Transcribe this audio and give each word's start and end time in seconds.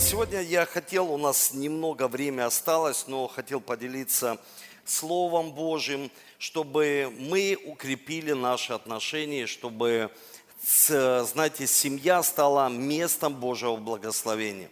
Сегодня 0.00 0.40
я 0.40 0.66
хотел, 0.66 1.12
у 1.12 1.16
нас 1.16 1.52
немного 1.54 2.08
времени 2.08 2.40
осталось, 2.40 3.04
но 3.06 3.28
хотел 3.28 3.60
поделиться 3.60 4.38
Словом 4.84 5.52
Божьим, 5.52 6.10
чтобы 6.38 7.12
мы 7.16 7.56
укрепили 7.64 8.32
наши 8.32 8.72
отношения, 8.72 9.46
чтобы, 9.46 10.10
знаете, 10.62 11.66
семья 11.66 12.22
стала 12.24 12.68
местом 12.68 13.34
Божьего 13.34 13.76
благословения. 13.76 14.68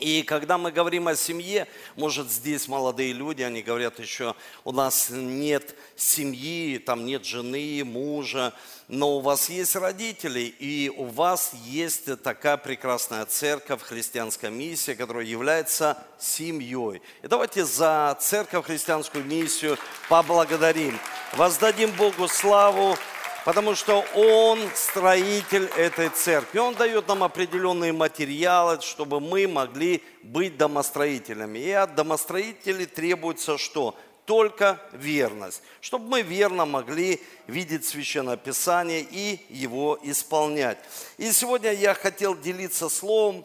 И 0.00 0.22
когда 0.22 0.56
мы 0.56 0.72
говорим 0.72 1.08
о 1.08 1.14
семье, 1.14 1.68
может 1.94 2.30
здесь 2.30 2.68
молодые 2.68 3.12
люди, 3.12 3.42
они 3.42 3.60
говорят 3.60 3.98
еще, 3.98 4.34
у 4.64 4.72
нас 4.72 5.10
нет 5.10 5.76
семьи, 5.94 6.78
там 6.78 7.04
нет 7.04 7.26
жены, 7.26 7.82
мужа, 7.84 8.54
но 8.88 9.18
у 9.18 9.20
вас 9.20 9.50
есть 9.50 9.76
родители, 9.76 10.40
и 10.40 10.88
у 10.88 11.04
вас 11.04 11.52
есть 11.66 12.22
такая 12.22 12.56
прекрасная 12.56 13.26
церковь, 13.26 13.82
христианская 13.82 14.50
миссия, 14.50 14.94
которая 14.94 15.26
является 15.26 16.02
семьей. 16.18 17.02
И 17.22 17.28
давайте 17.28 17.66
за 17.66 18.16
церковь, 18.20 18.64
христианскую 18.64 19.22
миссию 19.22 19.76
поблагодарим. 20.08 20.98
Воздадим 21.34 21.90
Богу 21.92 22.26
славу, 22.26 22.96
потому 23.44 23.74
что 23.74 24.04
Он 24.14 24.58
строитель 24.74 25.66
этой 25.76 26.08
церкви. 26.10 26.58
Он 26.58 26.74
дает 26.74 27.08
нам 27.08 27.24
определенные 27.24 27.92
материалы, 27.92 28.80
чтобы 28.80 29.20
мы 29.20 29.46
могли 29.48 30.02
быть 30.22 30.56
домостроителями. 30.56 31.58
И 31.58 31.70
от 31.70 31.94
домостроителей 31.94 32.86
требуется 32.86 33.58
что? 33.58 33.96
Только 34.26 34.80
верность, 34.92 35.62
чтобы 35.80 36.06
мы 36.06 36.22
верно 36.22 36.64
могли 36.64 37.20
видеть 37.48 37.84
Священное 37.84 38.36
Писание 38.36 39.00
и 39.00 39.44
его 39.48 39.98
исполнять. 40.02 40.78
И 41.16 41.32
сегодня 41.32 41.72
я 41.72 41.94
хотел 41.94 42.36
делиться 42.36 42.88
словом, 42.88 43.44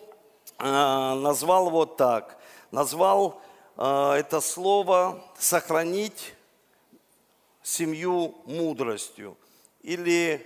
а, 0.59 1.15
назвал 1.15 1.67
его 1.67 1.85
так, 1.85 2.37
назвал 2.69 3.41
а, 3.77 4.15
это 4.15 4.41
слово 4.41 5.23
«сохранить 5.39 6.35
семью 7.63 8.35
мудростью» 8.45 9.37
или 9.85 10.43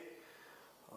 э, 0.89 0.95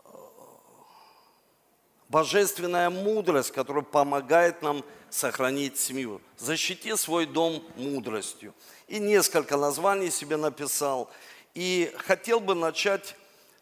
божественная 2.08 2.90
мудрость, 2.90 3.52
которая 3.52 3.84
помогает 3.84 4.62
нам 4.62 4.84
сохранить 5.10 5.78
семью. 5.78 6.20
Защити 6.36 6.96
свой 6.96 7.26
дом 7.26 7.64
мудростью. 7.76 8.52
И 8.88 8.98
несколько 8.98 9.56
названий 9.56 10.10
себе 10.10 10.36
написал. 10.36 11.08
И 11.54 11.94
хотел 11.98 12.40
бы 12.40 12.56
начать 12.56 13.14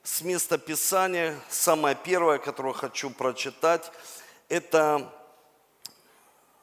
с 0.02 0.22
места 0.22 0.56
Писания. 0.56 1.38
Самое 1.50 1.94
первое, 1.94 2.38
которое 2.38 2.72
хочу 2.72 3.10
прочитать, 3.10 3.92
это 4.48 5.12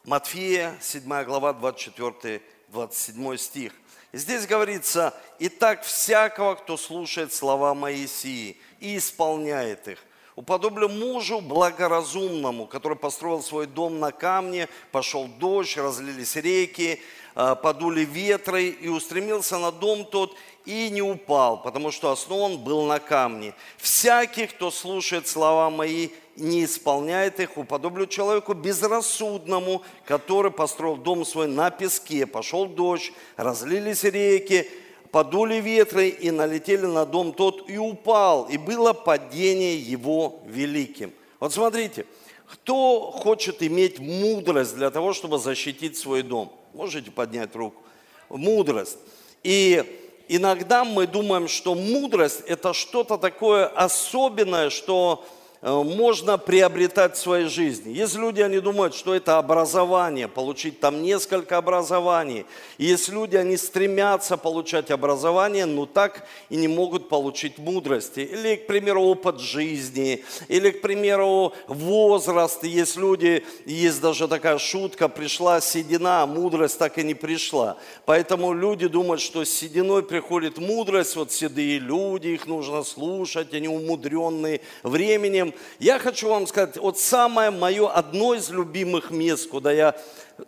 Матфея, 0.03 0.75
7 0.81 1.23
глава, 1.23 1.53
24-27 1.53 3.37
стих. 3.37 3.73
Здесь 4.17 4.47
говорится, 4.47 5.13
«Итак, 5.37 5.83
всякого, 5.83 6.55
кто 6.55 6.75
слушает 6.75 7.31
слова 7.31 7.75
Моисии 7.75 8.57
и 8.79 8.97
исполняет 8.97 9.87
их, 9.87 9.99
уподоблю 10.35 10.89
мужу 10.89 11.39
благоразумному, 11.39 12.65
который 12.65 12.97
построил 12.97 13.43
свой 13.43 13.67
дом 13.67 13.99
на 13.99 14.11
камне, 14.11 14.69
пошел 14.91 15.27
дождь, 15.27 15.77
разлились 15.77 16.35
реки, 16.35 16.99
а, 17.35 17.53
подули 17.53 18.05
ветры, 18.05 18.69
и 18.69 18.87
устремился 18.87 19.59
на 19.59 19.71
дом 19.71 20.03
тот, 20.03 20.35
и 20.65 20.89
не 20.89 21.03
упал, 21.03 21.61
потому 21.61 21.91
что 21.91 22.11
основан 22.11 22.57
был 22.57 22.85
на 22.85 22.99
камне. 22.99 23.53
Всякий, 23.77 24.47
кто 24.47 24.71
слушает 24.71 25.27
слова 25.27 25.69
мои 25.69 26.09
не 26.37 26.65
исполняет 26.65 27.39
их, 27.39 27.57
уподоблю 27.57 28.05
человеку 28.05 28.53
безрассудному, 28.53 29.81
который 30.05 30.51
построил 30.51 30.95
дом 30.95 31.25
свой 31.25 31.47
на 31.47 31.71
песке. 31.71 32.25
Пошел 32.25 32.67
дождь, 32.67 33.11
разлились 33.35 34.03
реки, 34.03 34.69
подули 35.11 35.55
ветры 35.55 36.09
и 36.09 36.31
налетели 36.31 36.85
на 36.85 37.05
дом 37.05 37.33
тот 37.33 37.69
и 37.69 37.77
упал, 37.77 38.45
и 38.45 38.57
было 38.57 38.93
падение 38.93 39.79
его 39.79 40.41
великим. 40.45 41.11
Вот 41.39 41.53
смотрите, 41.53 42.05
кто 42.45 43.11
хочет 43.11 43.61
иметь 43.63 43.99
мудрость 43.99 44.75
для 44.75 44.89
того, 44.89 45.13
чтобы 45.13 45.39
защитить 45.39 45.97
свой 45.97 46.21
дом? 46.21 46.51
Можете 46.73 47.11
поднять 47.11 47.55
руку. 47.55 47.81
Мудрость. 48.29 48.97
И 49.43 49.83
иногда 50.27 50.83
мы 50.83 51.07
думаем, 51.07 51.47
что 51.47 51.75
мудрость– 51.75 52.41
это 52.47 52.73
что-то 52.73 53.17
такое 53.17 53.67
особенное, 53.67 54.69
что 54.69 55.25
можно 55.61 56.37
приобретать 56.37 57.15
в 57.15 57.19
своей 57.19 57.47
жизни. 57.47 57.91
Есть 57.91 58.15
люди, 58.15 58.41
они 58.41 58.59
думают, 58.59 58.93
что 58.93 59.15
это 59.15 59.37
образование, 59.37 60.27
получить 60.27 60.79
там 60.79 61.01
несколько 61.01 61.57
образований. 61.57 62.45
И 62.77 62.85
есть 62.85 63.09
люди, 63.09 63.35
они 63.35 63.57
стремятся 63.57 64.37
получать 64.37 64.91
образование, 64.91 65.65
но 65.65 65.85
так 65.85 66.27
и 66.49 66.55
не 66.55 66.67
могут 66.67 67.09
получить 67.09 67.57
мудрости. 67.57 68.19
Или, 68.19 68.55
к 68.55 68.67
примеру, 68.67 69.01
опыт 69.03 69.39
жизни, 69.39 70.23
или, 70.47 70.69
к 70.69 70.81
примеру, 70.81 71.53
возраст. 71.67 72.63
Есть 72.63 72.97
люди, 72.97 73.45
есть 73.65 74.01
даже 74.01 74.27
такая 74.27 74.57
шутка, 74.59 75.09
пришла 75.09 75.59
седина, 75.61 76.23
а 76.23 76.27
мудрость 76.27 76.77
так 76.77 76.97
и 76.97 77.03
не 77.03 77.13
пришла. 77.13 77.77
Поэтому 78.05 78.53
люди 78.53 78.87
думают, 78.87 79.21
что 79.21 79.43
с 79.43 79.49
сединой 79.49 80.03
приходит 80.03 80.57
мудрость, 80.57 81.15
вот 81.15 81.31
седые 81.31 81.79
люди, 81.79 82.27
их 82.27 82.47
нужно 82.47 82.83
слушать, 82.83 83.53
они 83.53 83.67
умудренные 83.67 84.61
временем, 84.83 85.46
временем. 85.47 85.59
Я 85.79 85.99
хочу 85.99 86.29
вам 86.29 86.47
сказать, 86.47 86.77
вот 86.77 86.99
самое 86.99 87.51
мое, 87.51 87.89
одно 87.89 88.33
из 88.33 88.49
любимых 88.49 89.11
мест, 89.11 89.49
куда 89.49 89.71
я 89.71 89.95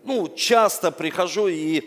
ну, 0.04 0.28
часто 0.36 0.92
прихожу 0.92 1.48
и 1.48 1.84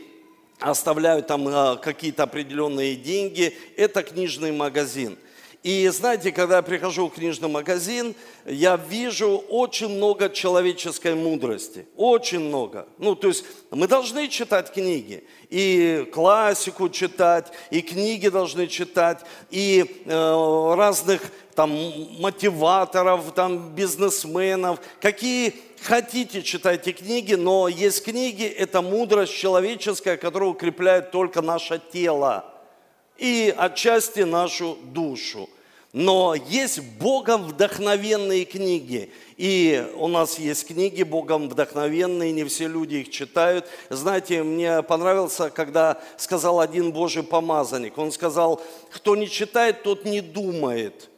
оставляю 0.60 1.22
там 1.22 1.48
а, 1.48 1.76
какие-то 1.76 2.24
определенные 2.24 2.96
деньги, 2.96 3.56
это 3.76 4.02
книжный 4.02 4.52
магазин– 4.52 5.18
и 5.62 5.86
знаете, 5.88 6.32
когда 6.32 6.56
я 6.56 6.62
прихожу 6.62 7.06
в 7.06 7.14
книжный 7.14 7.48
магазин, 7.48 8.16
я 8.44 8.76
вижу 8.76 9.44
очень 9.48 9.90
много 9.90 10.28
человеческой 10.28 11.14
мудрости. 11.14 11.86
Очень 11.96 12.40
много. 12.40 12.88
Ну, 12.98 13.14
то 13.14 13.28
есть 13.28 13.44
мы 13.70 13.86
должны 13.86 14.26
читать 14.26 14.72
книги. 14.72 15.22
И 15.50 16.08
классику 16.12 16.88
читать, 16.88 17.52
и 17.70 17.80
книги 17.80 18.28
должны 18.28 18.66
читать, 18.66 19.20
и 19.50 20.02
э, 20.04 20.74
разных 20.74 21.22
там 21.54 21.70
мотиваторов, 22.20 23.32
там 23.34 23.70
бизнесменов. 23.74 24.80
Какие 25.00 25.54
хотите, 25.82 26.42
читайте 26.42 26.92
книги, 26.92 27.34
но 27.34 27.68
есть 27.68 28.04
книги, 28.04 28.44
это 28.44 28.82
мудрость 28.82 29.34
человеческая, 29.34 30.16
которая 30.16 30.50
укрепляет 30.50 31.10
только 31.10 31.42
наше 31.42 31.80
тело 31.92 32.44
и 33.18 33.54
отчасти 33.56 34.20
нашу 34.20 34.76
душу. 34.84 35.48
Но 35.92 36.34
есть 36.34 36.80
Богом 36.80 37.42
вдохновенные 37.48 38.46
книги. 38.46 39.12
И 39.36 39.86
у 39.96 40.08
нас 40.08 40.38
есть 40.38 40.66
книги 40.66 41.02
Богом 41.02 41.50
вдохновенные, 41.50 42.32
не 42.32 42.44
все 42.44 42.66
люди 42.66 42.96
их 42.96 43.10
читают. 43.10 43.68
Знаете, 43.90 44.42
мне 44.42 44.82
понравился, 44.82 45.50
когда 45.50 46.00
сказал 46.16 46.60
один 46.60 46.92
Божий 46.92 47.22
помазанник. 47.22 47.98
Он 47.98 48.10
сказал, 48.10 48.62
кто 48.90 49.16
не 49.16 49.28
читает, 49.28 49.82
тот 49.82 50.06
не 50.06 50.22
думает 50.22 51.10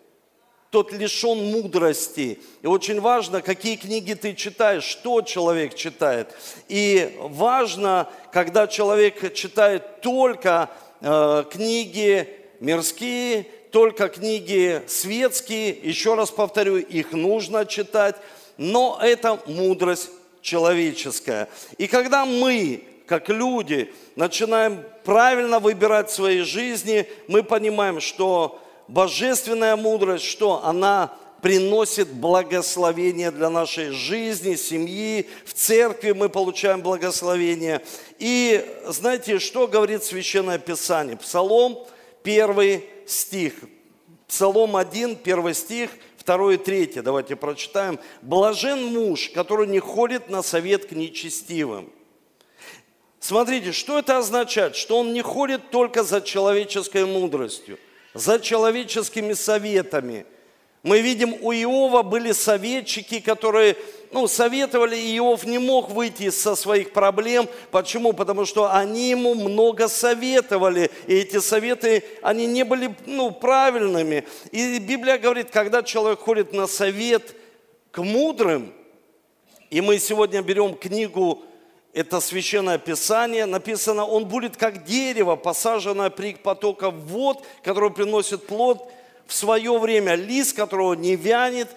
тот 0.75 0.93
лишен 0.93 1.53
мудрости. 1.53 2.39
И 2.63 2.67
очень 2.67 3.01
важно, 3.01 3.41
какие 3.41 3.77
книги 3.77 4.13
ты 4.13 4.35
читаешь, 4.35 4.85
что 4.85 5.23
человек 5.23 5.75
читает. 5.75 6.29
И 6.69 7.17
важно, 7.21 8.09
когда 8.33 8.67
человек 8.67 9.33
читает 9.35 10.03
только 10.03 10.69
Э, 11.07 11.45
книги 11.51 12.27
мирские, 12.61 13.43
только 13.71 14.09
книги 14.09 14.81
светские, 14.87 15.69
еще 15.69 16.15
раз 16.15 16.31
повторю, 16.31 16.79
их 16.79 17.13
нужно 17.13 17.67
читать, 17.67 18.17
но 18.57 18.99
это 19.03 19.39
мудрость 19.47 20.09
человеческая. 20.41 21.51
И 21.77 21.89
когда 21.89 22.25
мы, 22.25 22.85
как 23.05 23.29
люди, 23.29 23.93
начинаем 24.17 24.83
правильно 25.05 25.59
выбирать 25.59 26.09
в 26.09 26.15
своей 26.15 26.41
жизни, 26.41 27.07
мы 27.29 27.43
понимаем, 27.43 28.01
что 28.01 28.59
божественная 28.89 29.77
мудрость, 29.77 30.25
что 30.25 30.65
она 30.65 31.13
приносит 31.43 32.09
благословение 32.09 33.31
для 33.31 33.51
нашей 33.51 33.91
жизни, 33.91 34.55
семьи, 34.55 35.29
в 35.45 35.53
церкви 35.53 36.13
мы 36.13 36.31
получаем 36.31 36.81
благословение. 36.81 37.85
И 38.19 38.65
знаете, 38.87 39.39
что 39.39 39.69
говорит 39.69 40.03
Священное 40.03 40.59
Писание? 40.59 41.19
Псалом, 41.19 41.87
первый 42.23 42.87
стих. 43.07 43.53
Псалом 44.27 44.75
1, 44.75 45.17
первый 45.17 45.53
стих, 45.53 45.91
второй 46.17 46.55
и 46.55 46.57
третий. 46.57 47.03
Давайте 47.03 47.37
прочитаем. 47.37 48.01
«Блажен 48.23 48.83
муж, 48.87 49.31
который 49.35 49.67
не 49.67 49.81
ходит 49.81 50.31
на 50.31 50.43
совет 50.43 50.87
к 50.87 50.93
нечестивым». 50.93 51.93
Смотрите, 53.21 53.73
что 53.73 53.99
это 53.99 54.17
означает? 54.17 54.77
Что 54.77 54.99
он 54.99 55.13
не 55.13 55.21
ходит 55.21 55.71
только 55.71 56.05
за 56.05 56.23
человеческой 56.23 57.05
мудростью, 57.05 57.79
за 58.15 58.41
человеческими 58.41 59.35
советами– 59.35 60.25
мы 60.85 61.01
видим, 61.01 61.35
у 61.41 61.51
Иова 61.51 62.03
были 62.03 62.33
советчики, 62.33 63.19
которые 63.19 63.75
ну, 64.13 64.29
советовали, 64.29 64.95
и 64.95 65.17
Иов 65.17 65.47
не 65.47 65.57
мог 65.57 65.91
выйти 65.91 66.29
со 66.29 66.55
своих 66.55 66.93
проблем. 66.93 67.49
Почему? 67.71 68.13
Потому 68.13 68.45
что 68.45 68.71
они 68.71 69.09
ему 69.09 69.35
много 69.35 69.89
советовали, 69.89 70.91
и 71.07 71.15
эти 71.15 71.41
советы, 71.41 72.05
они 72.21 72.47
не 72.47 72.65
были, 72.65 72.95
ну, 73.07 73.31
правильными. 73.31 74.27
И 74.53 74.79
Библия 74.79 75.17
говорит, 75.17 75.49
когда 75.51 75.83
человек 75.83 76.21
ходит 76.21 76.53
на 76.53 76.67
совет 76.67 77.35
к 77.91 78.03
мудрым, 78.03 78.71
и 79.71 79.81
мы 79.81 79.99
сегодня 79.99 80.43
берем 80.43 80.75
книгу 80.75 81.45
это 81.95 82.21
священное 82.21 82.79
писание, 82.79 83.47
написано, 83.47 84.05
он 84.05 84.27
будет 84.27 84.57
как 84.57 84.85
дерево, 84.85 85.37
посаженное 85.37 86.11
при 86.11 86.35
потоках 86.35 86.93
вод, 86.93 87.45
которое 87.63 87.91
приносит 87.91 88.47
плод 88.47 88.91
в 89.27 89.33
свое 89.33 89.79
время, 89.79 90.17
лист 90.17 90.57
которого 90.57 90.95
не 90.95 91.15
вянет, 91.15 91.69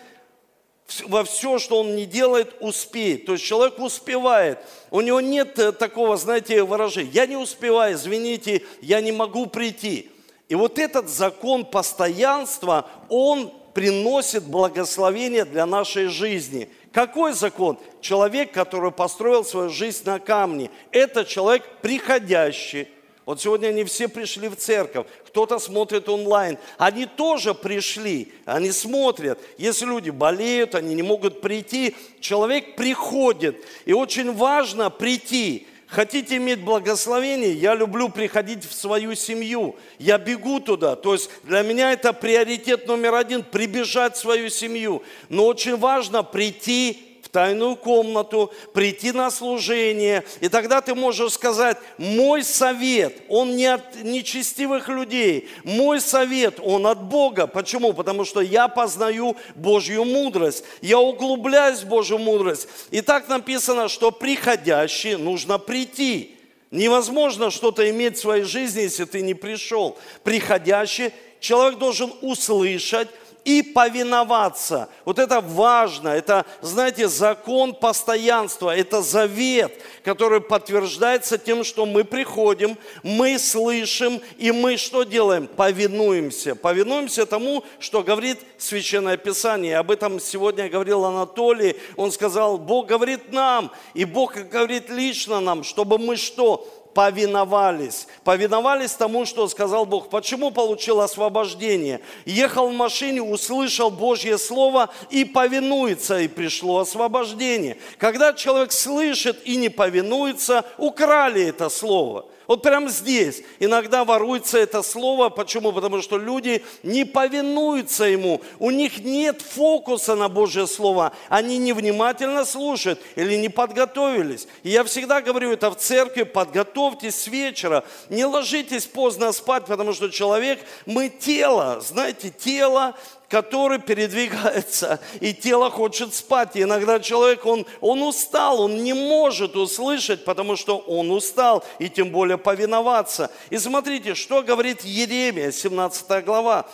во 1.06 1.24
все, 1.24 1.60
что 1.60 1.81
он 1.81 1.96
не 1.96 2.06
делает, 2.06 2.56
успеет. 2.62 3.25
То 3.25 3.34
есть 3.34 3.44
человек 3.44 3.78
успевает. 3.78 4.60
У 4.90 5.02
него 5.02 5.19
нет 5.19 5.60
э, 5.60 5.74
такого, 5.74 6.16
знаете, 6.16 6.64
выражения. 6.64 7.12
Я 7.12 7.25
не 7.25 7.36
успеваю, 7.36 7.96
извините, 7.96 8.64
я 8.81 9.02
не 9.02 9.12
могу 9.12 9.48
прийти. 9.48 10.10
И 10.48 10.56
вот 10.56 10.80
этот 10.80 11.10
закон 11.10 11.66
постоянства, 11.66 12.90
он 13.10 13.54
приносит 13.74 14.46
благословение 14.46 15.44
для 15.44 15.66
нашей 15.66 16.08
жизни. 16.08 16.69
Какой 16.92 17.34
закон? 17.34 17.78
Человек, 18.01 18.51
который 18.51 18.92
построил 18.92 19.44
свою 19.44 19.69
жизнь 19.69 20.04
на 20.06 20.19
камне. 20.19 20.72
Это 20.92 21.25
человек 21.25 21.63
приходящий. 21.81 22.88
Вот 23.28 23.42
сегодня 23.42 23.68
они 23.68 23.84
все 23.84 24.07
пришли 24.07 24.48
в 24.48 24.56
церковь, 24.56 25.06
кто-то 25.25 25.60
смотрит 25.60 26.07
онлайн. 26.07 26.57
Они 26.78 27.06
тоже 27.06 27.54
пришли, 27.54 28.31
они 28.45 28.72
смотрят. 28.72 29.38
Если 29.57 29.86
люди 29.86 30.12
болеют, 30.12 30.75
они 30.75 30.95
не 30.95 31.04
могут 31.04 31.42
прийти, 31.42 31.94
человек 32.22 32.78
приходит. 32.78 33.66
И 33.86 33.92
очень 33.92 34.33
важно 34.33 34.90
прийти. 34.90 35.68
Хотите 35.88 36.36
иметь 36.36 36.62
благословение? 36.62 37.54
Я 37.54 37.74
люблю 37.74 38.10
приходить 38.10 38.66
в 38.66 38.74
свою 38.74 39.16
семью. 39.16 39.78
Я 40.00 40.18
бегу 40.18 40.60
туда. 40.60 40.98
То 40.98 41.13
есть 41.13 41.30
для 41.44 41.62
меня 41.62 41.94
это 41.94 42.12
приоритет 42.12 42.88
номер 42.88 43.16
один– 43.16 43.42
прибежать 43.51 44.16
в 44.16 44.19
свою 44.19 44.50
семью. 44.50 45.01
Но 45.30 45.45
очень 45.45 45.78
важно 45.78 46.24
прийти 46.24 47.06
в 47.28 47.30
тайную 47.30 47.76
комнату, 47.76 48.54
прийти 48.74 49.12
на 49.12 49.30
служение. 49.30 50.24
И 50.40 50.48
тогда 50.48 50.80
ты 50.80 50.96
можешь 50.96 51.34
сказать, 51.34 51.78
мой 51.98 52.42
совет, 52.42 53.22
он 53.28 53.58
не 53.58 53.66
от 53.66 54.02
нечестивых 54.02 54.88
людей. 54.88 55.50
Мой 55.66 56.00
совет, 56.00 56.60
он 56.64 56.88
от 56.88 57.04
Бога. 57.04 57.46
Почему? 57.46 57.92
Потому 57.92 58.24
что 58.24 58.40
я 58.40 58.70
познаю 58.70 59.36
Божью 59.56 60.06
мудрость. 60.06 60.64
Я 60.82 61.00
углубляюсь 61.00 61.82
в 61.82 61.88
Божью 61.88 62.18
мудрость. 62.18 62.70
И 62.92 63.02
так 63.02 63.28
написано, 63.28 63.90
что 63.90 64.12
приходящий 64.12 65.18
нужно 65.18 65.58
прийти. 65.60 66.38
Невозможно 66.72 67.52
что-то 67.52 67.90
иметь 67.90 68.16
в 68.16 68.22
своей 68.22 68.44
жизни, 68.44 68.82
если 68.82 69.04
ты 69.04 69.22
не 69.22 69.34
пришел. 69.34 69.98
Приходящий 70.24 71.12
человек 71.42 71.78
должен 71.78 72.14
услышать, 72.22 73.10
и 73.48 73.62
повиноваться. 73.62 74.90
Вот 75.06 75.20
это 75.20 75.40
важно, 75.40 76.10
это, 76.10 76.46
знаете, 76.60 77.08
закон 77.08 77.74
постоянства, 77.74 78.76
это 78.76 79.02
завет, 79.02 79.82
который 80.04 80.42
подтверждается 80.42 81.38
тем, 81.38 81.64
что 81.64 81.86
мы 81.86 82.04
приходим, 82.04 82.78
мы 83.04 83.40
слышим, 83.40 84.20
и 84.38 84.52
мы 84.52 84.76
что 84.76 85.04
делаем? 85.04 85.48
Повинуемся. 85.48 86.56
Повинуемся 86.56 87.26
тому, 87.26 87.64
что 87.80 88.04
говорит 88.04 88.38
Священное 88.58 89.16
Писание. 89.16 89.78
Об 89.78 89.92
этом 89.92 90.20
сегодня 90.20 90.68
говорил 90.68 91.06
Анатолий. 91.06 91.78
Он 91.96 92.12
сказал, 92.12 92.58
Бог 92.58 92.88
говорит 92.88 93.32
нам, 93.32 93.72
и 93.94 94.04
Бог 94.04 94.36
говорит 94.36 94.90
лично 94.90 95.40
нам, 95.40 95.64
чтобы 95.64 96.00
мы 96.00 96.18
что? 96.18 96.68
Повиновались. 96.98 98.08
Повиновались 98.24 98.94
тому, 98.94 99.28
что 99.28 99.48
сказал 99.48 99.86
Бог. 99.86 100.10
Почему 100.10 100.50
получил 100.50 101.00
освобождение? 101.00 102.02
Ехал 102.26 102.70
в 102.70 102.74
машине, 102.74 103.22
услышал 103.22 103.92
Божье 103.92 104.40
Слово 104.40 104.90
и 105.12 105.24
повинуется, 105.24 106.18
и 106.22 106.28
пришло 106.28 106.80
освобождение. 106.80 107.78
Когда 108.00 108.34
человек 108.34 108.72
слышит 108.72 109.40
и 109.46 109.58
не 109.58 109.70
повинуется, 109.70 110.66
украли 110.80 111.44
это 111.44 111.70
Слово– 111.70 112.26
вот 112.48 112.62
прямо 112.62 112.90
здесь 112.90 113.44
иногда 113.60 114.06
воруется 114.06 114.58
это 114.58 114.82
слово. 114.82 115.30
Почему? 115.30 115.74
Потому 115.74 116.02
что 116.02 116.18
люди 116.18 116.64
не 116.82 117.04
повинуются 117.04 118.06
ему. 118.06 118.42
У 118.58 118.72
них 118.72 119.00
нет 119.00 119.42
фокуса 119.42 120.16
на 120.16 120.30
Божье 120.30 120.66
Слово. 120.66 121.12
Они 121.28 121.58
невнимательно 121.58 122.46
слушают 122.46 123.02
или 123.16 123.36
не 123.36 123.50
подготовились. 123.50 124.48
И 124.64 124.70
я 124.70 124.86
всегда 124.86 125.22
говорю 125.22 125.52
это 125.52 125.70
в 125.70 125.76
церкви, 125.76 126.24
подготовьтесь 126.24 127.16
с 127.16 127.28
вечера. 127.28 127.84
Не 128.10 128.26
ложитесь 128.26 128.86
поздно 128.86 129.34
спать, 129.34 129.66
потому 129.66 129.94
что 129.94 130.10
человек, 130.10 130.60
мы 130.86 131.10
тело, 131.10 131.82
знаете, 131.82 132.30
тело 132.30 132.96
который 133.30 133.80
передвигается, 133.80 135.00
и 135.20 135.34
тело 135.34 135.70
хочет 135.70 136.14
спать. 136.14 136.56
И 136.56 136.64
иногда 136.64 137.00
человек, 137.00 137.46
он, 137.46 137.66
он 137.82 138.02
устал, 138.02 138.62
он 138.62 138.84
не 138.84 138.94
может 138.94 139.56
услышать, 139.56 140.24
потому 140.24 140.56
что 140.56 140.78
он 140.78 141.12
устал, 141.12 141.64
и 141.80 141.90
тем 141.90 142.12
более 142.12 142.38
повиноваться. 142.38 143.30
И 143.50 143.58
смотрите, 143.58 144.16
что 144.16 144.42
говорит 144.42 144.82
Еремия, 144.82 145.52
17 145.52 146.24
глава 146.24 146.66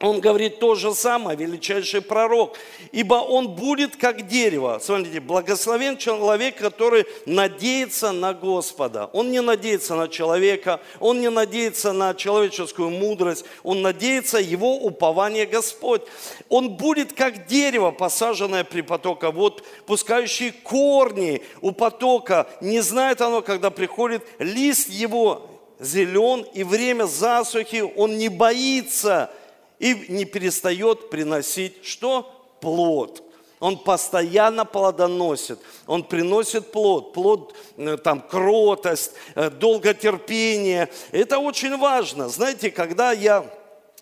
он 0.00 0.20
говорит 0.20 0.58
то 0.60 0.74
же 0.74 0.94
самое, 0.94 1.36
величайший 1.36 2.00
пророк. 2.00 2.56
Ибо 2.90 3.16
он 3.16 3.48
будет 3.48 3.96
как 3.96 4.26
дерево. 4.26 4.80
Смотрите, 4.82 5.20
благословен 5.20 5.98
человек, 5.98 6.56
который 6.56 7.04
надеется 7.26 8.10
на 8.12 8.32
Господа. 8.32 9.10
Он 9.12 9.30
не 9.30 9.42
надеется 9.42 9.94
на 9.96 10.08
человека, 10.08 10.80
он 11.00 11.20
не 11.20 11.28
надеется 11.28 11.92
на 11.92 12.14
человеческую 12.14 12.88
мудрость, 12.88 13.44
он 13.62 13.82
надеется, 13.82 14.38
его 14.38 14.76
упование 14.76 15.44
Господь. 15.44 16.02
Он 16.48 16.70
будет 16.70 17.12
как 17.12 17.46
дерево, 17.46 17.90
посаженное 17.90 18.64
при 18.64 18.80
потока 18.80 19.30
вод, 19.30 19.62
пускающий 19.84 20.50
корни 20.50 21.42
у 21.60 21.72
потока. 21.72 22.48
Не 22.62 22.80
знает 22.80 23.20
оно, 23.20 23.42
когда 23.42 23.68
приходит 23.68 24.26
лист 24.38 24.88
его 24.88 25.46
зелен, 25.78 26.46
и 26.54 26.64
время 26.64 27.04
засухи 27.04 27.84
он 27.96 28.16
не 28.16 28.30
боится– 28.30 29.30
и 29.80 30.06
не 30.08 30.24
перестает 30.24 31.10
приносить 31.10 31.84
что? 31.84 32.30
Плод. 32.60 33.24
Он 33.58 33.76
постоянно 33.76 34.64
плодоносит, 34.64 35.58
он 35.86 36.02
приносит 36.02 36.72
плод, 36.72 37.12
плод, 37.12 37.54
э, 37.76 37.98
там, 37.98 38.22
кротость, 38.22 39.12
э, 39.34 39.50
долготерпение. 39.50 40.88
Это 41.12 41.38
очень 41.38 41.76
важно. 41.76 42.30
Знаете, 42.30 42.70
когда 42.70 43.12
я 43.12 43.44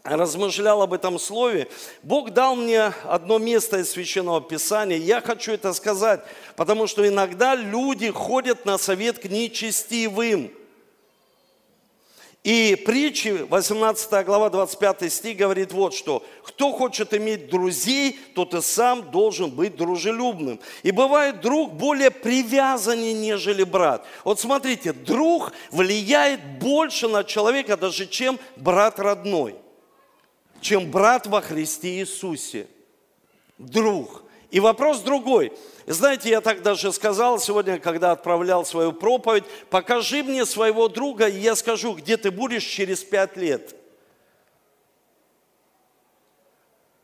размышлял 0.04 0.82
об 0.82 0.92
этом 0.92 1.18
слове, 1.18 1.68
Бог 2.04 2.30
дал 2.30 2.54
мне 2.54 2.92
одно 3.04 3.38
место 3.38 3.78
из 3.78 3.90
Священного 3.90 4.40
Писания. 4.40 4.97
Я 4.97 5.20
хочу 5.20 5.52
это 5.52 5.73
сказать, 5.73 6.20
потому 6.54 6.87
что 6.87 7.06
иногда 7.06 7.56
люди 7.56 8.11
ходят 8.11 8.64
на 8.64 8.78
совет 8.78 9.18
к 9.18 9.25
нечестивым. 9.25 10.52
И 12.49 12.76
притчи, 12.76 13.45
18 13.50 14.25
глава, 14.25 14.49
25 14.49 15.12
стих 15.12 15.37
говорит 15.37 15.71
вот 15.71 15.93
что. 15.93 16.25
Кто 16.43 16.73
хочет 16.73 17.12
иметь 17.12 17.50
друзей, 17.50 18.19
тот 18.35 18.55
и 18.55 18.62
сам 18.62 19.11
должен 19.11 19.50
быть 19.50 19.76
дружелюбным. 19.76 20.59
И 20.83 20.90
бывает 20.90 21.43
друг 21.43 21.75
более 21.75 22.11
привязаннее, 22.11 23.12
нежели 23.12 23.64
брат. 23.64 24.07
Вот 24.25 24.40
смотрите, 24.40 24.95
друг 24.95 25.52
влияет 25.71 26.59
больше 26.59 27.07
на 27.07 27.23
человека 27.23 27.76
даже, 27.76 28.07
чем 28.07 28.38
брат 28.57 28.99
родной. 28.99 29.57
Чем 30.62 30.90
брат 30.90 31.26
во 31.26 31.43
Христе 31.43 31.99
Иисусе. 31.99 32.67
Друг. 33.59 34.23
И 34.50 34.59
вопрос 34.59 35.00
другой. 35.00 35.52
Знаете, 35.88 36.28
я 36.28 36.42
так 36.42 36.61
даже 36.61 36.92
сказал 36.92 37.40
сегодня, 37.40 37.78
когда 37.78 38.12
отправлял 38.12 38.66
свою 38.66 38.92
проповедь, 38.92 39.45
покажи 39.71 40.23
мне 40.23 40.45
своего 40.45 40.87
друга, 40.88 41.28
и 41.28 41.38
я 41.38 41.57
скажу, 41.57 41.95
где 41.95 42.18
ты 42.18 42.30
будешь 42.30 42.64
через 42.64 43.02
пять 43.02 43.38
лет. 43.38 43.75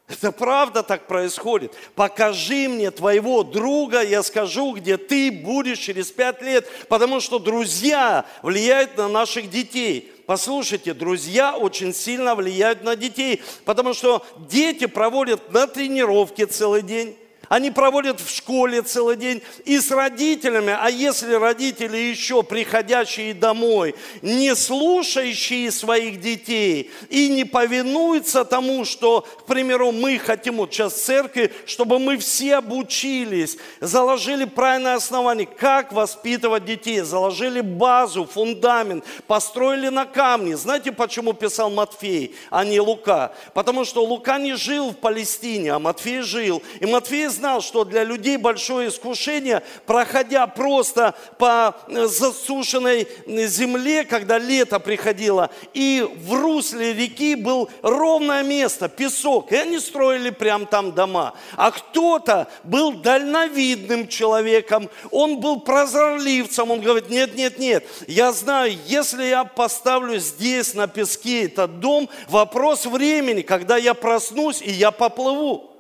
Это 0.07 0.33
правда 0.33 0.83
так 0.83 1.07
происходит. 1.07 1.73
Покажи 1.95 2.69
мне 2.69 2.91
твоего 2.91 3.43
друга, 3.43 4.03
я 4.03 4.23
скажу, 4.23 4.75
где 4.75 4.99
ты 4.99 5.33
будешь 5.33 5.79
через 5.79 6.11
пять 6.12 6.43
лет. 6.43 6.69
Потому 6.91 7.21
что 7.21 7.38
друзья 7.38 8.26
влияют 8.43 8.99
на 8.99 9.09
наших 9.09 9.49
детей. 9.49 10.12
Послушайте, 10.26 10.93
друзья 10.93 11.57
очень 11.57 11.95
сильно 11.95 12.35
влияют 12.35 12.85
на 12.85 12.97
детей. 12.97 13.43
Потому 13.64 13.95
что 13.95 14.26
дети 14.37 14.85
проводят 14.85 15.50
на 15.55 15.67
тренировке 15.67 16.45
целый 16.45 16.83
день 16.83 17.17
они 17.54 17.70
проводят 17.70 18.20
в 18.20 18.34
школе 18.34 18.82
целый 18.82 19.14
день 19.14 19.40
и 19.64 19.78
с 19.78 19.92
родителями, 19.92 20.76
а 20.76 20.90
если 20.90 21.34
родители 21.34 21.96
еще 21.96 22.42
приходящие 22.42 23.32
домой, 23.32 23.94
не 24.23 24.56
слушающие 24.56 25.70
своих 25.70 26.20
детей 26.20 26.90
и 27.11 27.28
не 27.28 27.44
повинуются 27.44 28.44
тому, 28.44 28.84
что, 28.84 29.20
к 29.20 29.44
примеру, 29.44 29.92
мы 29.92 30.18
хотим 30.18 30.56
вот 30.56 30.73
сейчас 30.73 30.94
в 30.94 31.04
церкви, 31.04 31.52
чтобы 31.64 32.00
мы 32.00 32.16
все 32.16 32.56
обучились, 32.56 33.56
заложили 33.80 34.46
правильное 34.46 34.96
основание, 34.96 35.46
как 35.46 35.92
воспитывать 35.92 36.64
детей, 36.64 37.02
заложили 37.02 37.61
базу, 37.61 38.25
фундамент, 38.25 39.04
построили 39.28 39.90
на 39.90 40.06
камне. 40.06 40.56
Знаете, 40.56 40.90
почему 40.90 41.34
писал 41.34 41.70
Матфей, 41.70 42.34
а 42.50 42.64
не 42.64 42.80
Лука? 42.80 43.32
Потому 43.54 43.84
что 43.84 44.04
Лука 44.04 44.38
не 44.38 44.56
жил 44.56 44.90
в 44.90 44.96
Палестине, 44.96 45.73
а 45.73 45.78
Матфей 45.78 46.23
жил. 46.23 46.61
И 46.80 46.87
Матфей 46.87 47.28
знал, 47.28 47.44
что 47.61 47.85
для 47.85 48.05
людей 48.05 48.37
большое 48.37 48.89
искушение, 48.89 49.63
проходя 49.87 50.47
просто 50.47 51.15
по 51.39 51.75
э, 51.89 52.07
засушенной 52.07 53.07
земле, 53.27 54.05
когда 54.05 54.39
лето 54.39 54.81
приходило, 54.81 55.51
и 55.73 56.07
в 56.27 56.35
русле 56.35 56.95
реки 56.95 57.35
был 57.35 57.69
ровное 57.83 58.43
место, 58.43 58.89
песок, 58.89 59.53
и 59.53 59.57
они 59.57 59.79
строили 59.79 60.31
прям 60.31 60.67
там 60.67 60.93
дома. 60.93 61.35
А 61.57 61.71
кто-то 61.71 62.49
был 62.65 62.93
дальновидным 62.93 64.09
человеком, 64.09 64.89
он 65.11 65.41
был 65.41 65.61
прозорливцем, 65.61 66.71
он 66.71 66.81
говорит, 66.81 67.11
нет, 67.11 67.37
нет, 67.37 67.59
нет, 67.59 67.85
я 68.07 68.33
знаю, 68.33 68.77
если 68.87 69.25
я 69.25 69.45
поставлю 69.45 70.19
здесь 70.19 70.75
на 70.75 70.87
песке 70.87 71.45
этот 71.45 71.81
дом, 71.81 72.09
вопрос 72.29 72.87
времени, 72.87 73.43
когда 73.43 73.77
я 73.77 73.95
проснусь 73.95 74.63
и 74.63 74.71
я 74.71 74.91
поплыву. 74.91 75.74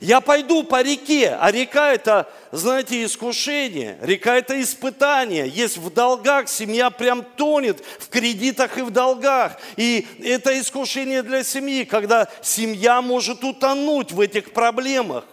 Я 0.00 0.20
пойду 0.20 0.64
по 0.64 0.82
реке, 0.82 1.36
а 1.40 1.50
река 1.50 1.92
это, 1.92 2.28
знаете, 2.52 3.04
искушение, 3.04 3.98
река 4.02 4.36
это 4.36 4.60
испытание. 4.60 5.48
Есть 5.48 5.78
в 5.78 5.92
долгах, 5.92 6.48
семья 6.48 6.90
прям 6.90 7.22
тонет 7.22 7.82
в 7.98 8.08
кредитах 8.08 8.78
и 8.78 8.82
в 8.82 8.90
долгах. 8.90 9.58
И 9.76 10.06
это 10.22 10.58
искушение 10.58 11.22
для 11.22 11.44
семьи, 11.44 11.84
когда 11.84 12.28
семья 12.42 13.00
может 13.02 13.44
утонуть 13.44 14.12
в 14.12 14.20
этих 14.20 14.52
проблемах. 14.52 15.24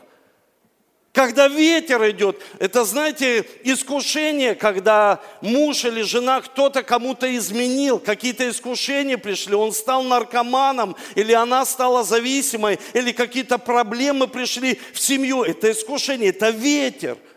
Когда 1.13 1.49
ветер 1.49 2.09
идет, 2.09 2.41
это, 2.59 2.85
знаете, 2.85 3.45
искушение, 3.63 4.55
когда 4.55 5.19
муж 5.41 5.83
или 5.83 6.03
жена, 6.03 6.39
кто-то 6.39 6.83
кому-то 6.83 7.35
изменил, 7.35 7.99
какие-то 7.99 8.49
искушения 8.49 9.17
пришли, 9.17 9.53
он 9.53 9.73
стал 9.73 10.03
наркоманом, 10.03 10.95
или 11.15 11.33
она 11.33 11.65
стала 11.65 12.05
зависимой, 12.05 12.79
или 12.93 13.11
какие-то 13.11 13.57
проблемы 13.57 14.27
пришли 14.27 14.79
в 14.93 14.99
семью. 15.01 15.43
Это 15.43 15.71
искушение, 15.71 16.29
это 16.29 16.49
ветер– 16.49 17.17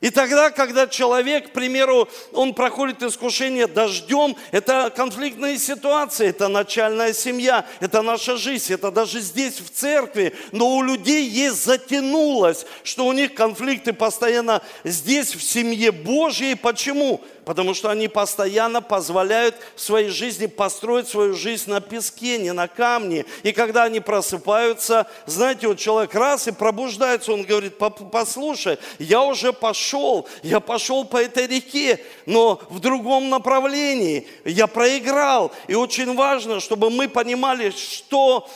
и 0.00 0.08
тогда, 0.08 0.50
когда 0.50 0.86
человек, 0.86 1.48
к 1.48 1.52
примеру, 1.52 2.08
он 2.32 2.54
проходит 2.54 3.02
искушение 3.02 3.66
дождем, 3.66 4.34
это 4.50 4.90
конфликтная 4.94 5.58
ситуация, 5.58 6.30
это 6.30 6.48
начальная 6.48 7.12
семья, 7.12 7.66
это 7.80 8.00
наша 8.00 8.38
жизнь, 8.38 8.72
это 8.72 8.90
даже 8.90 9.20
здесь 9.20 9.60
в 9.60 9.70
церкви. 9.70 10.34
Но 10.52 10.74
у 10.76 10.82
людей 10.82 11.28
есть 11.28 11.64
затянулось, 11.64 12.64
что 12.82 13.06
у 13.06 13.12
них 13.12 13.34
конфликты 13.34 13.92
постоянно 13.92 14.62
здесь, 14.84 15.34
в 15.34 15.42
семье 15.42 15.92
Божьей. 15.92 16.54
Почему? 16.54 17.20
Потому 17.50 17.74
что 17.74 17.90
они 17.90 18.06
постоянно 18.06 18.80
позволяют 18.80 19.56
в 19.74 19.80
своей 19.80 20.08
жизни 20.08 20.46
построить 20.46 21.08
свою 21.08 21.34
жизнь 21.34 21.68
на 21.68 21.80
песке, 21.80 22.38
не 22.38 22.52
на 22.52 22.68
камне. 22.68 23.24
И 23.42 23.50
когда 23.50 23.82
они 23.82 23.98
просыпаются, 23.98 25.08
знаете, 25.26 25.66
вот 25.66 25.76
человек 25.76 26.14
раз 26.14 26.46
и 26.46 26.52
пробуждается, 26.52 27.32
он 27.32 27.42
говорит, 27.42 27.74
послушай, 28.12 28.78
я 29.00 29.24
уже 29.24 29.52
пошел, 29.52 30.28
я 30.44 30.60
пошел 30.60 31.04
по 31.04 31.16
этой 31.16 31.48
реке, 31.48 32.00
но 32.24 32.62
в 32.70 32.78
другом 32.78 33.30
направлении, 33.30 34.28
я 34.44 34.68
проиграл. 34.68 35.50
И 35.66 35.74
очень 35.74 36.14
важно, 36.14 36.60
чтобы 36.60 36.88
мы 36.88 37.08
понимали, 37.08 37.70
что 37.70 38.48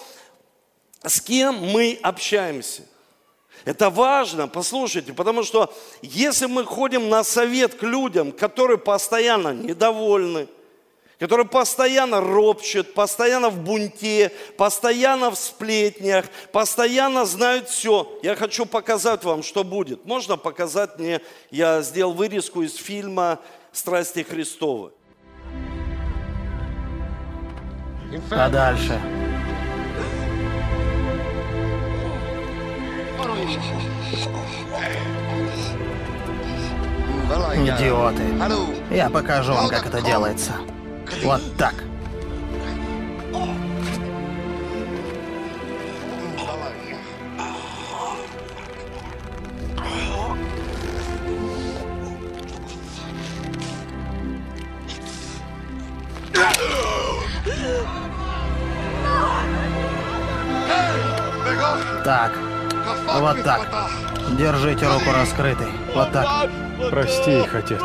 с 1.02 1.20
кем 1.20 1.56
мы 1.56 1.98
общаемся. 2.00 2.82
Это 3.64 3.88
важно, 3.88 4.46
послушайте, 4.46 5.14
потому 5.14 5.42
что 5.42 5.72
если 6.02 6.46
мы 6.46 6.64
ходим 6.64 7.08
на 7.08 7.24
совет 7.24 7.74
к 7.74 7.82
людям, 7.82 8.30
которые 8.30 8.76
постоянно 8.76 9.54
недовольны, 9.54 10.48
которые 11.18 11.46
постоянно 11.46 12.20
ропчут, 12.20 12.92
постоянно 12.92 13.48
в 13.48 13.58
бунте, 13.58 14.30
постоянно 14.58 15.30
в 15.30 15.36
сплетнях, 15.36 16.26
постоянно 16.52 17.24
знают 17.24 17.70
все. 17.70 18.18
Я 18.22 18.36
хочу 18.36 18.66
показать 18.66 19.24
вам, 19.24 19.42
что 19.42 19.64
будет. 19.64 20.04
Можно 20.04 20.36
показать 20.36 20.98
мне, 20.98 21.22
я 21.50 21.80
сделал 21.80 22.12
вырезку 22.12 22.62
из 22.62 22.76
фильма 22.76 23.38
«Страсти 23.72 24.22
Христовы». 24.22 24.92
А 28.30 28.48
Идиоты. 37.56 38.22
Я 38.90 39.08
покажу 39.08 39.54
вам, 39.54 39.68
как 39.68 39.86
это 39.86 40.02
делается. 40.02 40.52
Вот 41.22 41.40
так. 41.56 41.74
Так, 62.04 62.32
вот 63.20 63.42
так. 63.42 63.68
Держите 64.38 64.86
руку 64.86 65.12
раскрытой. 65.12 65.68
Вот 65.94 66.12
так. 66.12 66.48
Прости 66.90 67.40
их, 67.40 67.54
отец. 67.54 67.82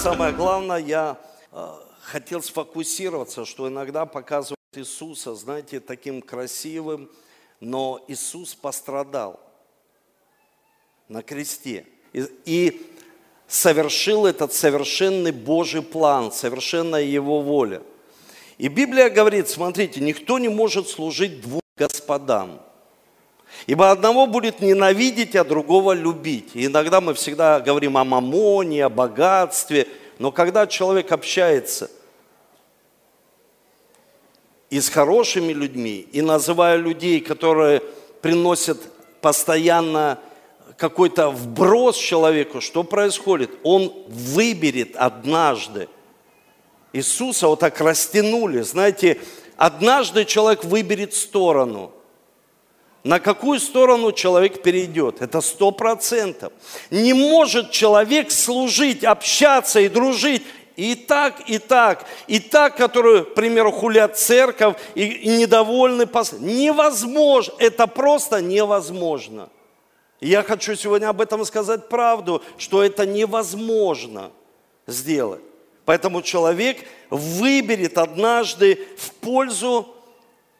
Самое 0.00 0.32
главное, 0.32 0.78
я 0.78 1.18
э, 1.52 1.74
хотел 2.00 2.42
сфокусироваться, 2.42 3.44
что 3.44 3.68
иногда 3.68 4.06
показывают 4.06 4.58
Иисуса, 4.74 5.34
знаете, 5.34 5.78
таким 5.78 6.22
красивым, 6.22 7.10
но 7.60 8.02
Иисус 8.08 8.54
пострадал 8.54 9.38
на 11.08 11.22
кресте. 11.22 11.84
И, 12.14 12.24
и 12.46 12.92
совершил 13.46 14.24
этот 14.24 14.54
совершенный 14.54 15.32
Божий 15.32 15.82
план, 15.82 16.32
совершенная 16.32 17.02
Его 17.02 17.42
воля. 17.42 17.82
И 18.56 18.68
Библия 18.68 19.10
говорит, 19.10 19.50
смотрите, 19.50 20.00
никто 20.00 20.38
не 20.38 20.48
может 20.48 20.88
служить 20.88 21.42
двум 21.42 21.60
господам. 21.76 22.62
Ибо 23.66 23.90
одного 23.90 24.26
будет 24.26 24.60
ненавидеть, 24.60 25.36
а 25.36 25.44
другого 25.44 25.92
любить. 25.92 26.50
И 26.54 26.66
иногда 26.66 27.00
мы 27.00 27.14
всегда 27.14 27.60
говорим 27.60 27.96
о 27.96 28.04
мамоне, 28.04 28.84
о 28.84 28.88
богатстве. 28.88 29.86
Но 30.18 30.32
когда 30.32 30.66
человек 30.66 31.12
общается 31.12 31.90
и 34.70 34.80
с 34.80 34.88
хорошими 34.88 35.52
людьми, 35.52 36.06
и 36.12 36.22
называя 36.22 36.76
людей, 36.76 37.20
которые 37.20 37.82
приносят 38.22 38.78
постоянно 39.20 40.18
какой-то 40.76 41.30
вброс 41.30 41.96
человеку, 41.96 42.60
что 42.60 42.82
происходит? 42.84 43.50
Он 43.62 43.92
выберет 44.08 44.96
однажды. 44.96 45.88
Иисуса 46.92 47.48
вот 47.48 47.60
так 47.60 47.78
растянули. 47.80 48.62
Знаете, 48.62 49.20
однажды 49.56 50.24
человек 50.24 50.64
выберет 50.64 51.12
сторону– 51.12 51.92
на 53.02 53.18
какую 53.18 53.60
сторону 53.60 54.12
человек 54.12 54.62
перейдет. 54.62 55.22
Это 55.22 55.40
сто 55.40 55.70
процентов. 55.70 56.52
Не 56.90 57.14
может 57.14 57.70
человек 57.70 58.30
служить, 58.30 59.04
общаться 59.04 59.80
и 59.80 59.88
дружить 59.88 60.42
И 60.76 60.94
так, 60.94 61.42
и 61.46 61.58
так, 61.58 62.06
и 62.26 62.40
так, 62.40 62.76
которые, 62.76 63.24
к 63.24 63.34
примеру, 63.34 63.70
хулят 63.70 64.16
церковь 64.18 64.76
и, 64.94 65.04
и 65.04 65.28
недовольны. 65.28 66.08
Невозможно, 66.38 67.52
это 67.58 67.86
просто 67.86 68.40
невозможно. 68.40 69.50
я 70.20 70.42
хочу 70.42 70.76
сегодня 70.76 71.10
об 71.10 71.20
этом 71.20 71.44
сказать 71.44 71.90
правду, 71.90 72.42
что 72.56 72.82
это 72.82 73.04
невозможно 73.04 74.30
сделать. 74.86 75.42
Поэтому 75.84 76.22
человек 76.22 76.78
выберет 77.10 77.98
однажды 77.98 78.78
в 78.96 79.12
пользу 79.20 79.86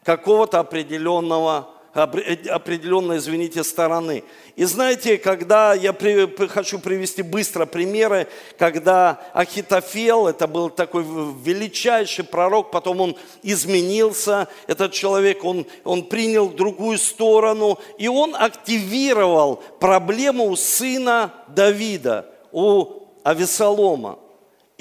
какого-то 0.03 0.59
определенного 0.59 1.69
определенной, 1.93 3.17
извините, 3.17 3.63
стороны. 3.63 4.23
И 4.55 4.63
знаете, 4.63 5.17
когда 5.17 5.73
я 5.73 5.93
при, 5.93 6.27
хочу 6.47 6.79
привести 6.79 7.21
быстро 7.21 7.65
примеры, 7.65 8.27
когда 8.57 9.21
Ахитофел, 9.33 10.27
это 10.27 10.47
был 10.47 10.69
такой 10.69 11.03
величайший 11.03 12.23
пророк, 12.23 12.71
потом 12.71 13.01
он 13.01 13.17
изменился, 13.43 14.47
этот 14.67 14.93
человек, 14.93 15.43
он, 15.43 15.65
он 15.83 16.03
принял 16.03 16.49
другую 16.49 16.97
сторону, 16.97 17.79
и 17.97 18.07
он 18.07 18.35
активировал 18.35 19.61
проблему 19.79 20.45
у 20.45 20.55
сына 20.55 21.33
Давида, 21.47 22.25
у 22.51 23.03
Авесолома. 23.23 24.19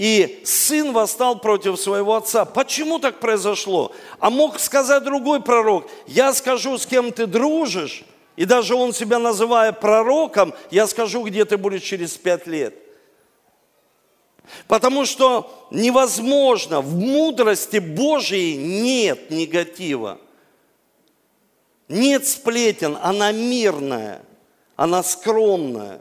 И 0.01 0.41
сын 0.47 0.95
восстал 0.95 1.39
против 1.41 1.79
своего 1.79 2.17
отца. 2.17 2.47
Почему 2.47 2.99
так 2.99 3.21
произошло? 3.21 3.93
А 4.19 4.31
мог 4.31 4.59
сказать 4.59 5.05
другой 5.05 5.43
пророк, 5.43 5.91
я 6.07 6.33
скажу, 6.33 6.79
с 6.79 6.87
кем 6.87 7.13
ты 7.13 7.27
дружишь, 7.27 8.05
и 8.35 8.47
даже 8.47 8.75
он 8.75 8.95
себя 8.95 9.19
называя 9.19 9.73
пророком, 9.73 10.55
я 10.71 10.87
скажу, 10.87 11.23
где 11.23 11.45
ты 11.45 11.59
будешь 11.59 11.83
через 11.83 12.17
пять 12.17 12.47
лет. 12.47 12.75
Потому 14.69 15.05
что 15.05 15.69
невозможно, 15.71 16.81
в 16.81 16.95
мудрости 16.95 17.77
Божьей 17.77 18.57
нет 18.57 19.31
негатива. 19.31 20.19
Нет 21.89 22.27
сплетен, 22.27 22.97
она 23.03 23.33
мирная, 23.33 24.23
она 24.77 25.03
скромная. 25.03 26.01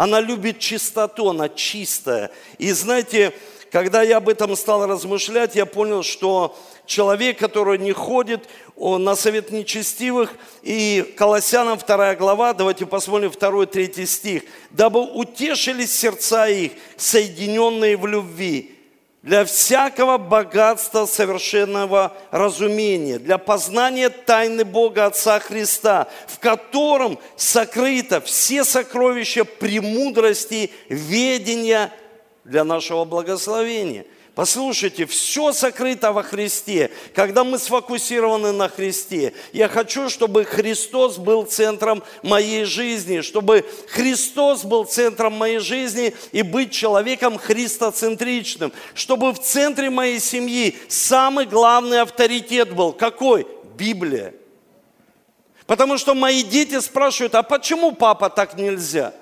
Она 0.00 0.18
любит 0.18 0.60
чистоту, 0.60 1.28
она 1.28 1.50
чистая. 1.50 2.30
И 2.56 2.72
знаете, 2.72 3.34
когда 3.70 4.00
я 4.00 4.16
об 4.16 4.30
этом 4.30 4.56
стал 4.56 4.86
размышлять, 4.86 5.56
я 5.56 5.66
понял, 5.66 6.02
что 6.02 6.58
человек, 6.86 7.38
который 7.38 7.76
не 7.76 7.92
ходит 7.92 8.48
на 8.78 9.14
совет 9.14 9.50
нечестивых, 9.50 10.32
и 10.62 11.14
Колоссянам 11.18 11.76
2 11.76 12.14
глава, 12.14 12.54
давайте 12.54 12.86
посмотрим 12.86 13.28
2-3 13.28 14.06
стих, 14.06 14.44
«Дабы 14.70 15.02
утешились 15.02 15.94
сердца 15.94 16.48
их, 16.48 16.72
соединенные 16.96 17.98
в 17.98 18.06
любви, 18.06 18.79
для 19.22 19.44
всякого 19.44 20.16
богатства 20.18 21.04
совершенного 21.06 22.16
разумения, 22.30 23.18
для 23.18 23.36
познания 23.38 24.08
тайны 24.08 24.64
Бога 24.64 25.06
Отца 25.06 25.38
Христа, 25.40 26.08
в 26.26 26.38
котором 26.38 27.18
сокрыто 27.36 28.20
все 28.20 28.64
сокровища 28.64 29.44
премудрости, 29.44 30.70
ведения 30.88 31.92
для 32.44 32.64
нашего 32.64 33.04
благословения– 33.04 34.06
Послушайте, 34.40 35.04
все 35.04 35.52
сокрыто 35.52 36.12
во 36.12 36.22
Христе. 36.22 36.90
Когда 37.14 37.44
мы 37.44 37.58
сфокусированы 37.58 38.52
на 38.52 38.70
Христе, 38.70 39.34
я 39.52 39.68
хочу, 39.68 40.08
чтобы 40.08 40.46
Христос 40.46 41.18
был 41.18 41.42
центром 41.42 42.02
моей 42.22 42.64
жизни, 42.64 43.20
чтобы 43.20 43.66
Христос 43.88 44.64
был 44.64 44.86
центром 44.86 45.34
моей 45.34 45.58
жизни 45.58 46.14
и 46.32 46.40
быть 46.40 46.72
человеком 46.72 47.36
христоцентричным, 47.36 48.72
чтобы 48.94 49.34
в 49.34 49.40
центре 49.40 49.90
моей 49.90 50.18
семьи 50.18 50.74
самый 50.88 51.44
главный 51.44 52.00
авторитет 52.00 52.74
был. 52.74 52.94
Какой? 52.94 53.46
Библия. 53.76 54.32
Потому 55.66 55.98
что 55.98 56.14
мои 56.14 56.42
дети 56.42 56.80
спрашивают, 56.80 57.34
а 57.34 57.42
почему 57.42 57.92
папа 57.92 58.30
так 58.30 58.56
нельзя? 58.56 59.12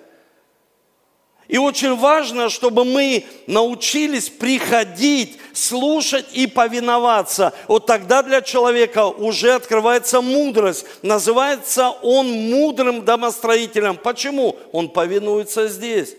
И 1.49 1.57
очень 1.57 1.97
важно, 1.97 2.51
чтобы 2.51 2.85
мы 2.85 3.25
научились 3.47 4.29
приходить, 4.29 5.39
слушать 5.55 6.27
и 6.35 6.47
повиноваться. 6.47 7.55
Вот 7.69 7.87
тогда 7.87 8.23
для 8.23 8.43
человека 8.43 9.07
уже 9.07 9.55
открывается 9.55 10.21
мудрость. 10.21 10.85
Называется 11.01 11.89
он 12.03 12.31
мудрым 12.51 13.03
домостроителем. 13.03 13.97
Почему? 13.97 14.57
Он 14.73 14.91
повинуется 14.91 15.69
здесь. 15.69 16.15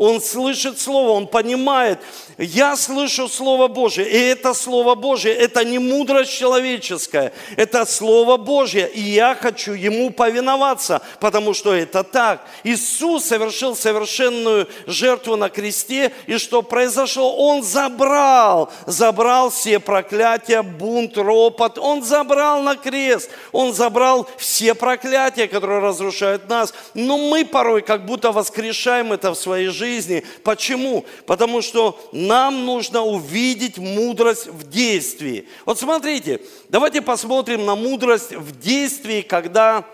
Он 0.00 0.22
слышит 0.22 0.80
Слово, 0.80 1.10
он 1.10 1.26
понимает. 1.26 1.98
Я 2.38 2.74
слышу 2.74 3.28
Слово 3.28 3.68
Божье, 3.68 4.08
и 4.08 4.16
это 4.16 4.54
Слово 4.54 4.94
Божье, 4.94 5.30
это 5.30 5.62
не 5.62 5.78
мудрость 5.78 6.32
человеческая, 6.32 7.34
это 7.54 7.84
Слово 7.84 8.38
Божье, 8.38 8.88
и 8.88 8.98
я 8.98 9.34
хочу 9.34 9.74
Ему 9.74 10.10
повиноваться, 10.10 11.02
потому 11.20 11.52
что 11.52 11.74
это 11.74 12.02
так. 12.02 12.46
Иисус 12.64 13.26
совершил 13.26 13.76
совершенную 13.76 14.68
жертву 14.86 15.36
на 15.36 15.50
кресте, 15.50 16.12
и 16.26 16.38
что 16.38 16.62
произошло? 16.62 17.36
Он 17.36 17.62
забрал, 17.62 18.72
забрал 18.86 19.50
все 19.50 19.80
проклятия, 19.80 20.62
бунт, 20.62 21.18
ропот, 21.18 21.76
Он 21.76 22.02
забрал 22.02 22.62
на 22.62 22.74
крест, 22.76 23.28
Он 23.52 23.74
забрал 23.74 24.26
все 24.38 24.74
проклятия, 24.74 25.46
которые 25.46 25.80
разрушают 25.80 26.48
нас. 26.48 26.72
Но 26.94 27.18
мы 27.18 27.44
порой 27.44 27.82
как 27.82 28.06
будто 28.06 28.32
воскрешаем 28.32 29.12
это 29.12 29.32
в 29.32 29.34
своей 29.34 29.68
жизни, 29.68 29.89
жизни. 29.90 30.24
Почему? 30.42 31.04
Потому 31.26 31.62
что 31.62 31.98
нам 32.12 32.64
нужно 32.64 33.02
увидеть 33.02 33.78
мудрость 33.78 34.46
в 34.46 34.68
действии. 34.68 35.46
Вот 35.66 35.78
смотрите, 35.78 36.40
давайте 36.68 37.02
посмотрим 37.02 37.66
на 37.66 37.74
мудрость 37.74 38.32
в 38.32 38.58
действии, 38.58 39.22
когда 39.22 39.84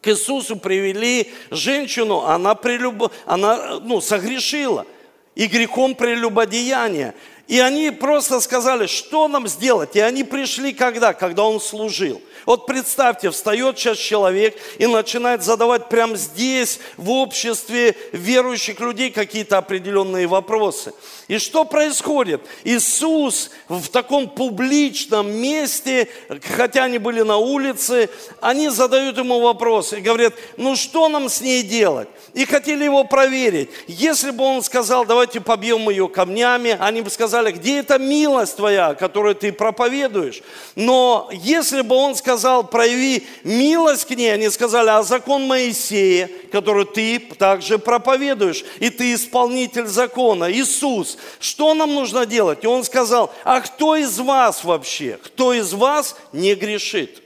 к 0.00 0.08
Иисусу 0.08 0.56
привели 0.56 1.32
женщину, 1.50 2.20
она, 2.20 2.54
прелюб... 2.54 3.12
она 3.26 3.80
ну, 3.80 4.00
согрешила 4.00 4.86
и 5.34 5.46
грехом 5.46 5.94
прелюбодеяния. 5.94 7.14
И 7.46 7.60
они 7.60 7.90
просто 7.90 8.40
сказали, 8.40 8.86
что 8.86 9.28
нам 9.28 9.46
сделать? 9.46 9.94
И 9.94 10.00
они 10.00 10.24
пришли 10.24 10.72
когда? 10.72 11.12
Когда 11.12 11.44
он 11.44 11.60
служил. 11.60 12.20
Вот 12.46 12.64
представьте, 12.66 13.30
встает 13.30 13.76
сейчас 13.76 13.98
человек 13.98 14.56
и 14.78 14.86
начинает 14.86 15.42
задавать 15.42 15.88
прямо 15.88 16.16
здесь, 16.16 16.78
в 16.96 17.10
обществе 17.10 17.96
верующих 18.12 18.78
людей 18.78 19.10
какие-то 19.10 19.58
определенные 19.58 20.28
вопросы. 20.28 20.94
И 21.28 21.38
что 21.38 21.64
происходит? 21.64 22.40
Иисус 22.62 23.50
в 23.68 23.88
таком 23.88 24.28
публичном 24.28 25.32
месте, 25.32 26.08
хотя 26.56 26.84
они 26.84 26.98
были 26.98 27.22
на 27.22 27.36
улице, 27.36 28.08
они 28.40 28.68
задают 28.68 29.18
ему 29.18 29.40
вопросы 29.40 29.98
и 29.98 30.02
говорят, 30.02 30.34
ну 30.56 30.76
что 30.76 31.08
нам 31.08 31.28
с 31.28 31.40
ней 31.40 31.64
делать? 31.64 32.08
И 32.32 32.44
хотели 32.44 32.84
его 32.84 33.02
проверить. 33.02 33.70
Если 33.88 34.30
бы 34.30 34.44
он 34.44 34.62
сказал, 34.62 35.04
давайте 35.04 35.40
побьем 35.40 35.90
ее 35.90 36.08
камнями, 36.08 36.76
они 36.78 37.00
бы 37.00 37.10
сказали, 37.10 37.50
где 37.50 37.78
эта 37.78 37.98
милость 37.98 38.56
твоя, 38.56 38.94
которую 38.94 39.34
ты 39.34 39.52
проповедуешь? 39.52 40.42
Но 40.76 41.28
если 41.32 41.80
бы 41.80 41.96
он 41.96 42.14
сказал, 42.14 42.62
прояви 42.62 43.26
милость 43.42 44.04
к 44.04 44.10
ней, 44.10 44.32
они 44.32 44.48
сказали, 44.50 44.90
а 44.90 45.02
закон 45.02 45.42
Моисея, 45.48 46.30
который 46.52 46.84
ты 46.84 47.18
также 47.18 47.78
проповедуешь, 47.78 48.64
и 48.78 48.90
ты 48.90 49.14
исполнитель 49.14 49.86
закона, 49.86 50.52
Иисус, 50.52 51.15
что 51.40 51.74
нам 51.74 51.94
нужно 51.94 52.26
делать? 52.26 52.64
И 52.64 52.66
он 52.66 52.84
сказал, 52.84 53.32
а 53.44 53.60
кто 53.60 53.96
из 53.96 54.18
вас 54.18 54.64
вообще, 54.64 55.18
кто 55.22 55.52
из 55.52 55.72
вас 55.72 56.16
не 56.32 56.54
грешит? 56.54 57.22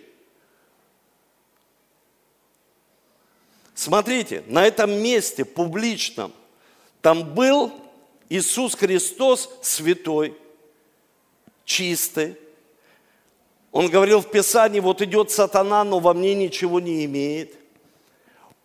Смотрите, 3.75 4.45
на 4.47 4.67
этом 4.67 4.93
месте 4.93 5.45
публичном, 5.45 6.33
там 7.01 7.35
был 7.35 7.73
Иисус 8.29 8.75
Христос 8.75 9.51
святой, 9.63 10.37
чистый, 11.65 12.37
он 13.73 13.89
говорил 13.89 14.21
в 14.21 14.31
Писании, 14.31 14.81
вот 14.81 15.01
идет 15.01 15.31
сатана, 15.31 15.85
но 15.85 16.01
во 16.01 16.13
мне 16.13 16.35
ничего 16.35 16.81
не 16.81 17.05
имеет. 17.05 17.55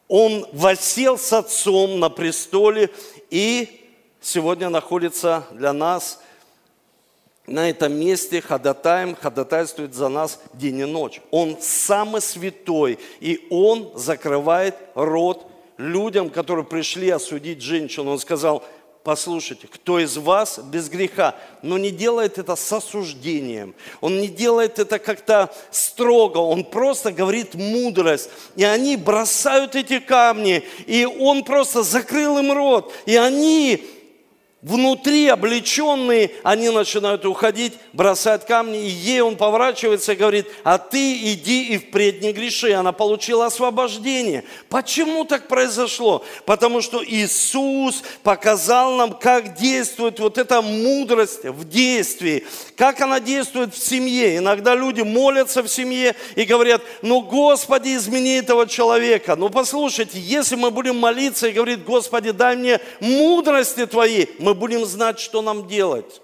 Он 0.07 0.47
восел 0.51 1.17
с 1.17 1.31
отцом 1.33 1.99
на 1.99 2.09
престоле 2.09 2.89
и 3.29 3.84
сегодня 4.25 4.69
находится 4.69 5.43
для 5.51 5.71
нас 5.71 6.19
на 7.45 7.69
этом 7.69 7.93
месте 7.93 8.41
ходатаем, 8.41 9.15
ходатайствует 9.15 9.93
за 9.93 10.09
нас 10.09 10.39
день 10.53 10.79
и 10.79 10.85
ночь. 10.85 11.21
Он 11.29 11.57
самый 11.61 12.21
святой, 12.21 12.97
и 13.19 13.45
он 13.51 13.91
закрывает 13.93 14.75
рот 14.95 15.45
людям, 15.77 16.31
которые 16.31 16.65
пришли 16.65 17.11
осудить 17.11 17.61
женщину. 17.61 18.11
Он 18.11 18.19
сказал, 18.19 18.63
Послушайте, 19.03 19.67
кто 19.67 19.99
из 19.99 20.17
вас 20.17 20.57
без 20.57 20.89
греха, 20.89 21.35
но 21.61 21.77
не 21.77 21.91
делает 21.91 22.39
это 22.39 22.55
с 22.55 22.73
осуждением, 22.73 23.75
он 24.01 24.19
не 24.19 24.27
делает 24.27 24.79
это 24.79 24.97
как-то 24.97 25.53
строго, 25.69 26.39
он 26.39 26.63
просто 26.63 27.11
говорит 27.11 27.53
мудрость. 27.53 28.31
И 28.55 28.63
они 28.63 28.97
бросают 28.97 29.75
эти 29.75 29.99
камни, 29.99 30.63
и 30.87 31.05
он 31.05 31.43
просто 31.43 31.83
закрыл 31.83 32.39
им 32.39 32.51
рот, 32.51 32.91
и 33.05 33.15
они 33.15 33.85
внутри 34.65 35.27
облеченные, 35.27 36.31
они 36.41 36.69
начинают 36.69 37.23
уходить, 37.23 37.73
бросать 37.93 38.47
камни, 38.47 38.83
и 38.83 38.89
ей 38.89 39.21
он 39.21 39.35
поворачивается 39.35 40.13
и 40.13 40.15
говорит, 40.15 40.47
а 40.63 40.79
ты 40.79 41.13
иди 41.33 41.67
и 41.67 41.77
впредь 41.77 42.23
не 42.23 42.33
греши. 42.33 42.71
Она 42.73 42.91
получила 42.91 43.45
освобождение. 43.45 44.43
Почему 44.67 45.23
так 45.23 45.47
произошло? 45.47 46.25
Потому 46.47 46.81
что 46.81 47.05
Иисус 47.05 48.01
показал 48.23 48.95
нам, 48.95 49.13
как 49.13 49.53
действует 49.53 50.19
вот 50.19 50.39
эта 50.39 50.63
мудрость 50.63 51.43
в 51.43 51.69
действии, 51.69 52.43
как 52.75 53.01
она 53.01 53.19
действует 53.19 53.75
в 53.75 53.77
семье. 53.77 54.37
Иногда 54.37 54.73
люди 54.73 55.01
молятся 55.01 55.61
в 55.61 55.67
семье 55.67 56.15
и 56.35 56.43
говорят, 56.43 56.81
ну, 57.03 57.21
Господи, 57.21 57.95
измени 57.95 58.39
этого 58.39 58.65
человека. 58.65 59.35
Ну, 59.35 59.49
послушайте, 59.49 60.19
если 60.19 60.55
мы 60.55 60.71
будем 60.71 60.97
молиться 60.97 61.49
и 61.49 61.51
говорить, 61.51 61.83
Господи, 61.83 62.31
дай 62.31 62.55
мне 62.55 62.79
мудрости 62.99 63.85
Твоей, 63.85 64.31
мы 64.39 64.54
будем 64.55 64.85
знать, 64.85 65.19
что 65.19 65.41
нам 65.41 65.67
делать. 65.67 66.21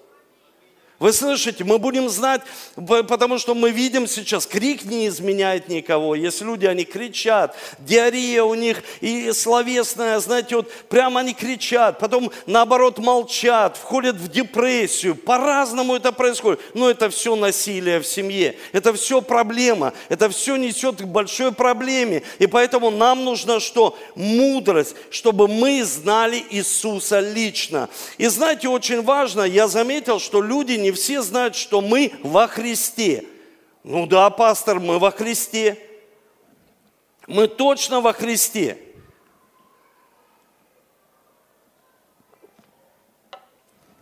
Вы 1.02 1.14
слышите, 1.14 1.64
мы 1.64 1.80
будем 1.80 2.10
знать, 2.10 2.42
потому 2.76 3.40
что 3.40 3.56
мы 3.56 3.72
видим 3.72 4.06
сейчас, 4.06 4.46
крик 4.46 4.84
не 4.84 5.08
изменяет 5.08 5.68
никого. 5.68 6.14
Есть 6.14 6.44
люди, 6.44 6.68
они 6.68 6.86
кричат, 6.86 7.56
диарея 7.80 8.44
у 8.44 8.54
них 8.54 8.84
и 9.00 9.32
словесная, 9.32 10.20
знаете, 10.20 10.58
вот 10.58 10.72
прямо 10.90 11.22
они 11.22 11.34
кричат, 11.34 11.98
потом 11.98 12.32
наоборот 12.46 13.00
молчат, 13.00 13.78
входят 13.78 14.16
в 14.18 14.28
депрессию. 14.28 15.16
По-разному 15.16 15.96
это 15.96 16.12
происходит. 16.12 16.60
Но 16.76 16.88
это 16.88 17.10
все 17.10 17.36
насилие 17.36 18.00
в 18.00 18.06
семье, 18.06 18.56
это 18.72 18.94
все 18.94 19.24
проблема, 19.24 19.94
это 20.08 20.30
все 20.30 20.56
несет 20.56 20.98
к 21.02 21.06
большой 21.06 21.52
проблеме. 21.52 22.22
И 22.38 22.46
поэтому 22.46 22.92
нам 22.92 23.26
нужно 23.26 23.60
что? 23.60 23.98
Мудрость, 24.14 24.94
чтобы 25.10 25.48
мы 25.48 25.84
знали 25.84 26.46
Иисуса 26.52 27.22
лично. 27.22 27.90
И 28.20 28.28
знаете, 28.28 28.68
очень 28.68 29.02
важно, 29.02 29.42
я 29.42 29.68
заметил, 29.68 30.20
что 30.20 30.44
люди 30.44 30.74
не 30.74 30.91
все 30.92 31.22
знают, 31.22 31.56
что 31.56 31.82
мы 31.82 32.14
во 32.24 32.48
Христе. 32.48 33.26
Ну 33.84 34.06
да, 34.06 34.30
пастор, 34.30 34.80
мы 34.80 35.00
во 35.00 35.12
Христе. 35.12 35.78
Мы 37.28 37.48
точно 37.48 38.02
во 38.02 38.14
Христе. 38.14 38.78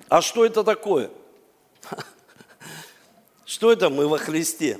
А 0.10 0.22
что 0.22 0.44
это 0.44 0.64
такое? 0.64 1.12
Что 3.46 3.72
это 3.72 3.90
мы 3.90 4.08
во 4.08 4.18
Христе? 4.18 4.80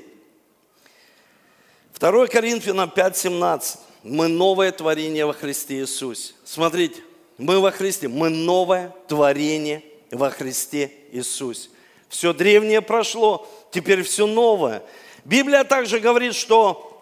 2 1.98 2.26
Коринфянам 2.26 2.90
5:17. 2.90 3.78
Мы 4.02 4.28
новое 4.28 4.72
творение 4.72 5.26
во 5.26 5.32
Христе 5.32 5.80
Иисусе. 5.80 6.34
Смотрите, 6.44 7.02
мы 7.36 7.60
во 7.60 7.70
Христе, 7.70 8.08
мы 8.08 8.30
новое 8.30 8.94
творение 9.06 9.84
во 10.10 10.30
Христе 10.30 10.90
Иисусе. 11.12 11.68
Все 12.10 12.32
древнее 12.32 12.82
прошло, 12.82 13.48
теперь 13.70 14.02
все 14.02 14.26
новое. 14.26 14.82
Библия 15.24 15.62
также 15.62 16.00
говорит, 16.00 16.34
что 16.34 17.00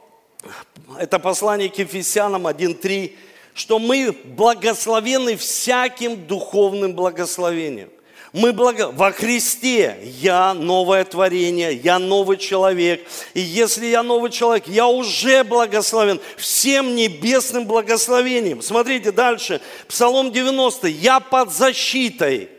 это 0.98 1.18
послание 1.18 1.70
к 1.70 1.78
Ефесянам 1.78 2.46
1.3, 2.46 3.16
что 3.54 3.78
мы 3.78 4.12
благословены 4.12 5.38
всяким 5.38 6.26
духовным 6.26 6.92
благословением. 6.92 7.88
Мы 8.34 8.52
благо... 8.52 8.90
во 8.92 9.10
Христе 9.10 9.96
я 10.20 10.52
новое 10.52 11.06
творение, 11.06 11.72
я 11.72 11.98
новый 11.98 12.36
человек. 12.36 13.08
И 13.32 13.40
если 13.40 13.86
я 13.86 14.02
новый 14.02 14.30
человек, 14.30 14.68
я 14.68 14.86
уже 14.88 15.42
благословен 15.42 16.20
всем 16.36 16.94
небесным 16.94 17.64
благословением. 17.64 18.60
Смотрите 18.60 19.10
дальше, 19.10 19.62
Псалом 19.88 20.32
90. 20.32 20.86
Я 20.88 21.18
под 21.18 21.50
защитой 21.50 22.50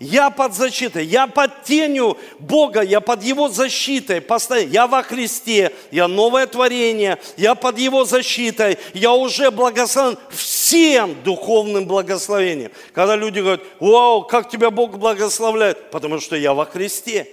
я 0.00 0.30
под 0.30 0.54
защитой, 0.54 1.04
я 1.04 1.26
под 1.26 1.62
тенью 1.62 2.16
Бога, 2.38 2.80
я 2.80 3.00
под 3.00 3.22
Его 3.22 3.50
защитой. 3.50 4.24
Я 4.66 4.86
во 4.86 5.02
Христе, 5.02 5.72
я 5.90 6.08
новое 6.08 6.46
творение, 6.46 7.18
я 7.36 7.54
под 7.54 7.78
Его 7.78 8.06
защитой, 8.06 8.78
я 8.94 9.12
уже 9.12 9.50
благословен 9.50 10.18
всем 10.30 11.22
духовным 11.22 11.84
благословением. 11.84 12.72
Когда 12.94 13.14
люди 13.14 13.40
говорят, 13.40 13.60
вау, 13.78 14.22
как 14.22 14.48
тебя 14.48 14.70
Бог 14.70 14.96
благословляет, 14.96 15.90
потому 15.90 16.18
что 16.18 16.34
я 16.34 16.54
во 16.54 16.64
Христе. 16.64 17.28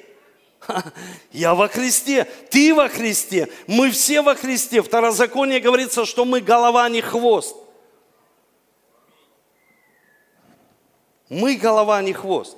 Я 1.31 1.55
во 1.55 1.69
Христе, 1.69 2.27
ты 2.49 2.73
во 2.73 2.89
Христе, 2.89 3.47
мы 3.67 3.91
все 3.91 4.21
во 4.21 4.35
Христе. 4.35 4.81
Второзаконие 4.81 5.61
говорится, 5.61 6.05
что 6.05 6.25
мы 6.25 6.41
голова, 6.41 6.83
а 6.83 6.89
не 6.89 6.99
хвост. 6.99 7.55
Мы 11.29 11.55
голова, 11.55 11.97
а 11.97 12.01
не 12.01 12.13
хвост. 12.13 12.57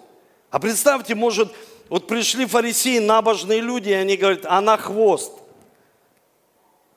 А 0.51 0.59
представьте, 0.59 1.15
может, 1.15 1.51
вот 1.89 2.07
пришли 2.07 2.45
фарисеи, 2.45 2.99
набожные 2.99 3.61
люди, 3.61 3.89
и 3.89 3.93
они 3.93 4.15
говорят, 4.15 4.45
она 4.45 4.77
хвост. 4.77 5.33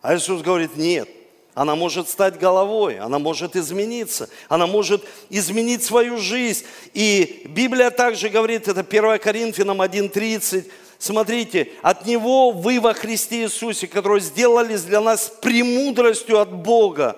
А 0.02 0.14
Иисус 0.14 0.42
говорит, 0.42 0.76
нет, 0.76 1.08
она 1.54 1.76
может 1.76 2.08
стать 2.08 2.38
головой, 2.38 2.98
она 2.98 3.18
может 3.18 3.56
измениться, 3.56 4.28
она 4.48 4.66
может 4.66 5.04
изменить 5.30 5.82
свою 5.82 6.18
жизнь. 6.18 6.64
И 6.92 7.42
Библия 7.46 7.90
также 7.90 8.28
говорит, 8.28 8.68
это 8.68 8.80
1 8.80 9.18
Коринфянам 9.18 9.80
1.30, 9.80 10.70
смотрите, 10.98 11.70
от 11.82 12.06
Него 12.06 12.50
вы 12.50 12.80
во 12.80 12.94
Христе 12.94 13.44
Иисусе, 13.44 13.86
который 13.86 14.20
сделались 14.20 14.82
для 14.82 15.00
нас 15.00 15.32
премудростью 15.40 16.40
от 16.40 16.52
Бога, 16.52 17.16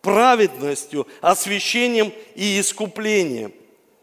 праведностью, 0.00 1.06
освящением 1.20 2.12
и 2.34 2.60
искуплением. 2.60 3.52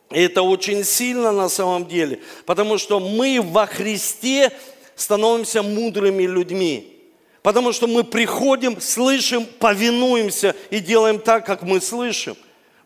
Это 0.09 0.41
очень 0.41 0.83
сильно 0.83 1.31
на 1.31 1.49
самом 1.49 1.87
деле, 1.87 2.19
потому 2.45 2.77
что 2.77 2.99
мы 2.99 3.41
во 3.41 3.67
Христе 3.67 4.51
становимся 4.95 5.61
мудрыми 5.61 6.23
людьми. 6.23 6.95
Потому 7.43 7.71
что 7.71 7.87
мы 7.87 8.03
приходим, 8.03 8.81
слышим, 8.81 9.45
повинуемся 9.45 10.55
и 10.71 10.79
делаем 10.79 11.19
так, 11.19 11.45
как 11.45 11.61
мы 11.61 11.79
слышим. 11.79 12.35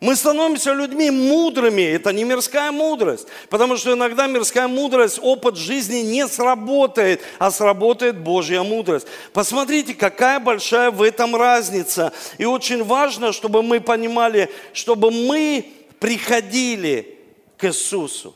Мы 0.00 0.16
становимся 0.16 0.74
людьми 0.74 1.10
мудрыми. 1.10 1.82
Это 1.82 2.12
не 2.12 2.24
мирская 2.24 2.70
мудрость. 2.70 3.26
Потому 3.48 3.76
что 3.76 3.94
иногда 3.94 4.26
мирская 4.26 4.68
мудрость, 4.68 5.18
опыт 5.22 5.56
жизни 5.56 6.00
не 6.00 6.28
сработает, 6.28 7.22
а 7.38 7.50
сработает 7.50 8.18
Божья 8.18 8.62
мудрость. 8.62 9.06
Посмотрите, 9.32 9.94
какая 9.94 10.40
большая 10.40 10.90
в 10.90 11.00
этом 11.02 11.34
разница. 11.34 12.12
И 12.36 12.44
очень 12.44 12.84
важно, 12.84 13.32
чтобы 13.32 13.62
мы 13.62 13.80
понимали, 13.80 14.50
чтобы 14.74 15.10
мы 15.10 15.64
приходили 16.00 17.13
Иисусу, 17.64 18.34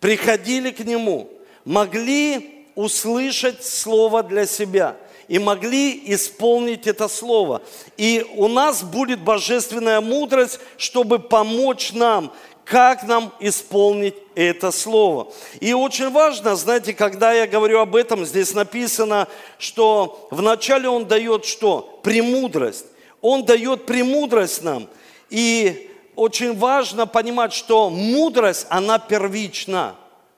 приходили 0.00 0.70
к 0.70 0.80
Нему, 0.80 1.28
могли 1.64 2.66
услышать 2.74 3.64
Слово 3.64 4.22
для 4.22 4.46
себя 4.46 4.96
и 5.26 5.38
могли 5.38 6.02
исполнить 6.12 6.86
это 6.86 7.08
Слово. 7.08 7.62
И 7.96 8.24
у 8.36 8.48
нас 8.48 8.82
будет 8.82 9.20
божественная 9.20 10.00
мудрость, 10.00 10.60
чтобы 10.76 11.18
помочь 11.18 11.92
нам, 11.92 12.32
как 12.68 13.02
нам 13.04 13.32
исполнить 13.40 14.14
это 14.34 14.70
слово. 14.70 15.32
И 15.58 15.72
очень 15.72 16.10
важно, 16.10 16.54
знаете, 16.54 16.92
когда 16.92 17.32
я 17.32 17.46
говорю 17.46 17.80
об 17.80 17.96
этом, 17.96 18.26
здесь 18.26 18.52
написано, 18.52 19.26
что 19.58 20.28
вначале 20.30 20.88
он 20.88 21.06
дает 21.06 21.46
что? 21.46 21.98
Премудрость. 22.02 22.84
Он 23.22 23.44
дает 23.44 23.86
премудрость 23.86 24.62
нам. 24.62 24.86
И 25.30 25.90
очень 26.18 26.58
важно 26.58 27.06
понимать, 27.06 27.52
что 27.52 27.90
мудрость, 27.90 28.66
она 28.70 28.98
первична. 28.98 29.94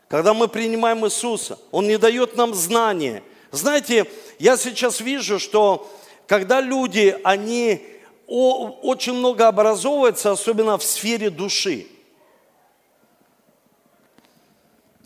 Когда 0.09 0.35
мы 0.35 0.47
принимаем 0.47 1.07
Иисуса, 1.07 1.59
Он 1.71 1.87
не 1.87 1.97
дает 1.97 2.37
нам 2.37 2.53
знания. 2.55 3.23
Знаете, 3.51 4.07
я 4.39 4.59
сейчас 4.59 5.01
вижу, 5.01 5.39
что 5.39 5.91
когда 6.27 6.61
люди, 6.61 7.19
они 7.25 7.83
очень 8.27 9.15
много 9.15 9.49
образовываются, 9.49 10.31
особенно 10.33 10.77
в 10.77 10.85
сфере 10.85 11.31
души, 11.31 11.87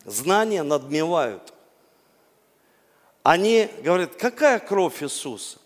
знания 0.04 0.64
надмевают. 0.64 1.54
Они 3.22 3.68
говорят, 3.80 4.16
какая 4.16 4.58
кровь 4.58 5.04
Иисуса? 5.04 5.58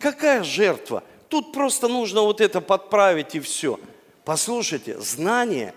Какая 0.00 0.42
жертва? 0.42 1.04
Тут 1.28 1.52
просто 1.52 1.86
нужно 1.86 2.22
вот 2.22 2.40
это 2.40 2.62
подправить 2.62 3.34
и 3.34 3.40
все. 3.40 3.78
Послушайте, 4.28 5.00
знание, 5.00 5.72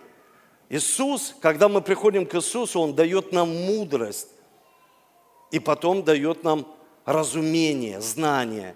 Иисус, 0.68 1.34
когда 1.40 1.70
мы 1.70 1.80
приходим 1.82 2.26
к 2.26 2.36
Иисусу, 2.36 2.82
Он 2.82 2.94
дает 2.94 3.32
нам 3.32 3.48
мудрость. 3.48 4.28
И 5.52 5.60
потом 5.60 6.04
дает 6.04 6.44
нам 6.44 6.68
разумение, 7.06 8.02
знание, 8.02 8.76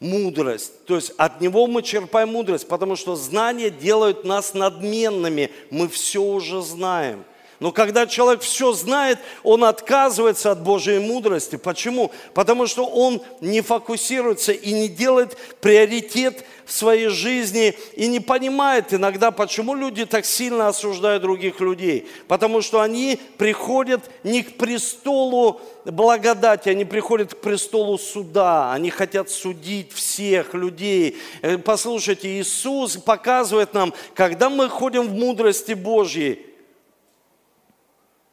мудрость. 0.00 0.86
То 0.86 0.96
есть 0.96 1.12
от 1.18 1.40
Него 1.40 1.68
мы 1.68 1.84
черпаем 1.84 2.30
мудрость, 2.30 2.66
потому 2.66 2.96
что 2.96 3.14
знания 3.14 3.70
делают 3.70 4.24
нас 4.24 4.54
надменными. 4.54 5.52
Мы 5.70 5.86
все 5.86 6.20
уже 6.20 6.60
знаем. 6.60 7.22
Но 7.62 7.70
когда 7.70 8.08
человек 8.08 8.42
все 8.42 8.72
знает, 8.72 9.20
он 9.44 9.62
отказывается 9.62 10.50
от 10.50 10.64
Божьей 10.64 10.98
мудрости. 10.98 11.54
Почему? 11.54 12.10
Потому 12.34 12.66
что 12.66 12.84
он 12.84 13.22
не 13.40 13.60
фокусируется 13.60 14.50
и 14.50 14.72
не 14.72 14.88
делает 14.88 15.38
приоритет 15.60 16.44
в 16.64 16.72
своей 16.72 17.06
жизни 17.06 17.76
и 17.94 18.08
не 18.08 18.18
понимает 18.18 18.92
иногда, 18.92 19.30
почему 19.30 19.76
люди 19.76 20.04
так 20.06 20.24
сильно 20.24 20.66
осуждают 20.66 21.22
других 21.22 21.60
людей. 21.60 22.08
Потому 22.26 22.62
что 22.62 22.80
они 22.80 23.20
приходят 23.38 24.00
не 24.24 24.42
к 24.42 24.56
престолу 24.56 25.60
благодати, 25.84 26.68
они 26.68 26.84
приходят 26.84 27.32
к 27.32 27.36
престолу 27.36 27.96
суда, 27.96 28.72
они 28.72 28.90
хотят 28.90 29.30
судить 29.30 29.92
всех 29.92 30.54
людей. 30.54 31.16
Э, 31.42 31.58
послушайте, 31.58 32.40
Иисус 32.40 32.96
показывает 32.96 33.72
нам, 33.72 33.94
когда 34.14 34.50
мы 34.50 34.68
ходим 34.68 35.06
в 35.06 35.12
мудрости 35.12 35.74
Божьей, 35.74 36.51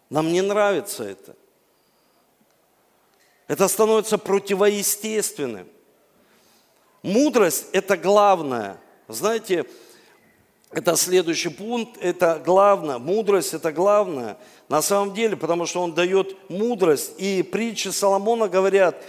нам 0.09 0.31
не 0.31 0.41
нравится 0.41 1.03
это. 1.03 1.35
Это 3.47 3.67
становится 3.67 4.17
противоестественным. 4.17 5.67
Мудрость– 7.01 7.67
это 7.71 7.97
главное. 7.97 8.77
Знаете, 9.07 9.65
это 10.71 10.95
следующий 10.95 11.49
пункт, 11.49 11.97
это 11.99 12.41
главное. 12.43 12.97
Мудрость– 12.99 13.53
это 13.55 13.71
главное. 13.71 14.37
На 14.67 14.81
самом 14.81 15.13
деле, 15.13 15.35
потому 15.35 15.65
что 15.65 15.81
он 15.81 15.93
дает 15.93 16.37
мудрость. 16.49 17.13
И 17.17 17.41
притчи 17.41 17.87
Соломона 17.87 18.47
говорят, 18.47 19.03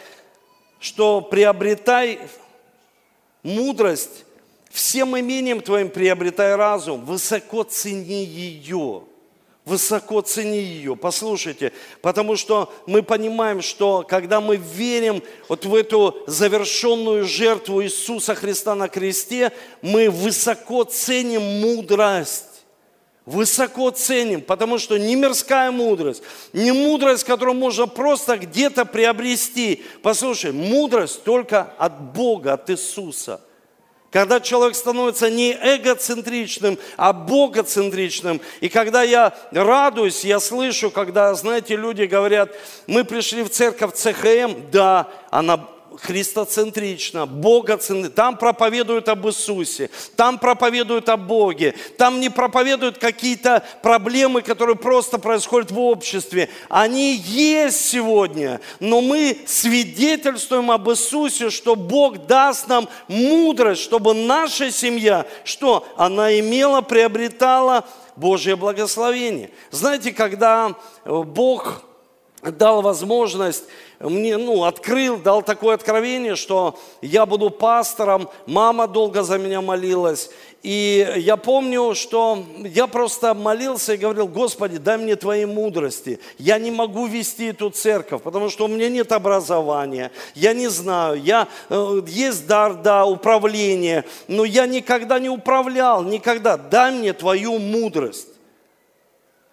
что 0.79 1.21
приобретай 1.21 2.19
мудрость, 3.43 4.25
всем 4.71 5.19
имением 5.19 5.61
твоим 5.61 5.91
приобретай 5.91 6.55
разум, 6.55 7.05
высоко 7.05 7.65
цени 7.65 8.25
ее 8.25 9.05
высоко 9.71 10.21
цени 10.21 10.59
ее. 10.59 10.97
Послушайте, 10.97 11.73
потому 12.03 12.35
что 12.37 12.73
мы 12.87 13.03
понимаем, 13.03 13.63
что 13.63 14.05
когда 14.07 14.41
мы 14.41 14.57
верим 14.57 15.23
вот 15.49 15.65
в 15.65 15.75
эту 15.75 16.19
завершенную 16.27 17.25
жертву 17.25 17.83
Иисуса 17.83 18.35
Христа 18.35 18.75
на 18.75 18.89
кресте, 18.89 19.53
мы 19.81 20.11
высоко 20.11 20.83
ценим 20.85 21.43
мудрость. 21.61 22.47
Высоко 23.27 23.91
ценим, 23.91 24.41
потому 24.41 24.79
что 24.79 24.99
не 24.99 25.15
мирская 25.15 25.71
мудрость, 25.71 26.23
не 26.53 26.73
мудрость, 26.73 27.23
которую 27.23 27.55
можно 27.55 27.87
просто 27.87 28.37
где-то 28.39 28.85
приобрести. 28.85 29.85
Послушай, 30.03 30.51
мудрость 30.51 31.23
только 31.23 31.73
от 31.79 32.13
Бога, 32.13 32.55
от 32.55 32.71
Иисуса– 32.71 33.41
когда 34.11 34.41
человек 34.41 34.75
становится 34.75 35.31
не 35.31 35.53
эгоцентричным, 35.53 36.79
а 36.97 37.13
богоцентричным. 37.13 38.41
И 38.61 38.69
когда 38.69 39.03
я 39.03 39.35
радуюсь, 39.53 40.25
я 40.25 40.41
слышу, 40.41 40.91
когда, 40.91 41.33
знаете, 41.35 41.77
люди 41.77 42.03
говорят, 42.03 42.51
мы 42.87 43.05
пришли 43.05 43.43
в 43.43 43.51
церковь 43.51 43.95
ЦХМ, 43.95 44.71
да, 44.73 45.09
она 45.31 45.69
христоцентрично, 45.99 47.27
богоцентрично. 47.27 48.11
Там 48.11 48.37
проповедуют 48.37 49.09
об 49.09 49.27
Иисусе, 49.27 49.91
там 50.17 50.39
проповедуют 50.39 51.09
о 51.09 51.17
Боге, 51.17 51.75
там 51.97 52.21
не 52.21 52.29
проповедуют 52.29 52.99
какие-то 52.99 53.65
проблемы, 53.83 54.43
которые 54.43 54.77
просто 54.77 55.19
происходят 55.19 55.71
в 55.71 55.81
обществе. 55.81 56.49
Они 56.69 57.15
есть 57.15 57.89
сегодня, 57.89 58.61
но 58.79 59.01
мы 59.01 59.39
свидетельствуем 59.47 60.71
об 60.71 60.89
Иисусе, 60.91 61.51
что 61.51 61.77
Бог 61.77 62.27
даст 62.27 62.69
нам 62.69 62.89
мудрость, 63.09 63.83
чтобы 63.83 64.15
наша 64.15 64.71
семья, 64.71 65.27
что 65.45 65.87
она 65.97 66.39
имела, 66.39 66.81
приобретала 66.81 67.85
Божье 68.17 68.57
благословение. 68.57 69.51
Знаете, 69.71 70.13
когда 70.13 70.75
Бог 71.05 71.83
дал 72.43 72.83
возможность 72.83 73.65
мне, 74.01 74.39
ну, 74.39 74.65
открыл, 74.65 75.19
дал 75.19 75.43
такое 75.43 75.75
откровение, 75.75 76.35
что 76.35 76.79
я 77.03 77.27
буду 77.27 77.51
пастором, 77.51 78.31
мама 78.47 78.89
долго 78.89 79.23
за 79.23 79.37
меня 79.37 79.61
молилась. 79.61 80.31
И 80.63 81.07
я 81.17 81.37
помню, 81.37 81.95
что 81.95 82.43
я 82.59 82.87
просто 82.87 83.35
молился 83.35 83.95
и 83.95 83.97
говорил, 83.99 84.27
Господи, 84.27 84.79
дай 84.79 84.97
мне 84.97 85.17
Твоей 85.17 85.45
мудрости. 85.45 86.19
Я 86.39 86.59
не 86.59 86.71
могу 86.71 87.07
вести 87.07 87.47
эту 87.49 87.69
церковь, 87.69 88.23
потому 88.23 88.49
что 88.49 88.65
у 88.65 88.69
меня 88.69 88.89
нет 88.89 89.13
образования. 89.13 90.11
Я 90.35 90.55
не 90.55 90.69
знаю, 90.69 91.23
я, 91.23 91.47
э, 91.69 92.01
есть 92.07 92.47
дар, 92.47 92.75
да, 92.75 93.05
управления, 93.05 94.07
но 94.29 94.47
я 94.47 94.67
никогда 94.67 95.19
не 95.19 95.29
управлял, 95.29 96.03
никогда. 96.03 96.57
Дай 96.57 96.93
мне 96.93 97.13
Твою 97.13 97.59
мудрость. 97.59 98.29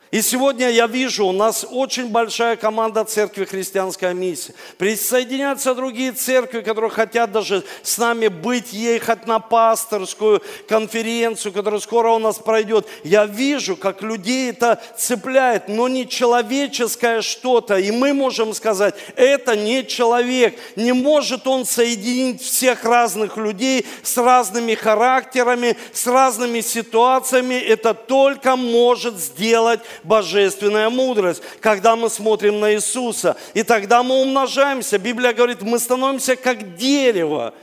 И 0.09 0.21
сегодня 0.21 0.69
я 0.69 0.87
вижу, 0.87 1.25
у 1.25 1.33
нас 1.33 1.65
очень 1.69 2.07
большая 2.07 2.55
команда 2.55 3.03
церкви 3.03 3.43
«Христианская 3.43 4.13
миссия». 4.13 4.53
Присоединяются 4.77 5.75
другие 5.75 6.13
церкви, 6.13 6.61
которые 6.61 6.89
хотят 6.89 7.33
даже 7.33 7.65
с 7.83 7.97
нами 7.97 8.29
быть, 8.29 8.71
ехать 8.71 9.27
на 9.27 9.39
пасторскую 9.39 10.41
конференцию, 10.69 11.51
которая 11.51 11.81
скоро 11.81 12.11
у 12.11 12.19
нас 12.19 12.37
пройдет. 12.37 12.87
Я 13.03 13.25
вижу, 13.25 13.75
как 13.75 14.01
людей 14.01 14.51
это 14.51 14.81
цепляет, 14.97 15.67
но 15.67 15.89
не 15.89 16.07
человеческое 16.07 17.21
что-то. 17.21 17.77
И 17.77 17.91
мы 17.91 18.13
можем 18.13 18.53
сказать, 18.53 18.95
это 19.17 19.57
не 19.57 19.85
человек. 19.85 20.57
Не 20.77 20.93
может 20.93 21.47
он 21.47 21.65
соединить 21.65 22.41
всех 22.41 22.85
разных 22.85 23.35
людей 23.35 23.85
с 24.03 24.15
разными 24.15 24.73
характерами, 24.73 25.75
с 25.91 26.07
разными 26.07 26.61
ситуациями. 26.61 27.55
Это 27.55 27.93
только 27.93 28.55
может 28.55 29.17
сделать 29.17 29.81
божественная 30.03 30.89
мудрость, 30.89 31.41
когда 31.61 31.95
мы 31.95 32.09
смотрим 32.09 32.59
на 32.59 32.73
Иисуса. 32.73 33.37
И 33.53 33.63
тогда 33.63 34.03
мы 34.03 34.21
умножаемся. 34.21 34.97
Библия 34.97 35.33
говорит, 35.33 35.61
мы 35.61 35.79
становимся 35.79 36.35
как 36.35 36.75
дерево 36.75 37.53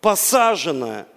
посаженное– 0.00 1.06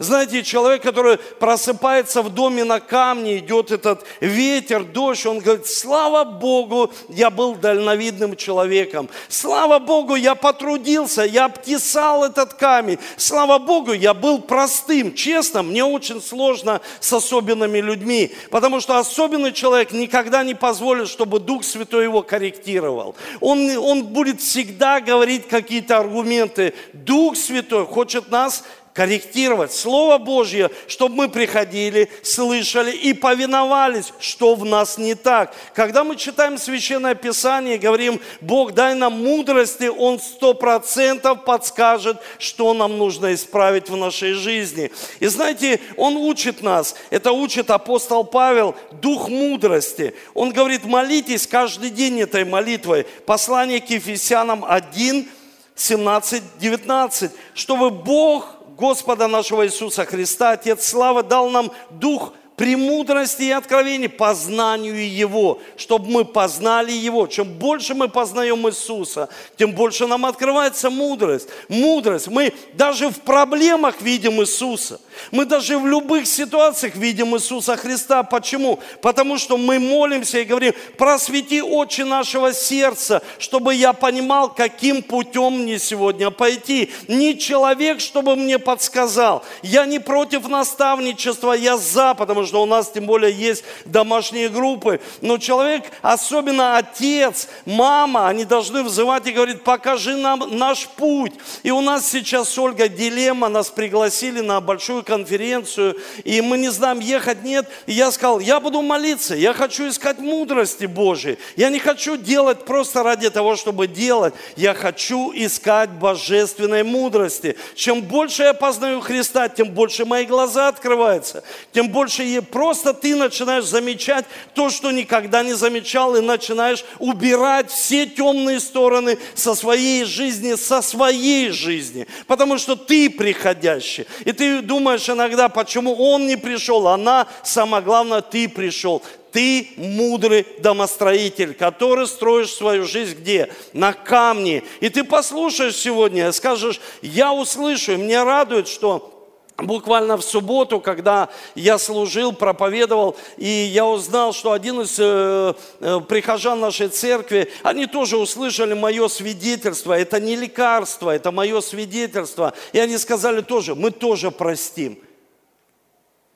знаете, 0.00 0.42
человек, 0.42 0.82
который 0.82 1.18
просыпается 1.18 2.22
в 2.22 2.28
доме 2.28 2.64
на 2.64 2.80
камне, 2.80 3.38
идет 3.38 3.70
этот 3.70 4.04
ветер, 4.20 4.82
дождь, 4.82 5.24
он 5.24 5.38
говорит, 5.38 5.68
слава 5.68 6.24
Богу, 6.24 6.90
я 7.08 7.30
был 7.30 7.54
дальновидным 7.54 8.34
человеком. 8.34 9.08
Слава 9.28 9.78
Богу, 9.78 10.16
я 10.16 10.34
потрудился, 10.34 11.22
я 11.22 11.44
обтесал 11.44 12.24
этот 12.24 12.54
камень. 12.54 12.98
Слава 13.16 13.60
Богу, 13.60 13.92
я 13.92 14.14
был 14.14 14.40
простым. 14.40 15.14
Честно, 15.14 15.62
мне 15.62 15.84
очень 15.84 16.20
сложно 16.20 16.80
с 16.98 17.12
особенными 17.12 17.78
людьми, 17.78 18.32
потому 18.50 18.80
что 18.80 18.98
особенный 18.98 19.52
человек 19.52 19.92
никогда 19.92 20.42
не 20.42 20.56
позволит, 20.56 21.06
чтобы 21.06 21.38
Дух 21.38 21.62
Святой 21.62 22.02
его 22.02 22.22
корректировал. 22.22 23.14
Он, 23.40 23.76
он 23.78 24.02
будет 24.02 24.40
всегда 24.40 25.00
говорить 25.00 25.46
какие-то 25.46 25.98
аргументы. 25.98 26.74
Дух 26.92 27.36
Святой 27.36 27.86
хочет 27.86 28.32
нас 28.32 28.64
корректировать 28.94 29.72
Слово 29.72 30.18
Божье, 30.18 30.70
чтобы 30.86 31.16
мы 31.16 31.28
приходили, 31.28 32.08
слышали 32.22 32.92
и 32.92 33.12
повиновались, 33.12 34.12
что 34.20 34.54
в 34.54 34.64
нас 34.64 34.98
не 34.98 35.16
так. 35.16 35.52
Когда 35.74 36.04
мы 36.04 36.14
читаем 36.14 36.56
Священное 36.56 37.16
Писание, 37.16 37.76
говорим, 37.76 38.20
Бог, 38.40 38.72
дай 38.72 38.94
нам 38.94 39.20
мудрости, 39.20 39.88
Он 39.88 40.20
сто 40.20 40.54
процентов 40.54 41.44
подскажет, 41.44 42.18
что 42.38 42.72
нам 42.72 42.96
нужно 42.96 43.34
исправить 43.34 43.90
в 43.90 43.96
нашей 43.96 44.32
жизни. 44.32 44.92
И 45.18 45.26
знаете, 45.26 45.80
Он 45.96 46.16
учит 46.16 46.62
нас, 46.62 46.94
это 47.10 47.32
учит 47.32 47.70
апостол 47.70 48.22
Павел, 48.22 48.76
дух 48.92 49.28
мудрости. 49.28 50.14
Он 50.34 50.52
говорит, 50.52 50.84
молитесь 50.84 51.48
каждый 51.48 51.90
день 51.90 52.20
этой 52.20 52.44
молитвой. 52.44 53.06
Послание 53.26 53.80
к 53.80 53.90
Ефесянам 53.90 54.64
1, 54.64 55.28
17, 55.74 56.42
19, 56.60 57.32
чтобы 57.54 57.90
Бог 57.90 58.53
Господа 58.76 59.28
нашего 59.28 59.66
Иисуса 59.66 60.04
Христа, 60.04 60.52
Отец 60.52 60.86
Славы, 60.86 61.22
дал 61.22 61.48
нам 61.48 61.70
дух 61.90 62.32
премудрости 62.56 63.42
и 63.42 63.50
откровений, 63.50 64.08
познанию 64.08 65.08
Его, 65.08 65.60
чтобы 65.76 66.08
мы 66.10 66.24
познали 66.24 66.92
Его. 66.92 67.26
Чем 67.26 67.52
больше 67.54 67.94
мы 67.94 68.08
познаем 68.08 68.66
Иисуса, 68.68 69.28
тем 69.56 69.72
больше 69.72 70.06
нам 70.06 70.26
открывается 70.26 70.90
мудрость. 70.90 71.48
Мудрость. 71.68 72.28
Мы 72.28 72.52
даже 72.74 73.10
в 73.10 73.20
проблемах 73.20 74.00
видим 74.00 74.40
Иисуса. 74.40 75.00
Мы 75.30 75.44
даже 75.44 75.78
в 75.78 75.86
любых 75.86 76.26
ситуациях 76.26 76.96
видим 76.96 77.34
Иисуса 77.36 77.76
Христа. 77.76 78.22
Почему? 78.22 78.80
Потому 79.00 79.38
что 79.38 79.56
мы 79.56 79.78
молимся 79.78 80.38
и 80.38 80.44
говорим, 80.44 80.74
просвети 80.96 81.62
очи 81.62 82.02
нашего 82.02 82.52
сердца, 82.52 83.22
чтобы 83.38 83.74
я 83.74 83.92
понимал, 83.92 84.52
каким 84.52 85.02
путем 85.02 85.60
мне 85.62 85.78
сегодня 85.78 86.30
пойти. 86.30 86.90
Не 87.08 87.38
человек, 87.38 88.00
чтобы 88.00 88.36
мне 88.36 88.58
подсказал. 88.58 89.44
Я 89.62 89.86
не 89.86 89.98
против 89.98 90.48
наставничества, 90.48 91.52
я 91.52 91.76
за, 91.76 92.14
потому 92.14 92.44
что 92.44 92.62
у 92.62 92.66
нас 92.66 92.90
тем 92.90 93.06
более 93.06 93.32
есть 93.32 93.64
домашние 93.84 94.48
группы. 94.48 95.00
Но 95.20 95.38
человек, 95.38 95.84
особенно 96.02 96.76
отец, 96.76 97.48
мама, 97.64 98.28
они 98.28 98.44
должны 98.44 98.82
взывать 98.82 99.26
и 99.26 99.32
говорить, 99.32 99.62
покажи 99.62 100.16
нам 100.16 100.56
наш 100.56 100.88
путь. 100.88 101.32
И 101.62 101.70
у 101.70 101.80
нас 101.80 102.10
сейчас 102.10 102.50
с 102.50 102.58
Ольгой 102.58 102.88
дилемма, 102.88 103.48
нас 103.48 103.70
пригласили 103.70 104.40
на 104.40 104.60
большую 104.60 105.03
конференцию, 105.04 105.96
и 106.24 106.40
мы 106.40 106.58
не 106.58 106.70
знаем, 106.70 107.00
ехать, 107.00 107.42
нет. 107.44 107.68
И 107.86 107.92
я 107.92 108.10
сказал, 108.10 108.40
я 108.40 108.60
буду 108.60 108.82
молиться, 108.82 109.34
я 109.34 109.52
хочу 109.52 109.88
искать 109.88 110.18
мудрости 110.18 110.86
Божьей. 110.86 111.38
Я 111.56 111.70
не 111.70 111.78
хочу 111.78 112.16
делать 112.16 112.64
просто 112.64 113.02
ради 113.02 113.30
того, 113.30 113.56
чтобы 113.56 113.86
делать. 113.86 114.34
Я 114.56 114.74
хочу 114.74 115.32
искать 115.34 115.90
божественной 115.90 116.82
мудрости. 116.82 117.56
Чем 117.74 118.02
больше 118.02 118.42
я 118.42 118.54
познаю 118.54 119.00
Христа, 119.00 119.48
тем 119.48 119.70
больше 119.70 120.04
мои 120.04 120.24
глаза 120.24 120.68
открываются. 120.68 121.44
Тем 121.72 121.88
больше 121.88 122.24
просто 122.50 122.94
ты 122.94 123.14
начинаешь 123.14 123.64
замечать 123.64 124.24
то, 124.54 124.70
что 124.70 124.90
никогда 124.90 125.42
не 125.42 125.54
замечал, 125.54 126.16
и 126.16 126.20
начинаешь 126.20 126.84
убирать 126.98 127.70
все 127.70 128.06
темные 128.06 128.60
стороны 128.60 129.18
со 129.34 129.54
своей 129.54 130.04
жизни, 130.04 130.54
со 130.54 130.82
своей 130.82 131.50
жизни. 131.50 132.06
Потому 132.26 132.58
что 132.58 132.76
ты 132.76 133.10
приходящий. 133.10 134.06
И 134.24 134.32
ты 134.32 134.62
думаешь 134.62 134.93
иногда, 135.08 135.48
почему 135.48 135.94
он 135.94 136.26
не 136.26 136.36
пришел, 136.36 136.88
она, 136.88 137.26
самое 137.42 137.82
главное, 137.82 138.20
ты 138.20 138.48
пришел. 138.48 139.02
Ты 139.32 139.70
мудрый 139.76 140.46
домостроитель, 140.58 141.54
который 141.54 142.06
строишь 142.06 142.52
свою 142.52 142.84
жизнь 142.84 143.18
где? 143.18 143.52
На 143.72 143.92
камне. 143.92 144.62
И 144.80 144.88
ты 144.88 145.02
послушаешь 145.02 145.74
сегодня, 145.74 146.30
скажешь, 146.30 146.80
я 147.02 147.32
услышу, 147.32 147.92
и 147.92 147.96
мне 147.96 148.22
радует, 148.22 148.68
что 148.68 149.13
Буквально 149.56 150.16
в 150.16 150.22
субботу, 150.22 150.80
когда 150.80 151.28
я 151.54 151.78
служил, 151.78 152.32
проповедовал, 152.32 153.16
и 153.36 153.46
я 153.46 153.86
узнал, 153.86 154.32
что 154.32 154.50
один 154.50 154.80
из 154.80 154.96
э, 154.98 155.54
э, 155.78 156.00
прихожан 156.08 156.58
нашей 156.58 156.88
церкви, 156.88 157.48
они 157.62 157.86
тоже 157.86 158.16
услышали 158.16 158.74
мое 158.74 159.06
свидетельство. 159.06 159.92
Это 159.92 160.18
не 160.18 160.34
лекарство, 160.34 161.10
это 161.10 161.30
мое 161.30 161.60
свидетельство. 161.60 162.52
И 162.72 162.80
они 162.80 162.98
сказали 162.98 163.42
тоже, 163.42 163.76
мы 163.76 163.92
тоже 163.92 164.32
простим. 164.32 164.98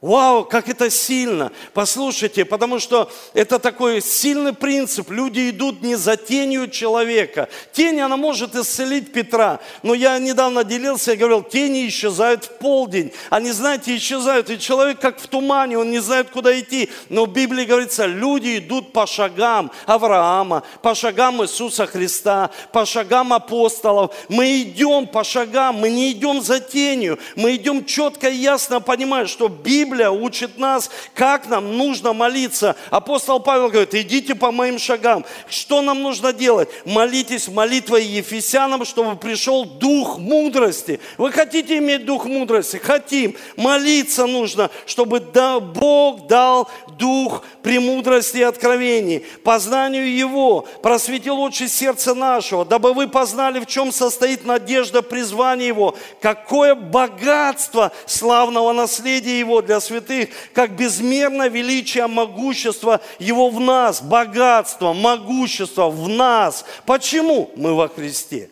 Вау, 0.00 0.44
как 0.44 0.68
это 0.68 0.90
сильно! 0.90 1.50
Послушайте, 1.74 2.44
потому 2.44 2.78
что 2.78 3.11
это 3.34 3.58
такой 3.58 4.00
сильный 4.00 4.52
принцип. 4.52 5.11
Люди 5.11 5.50
идут 5.50 5.82
не 5.82 5.96
за 5.96 6.16
тенью 6.16 6.70
человека. 6.70 7.48
Тень, 7.72 7.98
она 8.00 8.16
может 8.16 8.54
исцелить 8.54 9.12
Петра. 9.12 9.58
Но 9.82 9.94
я 9.94 10.16
недавно 10.20 10.62
делился 10.62 11.14
и 11.14 11.16
говорил, 11.16 11.42
тени 11.42 11.88
исчезают 11.88 12.44
в 12.44 12.58
полдень. 12.58 13.12
Они, 13.28 13.50
знаете, 13.50 13.96
исчезают. 13.96 14.50
И 14.50 14.61
человек 14.61 15.00
как 15.00 15.18
в 15.18 15.26
тумане, 15.26 15.76
он 15.78 15.90
не 15.90 15.98
знает, 15.98 16.30
куда 16.30 16.56
идти. 16.61 16.90
Но 17.08 17.24
в 17.24 17.32
Библии 17.32 17.64
говорится, 17.64 18.06
люди 18.06 18.58
идут 18.58 18.92
по 18.92 19.04
шагам 19.04 19.72
Авраама, 19.84 20.62
по 20.80 20.94
шагам 20.94 21.42
Иисуса 21.42 21.88
Христа, 21.88 22.50
по 22.70 22.87
шагам 22.87 23.32
апостолов. 23.32 24.14
Мы 24.28 24.62
идем 24.62 25.08
по 25.08 25.24
шагам, 25.24 25.78
мы 25.78 25.90
не 25.90 26.12
идем 26.12 26.40
за 26.40 26.61
тенью. 26.61 27.18
Мы 27.34 27.56
идем 27.56 27.84
четко 27.84 28.28
и 28.28 28.37
ясно 28.37 28.80
понимая, 28.80 29.26
что 29.26 29.48
Библия 29.48 29.88
Библия 29.88 30.11
учит 30.11 30.59
нас, 30.59 30.90
как 31.14 31.48
нам 31.48 31.79
нужно 31.79 32.12
молиться. 32.12 32.77
Апостол 32.90 33.40
Павел 33.40 33.70
говорит, 33.70 33.94
идите 33.94 34.35
по 34.35 34.53
моим 34.53 34.79
шагам. 34.79 35.24
Что 35.48 35.81
нам 35.81 36.03
нужно 36.03 36.35
делать? 36.35 36.68
Молитесь 36.85 37.48
молитвой 37.48 38.05
Ефесянам, 38.05 38.85
чтобы 38.85 39.16
пришел 39.16 39.64
дух 39.64 40.18
мудрости. 40.18 41.01
Вы 41.16 41.33
хотите 41.33 41.79
иметь 41.79 42.05
дух 42.05 42.27
мудрости? 42.27 42.77
Хотим. 42.77 43.35
Молиться 43.57 44.27
нужно, 44.27 44.70
чтобы 44.85 45.20
Бог 45.20 46.27
дал 46.27 46.68
дух 46.98 47.42
премудрости 47.62 48.38
и 48.38 48.42
откровений, 48.42 49.20
познанию 49.44 50.14
Его, 50.14 50.66
просветил 50.83 51.38
очи 51.40 51.66
сердца 51.68 52.14
нашего, 52.14 52.64
дабы 52.64 52.92
вы 52.92 53.09
познали, 53.09 53.61
в 53.61 53.66
чем 53.66 53.92
состоит 53.92 54.44
надежда 54.44 55.03
призвания 55.03 55.66
Его, 55.66 55.94
какое 56.20 56.74
богатство 56.74 57.92
славного 58.07 58.72
наследия 58.72 59.38
Его 59.38 59.62
для 59.62 59.78
святых, 59.81 60.31
как 60.53 60.77
безмерно 60.77 61.49
величие 61.49 62.07
могущества 62.07 63.01
Его 63.19 63.51
в 63.51 63.61
нас, 63.61 64.03
богатство, 64.03 64.93
могущество 64.93 65.88
в 65.88 66.09
нас. 66.09 66.64
Почему? 66.87 67.51
Мы 67.57 67.75
во 67.75 67.88
Христе. 67.88 68.51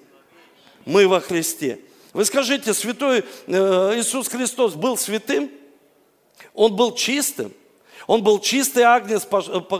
Мы 0.85 1.09
во 1.09 1.21
Христе. 1.21 1.81
Вы 2.12 2.25
скажите, 2.25 2.73
святой 2.73 3.25
э, 3.47 3.93
Иисус 3.97 4.29
Христос 4.29 4.75
был 4.75 4.97
святым? 4.97 5.51
Он 6.55 6.75
был 6.75 6.95
чистым? 6.95 7.53
Он 8.07 8.23
был 8.23 8.39
чистый 8.39 8.85
агнец, 8.85 9.27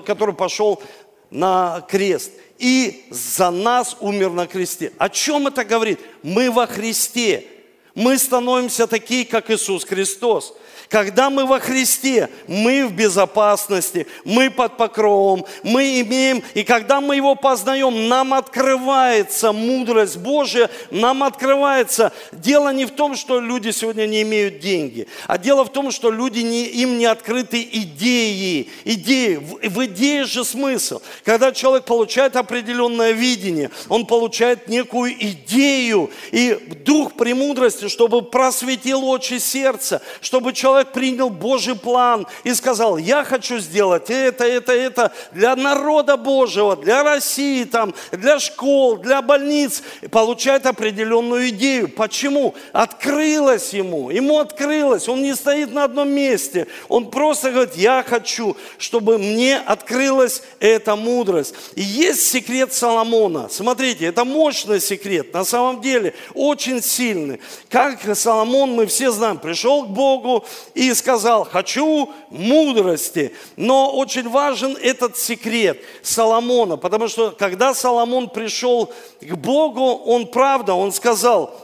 который 0.05 0.35
пошел 0.35 0.83
на 1.31 1.81
крест 1.89 2.33
и 2.59 3.07
за 3.11 3.51
нас 3.51 3.97
умер 4.01 4.31
на 4.31 4.47
кресте. 4.47 4.93
О 4.99 5.09
чем 5.09 5.47
это 5.47 5.65
говорит? 5.65 6.01
Мы 6.23 6.51
во 6.51 6.67
Христе. 6.67 7.47
Мы 7.95 8.19
становимся 8.19 8.87
такие, 8.87 9.25
как 9.25 9.51
Иисус 9.51 9.85
Христос. 9.85 10.55
Когда 10.89 11.31
мы 11.31 11.47
во 11.47 11.59
Христе, 11.59 12.31
мы 12.47 12.87
в 12.87 12.93
безопасности, 12.93 14.07
мы 14.25 14.51
под 14.51 14.77
покровом, 14.77 15.45
мы 15.63 16.01
имеем, 16.01 16.43
и 16.55 16.63
когда 16.63 17.01
мы 17.01 17.17
Его 17.17 17.35
познаем, 17.35 18.09
нам 18.09 18.35
открывается 18.35 19.53
мудрость 19.53 20.17
Божия, 20.19 20.71
нам 20.91 21.23
открывается. 21.23 22.13
Дело 22.33 22.73
не 22.73 22.85
в 22.87 22.93
том, 22.93 23.17
что 23.17 23.41
люди 23.41 23.71
сегодня 23.71 24.07
не 24.07 24.23
имеют 24.23 24.61
деньги, 24.61 25.09
а 25.27 25.39
дело 25.39 25.65
в 25.65 25.73
том, 25.73 25.91
что 25.91 26.11
люди 26.11 26.41
не, 26.41 26.65
им 26.67 26.99
не 26.99 27.07
открыты 27.07 27.63
идеи. 27.63 28.69
Идеи. 28.85 29.37
В, 29.37 29.69
в 29.69 29.85
идее 29.87 30.25
же 30.25 30.45
смысл. 30.45 31.01
Когда 31.25 31.53
человек 31.53 31.85
получает 31.85 32.37
определенное 32.37 33.13
видение, 33.13 33.71
он 33.89 34.07
получает 34.07 34.69
некую 34.69 35.13
идею, 35.13 36.11
и 36.31 36.55
дух 36.85 37.15
премудрости, 37.15 37.89
чтобы 37.89 38.23
просветил 38.23 39.05
очи 39.05 39.39
сердца, 39.39 40.03
чтобы 40.21 40.53
человек 40.53 40.76
человек 40.77 40.93
принял 40.93 41.31
Божий 41.31 41.75
план 41.75 42.27
и 42.45 42.53
сказал, 42.53 42.99
я 42.99 43.25
хочу 43.25 43.59
сделать 43.59 44.11
это, 44.11 44.45
это, 44.45 44.73
это 44.73 45.13
для 45.33 45.57
народа 45.57 46.17
Божьего, 46.19 46.77
для 46.77 47.03
России, 47.03 47.65
там, 47.65 47.95
для 48.13 48.39
школ, 48.39 48.97
для 48.97 49.23
больниц, 49.23 49.83
получает 50.11 50.67
определенную 50.67 51.49
идею. 51.49 51.89
Почему? 51.89 52.55
Открылось 52.73 53.73
ему, 53.73 54.11
ему 54.11 54.39
открылось, 54.39 55.09
он 55.09 55.23
не 55.23 55.35
стоит 55.35 55.73
на 55.73 55.85
одном 55.85 56.11
месте, 56.11 56.67
он 56.89 57.11
просто 57.11 57.53
говорит, 57.53 57.75
я 57.77 58.05
хочу, 58.07 58.55
чтобы 58.77 59.17
мне 59.17 59.57
открылась 59.57 60.43
эта 60.61 60.95
мудрость. 60.95 61.55
И 61.75 61.83
есть 61.83 62.27
секрет 62.27 62.75
Соломона. 62.75 63.49
Смотрите, 63.51 64.05
это 64.05 64.25
мощный 64.25 64.81
секрет, 64.81 65.33
на 65.33 65.45
самом 65.45 65.81
деле, 65.81 66.15
очень 66.35 66.83
сильный. 66.83 67.41
Как 67.71 68.01
Соломон, 68.15 68.73
мы 68.73 68.87
все 68.87 69.11
знаем, 69.11 69.39
пришел 69.39 69.85
к 69.85 69.89
Богу, 69.89 70.45
и 70.77 70.93
сказал, 70.93 71.45
хочу 71.45 72.13
мудрости. 72.29 73.33
Но 73.57 73.97
очень 73.97 74.29
важен 74.29 74.77
этот 74.77 75.17
секрет 75.17 75.81
Соломона, 76.03 76.77
потому 76.77 77.09
что 77.09 77.31
когда 77.31 77.73
Соломон 77.73 78.29
пришел 78.29 78.93
к 79.23 79.35
Богу, 79.37 79.95
он 80.05 80.27
правда, 80.27 80.75
он 80.75 80.93
сказал, 80.93 81.57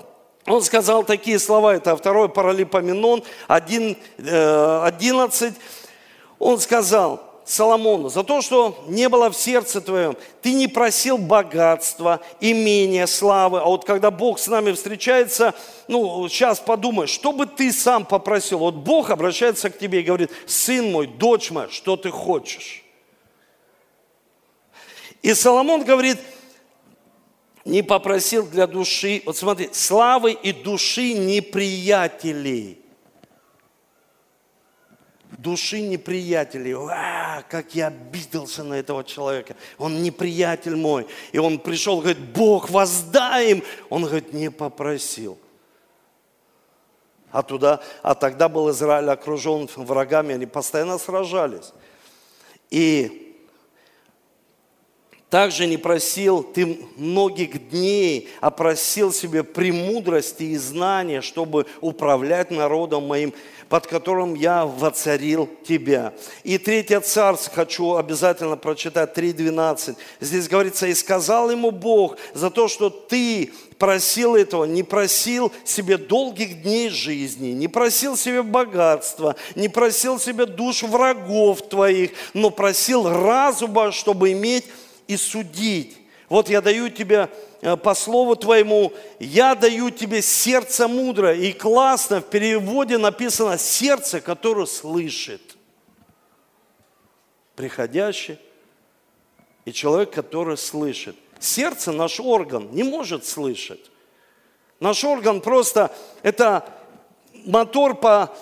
он 0.46 0.62
сказал 0.62 1.04
такие 1.04 1.38
слова, 1.38 1.74
это 1.74 1.94
второй 1.94 2.30
Паралипоменон 2.30 3.22
1, 3.48 3.96
11, 4.18 5.52
э, 5.52 5.56
он 6.38 6.58
сказал, 6.58 7.31
Соломону, 7.44 8.08
за 8.08 8.22
то, 8.22 8.40
что 8.40 8.84
не 8.86 9.08
было 9.08 9.30
в 9.30 9.36
сердце 9.36 9.80
твоем. 9.80 10.16
Ты 10.42 10.52
не 10.52 10.68
просил 10.68 11.18
богатства, 11.18 12.20
имения, 12.40 13.06
славы. 13.06 13.60
А 13.60 13.64
вот 13.64 13.84
когда 13.84 14.10
Бог 14.10 14.38
с 14.38 14.46
нами 14.46 14.72
встречается, 14.72 15.54
ну, 15.88 16.28
сейчас 16.28 16.60
подумай, 16.60 17.06
что 17.06 17.32
бы 17.32 17.46
ты 17.46 17.72
сам 17.72 18.04
попросил? 18.04 18.58
Вот 18.58 18.74
Бог 18.74 19.10
обращается 19.10 19.70
к 19.70 19.78
тебе 19.78 20.00
и 20.00 20.04
говорит, 20.04 20.30
сын 20.46 20.90
мой, 20.92 21.06
дочь 21.06 21.50
моя, 21.50 21.68
что 21.68 21.96
ты 21.96 22.10
хочешь? 22.10 22.84
И 25.22 25.34
Соломон 25.34 25.84
говорит, 25.84 26.18
не 27.64 27.82
попросил 27.82 28.46
для 28.46 28.66
души, 28.66 29.22
вот 29.24 29.36
смотри, 29.36 29.70
славы 29.72 30.32
и 30.32 30.52
души 30.52 31.12
неприятелей 31.12 32.81
души 35.38 35.80
неприятелей. 35.80 36.74
А, 36.74 37.42
как 37.48 37.74
я 37.74 37.88
обиделся 37.88 38.64
на 38.64 38.74
этого 38.74 39.04
человека. 39.04 39.56
Он 39.78 40.02
неприятель 40.02 40.76
мой. 40.76 41.06
И 41.32 41.38
он 41.38 41.58
пришел, 41.58 42.00
говорит, 42.00 42.18
Бог, 42.18 42.70
воздай 42.70 43.52
им. 43.52 43.62
Он 43.90 44.04
говорит, 44.04 44.32
не 44.32 44.50
попросил. 44.50 45.38
А 47.30 47.42
туда, 47.42 47.80
а 48.02 48.14
тогда 48.14 48.48
был 48.48 48.70
Израиль 48.70 49.08
окружен 49.08 49.68
врагами, 49.76 50.34
они 50.34 50.44
постоянно 50.44 50.98
сражались. 50.98 51.72
И 52.70 53.21
также 55.32 55.66
не 55.66 55.78
просил 55.78 56.42
ты 56.42 56.78
многих 56.98 57.70
дней, 57.70 58.28
а 58.42 58.50
просил 58.50 59.14
себе 59.14 59.42
премудрости 59.42 60.42
и 60.42 60.58
знания, 60.58 61.22
чтобы 61.22 61.64
управлять 61.80 62.50
народом 62.50 63.06
моим, 63.06 63.32
под 63.70 63.86
которым 63.86 64.34
я 64.34 64.66
воцарил 64.66 65.48
тебя. 65.66 66.12
И 66.44 66.58
третье 66.58 67.00
царство 67.00 67.50
хочу 67.50 67.94
обязательно 67.94 68.58
прочитать, 68.58 69.16
3.12. 69.16 69.96
Здесь 70.20 70.48
говорится, 70.48 70.86
и 70.86 70.92
сказал 70.92 71.50
ему 71.50 71.70
Бог 71.70 72.18
за 72.34 72.50
то, 72.50 72.68
что 72.68 72.90
ты 72.90 73.54
просил 73.78 74.36
этого, 74.36 74.64
не 74.66 74.82
просил 74.82 75.50
себе 75.64 75.96
долгих 75.96 76.62
дней 76.62 76.90
жизни, 76.90 77.52
не 77.52 77.68
просил 77.68 78.18
себе 78.18 78.42
богатства, 78.42 79.36
не 79.54 79.70
просил 79.70 80.20
себе 80.20 80.44
душ 80.44 80.82
врагов 80.82 81.66
твоих, 81.70 82.10
но 82.34 82.50
просил 82.50 83.08
разума, 83.08 83.92
чтобы 83.92 84.32
иметь 84.32 84.66
и 85.08 85.16
судить. 85.16 85.98
Вот 86.28 86.48
я 86.48 86.60
даю 86.60 86.88
тебе 86.88 87.28
э, 87.60 87.76
по 87.76 87.94
слову 87.94 88.36
твоему, 88.36 88.92
я 89.18 89.54
даю 89.54 89.90
тебе 89.90 90.22
сердце 90.22 90.88
мудрое. 90.88 91.34
И 91.34 91.52
классно 91.52 92.20
в 92.20 92.24
переводе 92.24 92.96
написано 92.96 93.58
сердце, 93.58 94.20
которое 94.20 94.66
слышит. 94.66 95.42
Приходящий 97.54 98.38
и 99.64 99.72
человек, 99.72 100.10
который 100.10 100.56
слышит. 100.56 101.16
Сердце, 101.38 101.92
наш 101.92 102.18
орган, 102.18 102.70
не 102.72 102.82
может 102.82 103.26
слышать. 103.26 103.90
Наш 104.80 105.04
орган 105.04 105.40
просто, 105.40 105.94
это 106.22 106.66
мотор 107.44 107.94
по, 107.94 108.34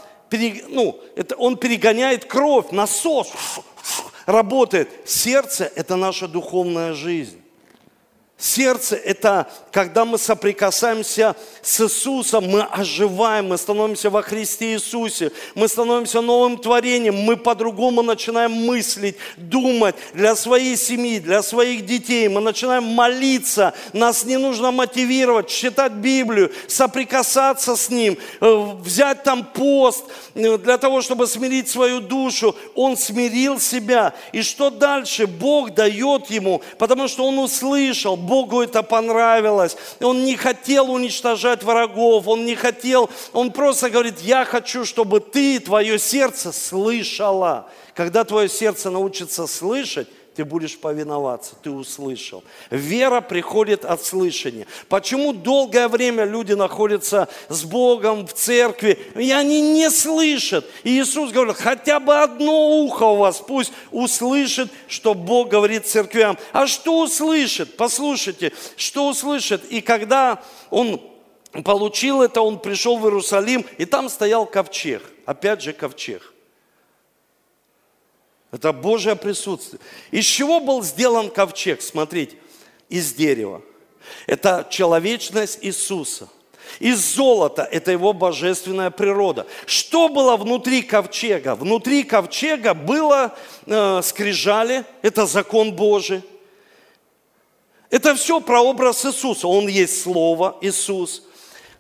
ну, 0.69 1.01
это 1.17 1.35
он 1.37 1.57
перегоняет 1.57 2.25
кровь, 2.25 2.71
насос 2.71 3.33
работает. 4.31 4.89
Сердце– 5.05 5.71
это 5.77 5.97
наша 5.97 6.29
духовная 6.29 6.95
жизнь. 6.95 7.40
Сердце– 8.41 8.97
это 9.05 9.51
когда 9.71 10.07
мы 10.07 10.17
соприкасаемся 10.17 11.37
с 11.61 11.79
Иисусом, 11.81 12.49
мы 12.49 12.63
оживаем, 12.63 13.49
мы 13.49 13.59
становимся 13.59 14.09
во 14.09 14.23
Христе 14.23 14.73
Иисусе, 14.73 15.31
мы 15.55 15.69
становимся 15.69 16.23
новым 16.23 16.57
творением, 16.57 17.17
мы 17.17 17.37
по-другому 17.37 18.01
начинаем 18.01 18.53
мыслить, 18.53 19.17
думать 19.37 19.95
для 20.15 20.35
своей 20.35 20.79
семьи, 20.79 21.19
для 21.19 21.43
своих 21.43 21.85
детей, 21.85 22.29
мы 22.29 22.41
начинаем 22.41 22.85
молиться, 22.85 23.75
нас 23.93 24.25
не 24.25 24.39
нужно 24.39 24.71
мотивировать, 24.71 25.49
читать 25.49 25.93
Библию, 25.93 26.51
соприкасаться 26.67 27.77
с 27.77 27.91
Ним, 27.91 28.17
э, 28.41 28.67
взять 28.83 29.23
там 29.23 29.45
пост 29.45 30.05
э, 30.35 30.57
для 30.57 30.79
того, 30.79 31.03
чтобы 31.03 31.27
смирить 31.27 31.69
свою 31.69 32.01
душу. 32.01 32.57
Он 32.75 32.97
смирил 32.97 33.61
себя. 33.61 34.15
И 34.33 34.43
что 34.43 34.71
дальше? 34.71 35.27
Бог 35.27 35.75
дает 35.75 36.31
ему, 36.31 36.63
потому 36.79 37.07
что 37.07 37.27
он 37.27 37.39
услышал, 37.39 38.17
Богу 38.31 38.63
это 38.63 38.85
понравилось. 38.85 39.77
Он 40.01 40.25
не 40.25 40.37
хотел 40.37 40.89
уничтожать 40.93 41.65
врагов, 41.65 42.29
он 42.29 42.47
не 42.47 42.55
хотел, 42.55 43.11
он 43.33 43.51
просто 43.51 43.91
говорит, 43.91 44.21
я 44.21 44.45
хочу, 44.45 44.85
чтобы 44.85 45.19
ты, 45.19 45.59
твое 45.59 45.99
сердце 45.99 46.53
слышала. 46.53 47.69
Когда 47.93 48.23
твое 48.23 48.49
сердце 48.49 48.89
научится 48.89 49.49
слышать, 49.49 50.07
ты 50.41 50.45
будешь 50.47 50.79
повиноваться, 50.79 51.55
ты 51.63 51.71
услышал. 51.71 52.43
Вера 52.71 53.21
приходит 53.21 53.85
от 53.85 54.03
слышания. 54.03 54.67
Почему 54.89 55.35
долгое 55.35 55.87
время 55.87 56.25
люди 56.25 56.55
находятся 56.55 57.29
с 57.51 57.63
Богом 57.65 58.27
в 58.27 58.33
церкви, 58.33 58.99
и 59.17 59.33
они 59.33 59.61
не 59.61 59.91
слышат? 59.91 60.65
И 60.83 60.99
Иисус 60.99 61.31
говорит, 61.31 61.57
хотя 61.57 62.01
бы 62.01 62.19
одно 62.19 62.71
ухо 62.71 63.03
у 63.03 63.17
вас 63.17 63.45
пусть 63.47 63.75
услышит, 63.91 64.71
что 64.89 65.13
Бог 65.13 65.51
говорит 65.51 65.87
церквям. 65.87 66.39
А 66.53 66.67
что 66.67 67.03
услышит? 67.03 67.77
Послушайте, 67.77 68.55
что 68.77 69.11
услышит? 69.11 69.71
И 69.71 69.83
когда 69.83 70.43
он 70.71 71.03
получил 71.65 72.23
это, 72.23 72.41
он 72.41 72.61
пришел 72.61 72.97
в 72.97 73.05
Иерусалим, 73.05 73.67
и 73.77 73.85
там 73.85 74.09
стоял 74.09 74.47
ковчег. 74.47 75.03
Опять 75.27 75.61
же 75.61 75.75
ковчег. 75.75 76.30
Это 78.53 78.73
Божье 78.73 79.15
присутствие. 79.15 79.81
Из 80.11 80.25
чего 80.25 80.61
был 80.61 80.83
сделан 80.83 81.31
ковчег? 81.31 81.83
Смотрите, 81.83 82.37
из 82.89 83.13
дерева. 83.15 83.63
Это 84.27 84.67
человечность 84.71 85.59
Иисуса. 85.63 86.29
Из 86.79 86.99
золота– 86.99 87.63
это 87.73 87.91
его 87.91 88.13
божественная 88.13 88.91
природа. 88.91 89.47
Что 89.67 90.09
было 90.09 90.37
внутри 90.37 90.83
ковчега? 90.83 91.55
Внутри 91.55 92.05
ковчега 92.05 92.75
было 92.75 93.37
э, 93.67 94.01
скрижали, 94.03 94.85
это 95.03 95.27
закон 95.27 95.73
Божий. 95.73 96.23
Это 97.91 98.15
все 98.15 98.41
прообраз 98.41 99.05
Иисуса. 99.05 99.49
Он 99.49 99.67
есть 99.67 100.03
Слово 100.03 100.57
Иисус– 100.61 101.25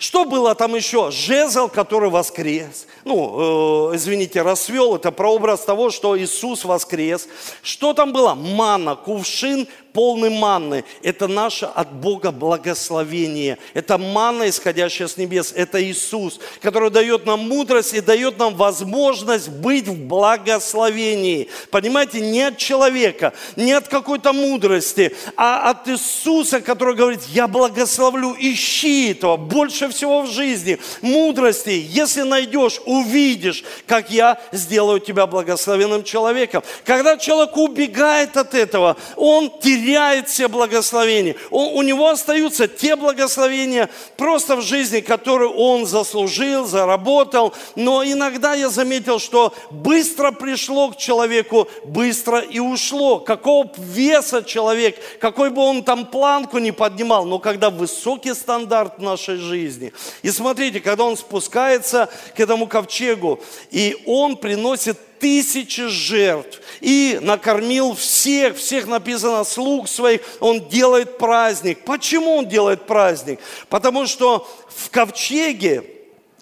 что 0.01 0.25
было 0.25 0.55
там 0.55 0.75
еще? 0.75 1.11
Жезл, 1.11 1.69
который 1.69 2.09
воскрес. 2.09 2.87
Ну, 3.05 3.91
э, 3.93 3.97
извините, 3.97 4.41
расвел. 4.41 4.97
Это 4.97 5.13
прообраз 5.13 5.61
того, 5.61 5.91
что 5.91 6.19
Иисус 6.19 6.65
воскрес. 6.65 7.29
Что 7.63 7.93
там 7.93 8.11
было? 8.11 8.35
Мана, 8.35 8.97
кувшин 8.97 9.69
полный 9.93 10.30
манны. 10.30 10.84
Это 11.03 11.26
наше 11.26 11.66
от 11.66 11.93
Бога 11.93 12.30
благословение. 12.30 13.59
Это 13.74 13.99
манна, 13.99 14.49
исходящая 14.49 15.09
с 15.09 15.16
небес. 15.16 15.53
Это 15.55 15.82
Иисус, 15.82 16.41
который 16.61 16.91
дает 16.91 17.26
нам 17.26 17.49
мудрость 17.49 17.95
и 17.95 18.01
дает 18.01 18.38
нам 18.38 18.55
возможность 18.55 19.49
быть 19.49 19.88
в 19.88 20.07
благословении. 20.07 21.49
Понимаете, 21.70 22.20
не 22.20 22.43
от 22.43 22.57
человека, 22.57 23.32
не 23.57 23.72
от 23.72 23.88
какой-то 23.88 24.32
мудрости, 24.32 25.14
а 25.36 25.70
от 25.70 25.88
Иисуса, 25.88 26.61
который 26.61 26.95
говорит, 26.95 27.22
я 27.28 27.49
благословлю, 27.49 28.36
ищи 28.38 29.11
этого 29.11 29.36
больше 29.36 29.88
всего 29.88 30.22
в 30.22 30.30
жизни. 30.30 30.78
Мудрости, 31.01 31.70
если 31.88 32.22
найдешь, 32.22 32.80
увидишь, 32.86 33.64
как 33.86 34.11
я 34.11 34.41
сделаю 34.53 35.01
тебя 35.01 35.26
благословенным 35.26 36.05
человеком. 36.05 36.62
Когда 36.84 37.16
человек 37.16 37.57
убегает 37.57 38.36
от 38.36 38.55
этого, 38.55 38.97
он 39.16 39.51
теряет 39.61 39.80
теряет 39.81 40.28
все 40.28 40.49
благословения. 40.49 41.37
Он, 41.51 41.74
у 41.74 41.83
него 41.83 42.09
остаются 42.09 42.68
те 42.68 42.97
благословения 42.97 43.89
просто 44.16 44.57
в 44.57 44.62
жизни, 44.62 45.01
которые 45.01 45.51
он 45.51 45.87
заслужил, 45.87 46.66
заработал. 46.66 47.55
Но 47.76 48.05
иногда 48.05 48.55
я 48.55 48.68
заметил, 48.68 49.18
что 49.18 49.55
быстро 49.70 50.33
пришло 50.33 50.91
к 50.91 50.97
человеку, 50.97 51.68
быстро 51.85 52.41
и 52.41 52.59
ушло. 52.59 53.20
Какого 53.20 53.70
веса 53.78 54.43
человек, 54.43 54.97
какой 55.18 55.51
бы 55.51 55.62
он 55.62 55.83
там 55.83 56.07
планку 56.07 56.59
не 56.59 56.72
поднимал, 56.72 57.24
но 57.24 57.39
когда 57.39 57.70
высокий 57.70 58.35
стандарт 58.35 58.99
нашей 58.99 59.37
жизни. 59.37 59.93
И 60.22 60.31
смотрите, 60.31 60.81
когда 60.81 61.05
он 61.05 61.16
спускается 61.16 62.11
к 62.37 62.41
этому 62.41 62.66
ковчегу, 62.66 63.41
и 63.70 63.97
он 64.07 64.37
приносит 64.37 64.99
тысячи 65.21 65.87
жертв 65.87 66.61
и 66.81 67.18
накормил 67.23 67.95
всех, 67.95 68.57
всех 68.57 68.87
написано, 68.87 69.45
слуг 69.45 69.89
своих, 69.89 70.23
он 70.41 70.68
делает 70.68 71.18
праздник. 71.18 71.85
Почему 71.85 72.37
он 72.37 72.49
делает 72.49 72.87
праздник? 72.87 73.39
Потому 73.68 74.07
что 74.07 74.49
в 74.68 74.91
ковчеге 74.91 75.85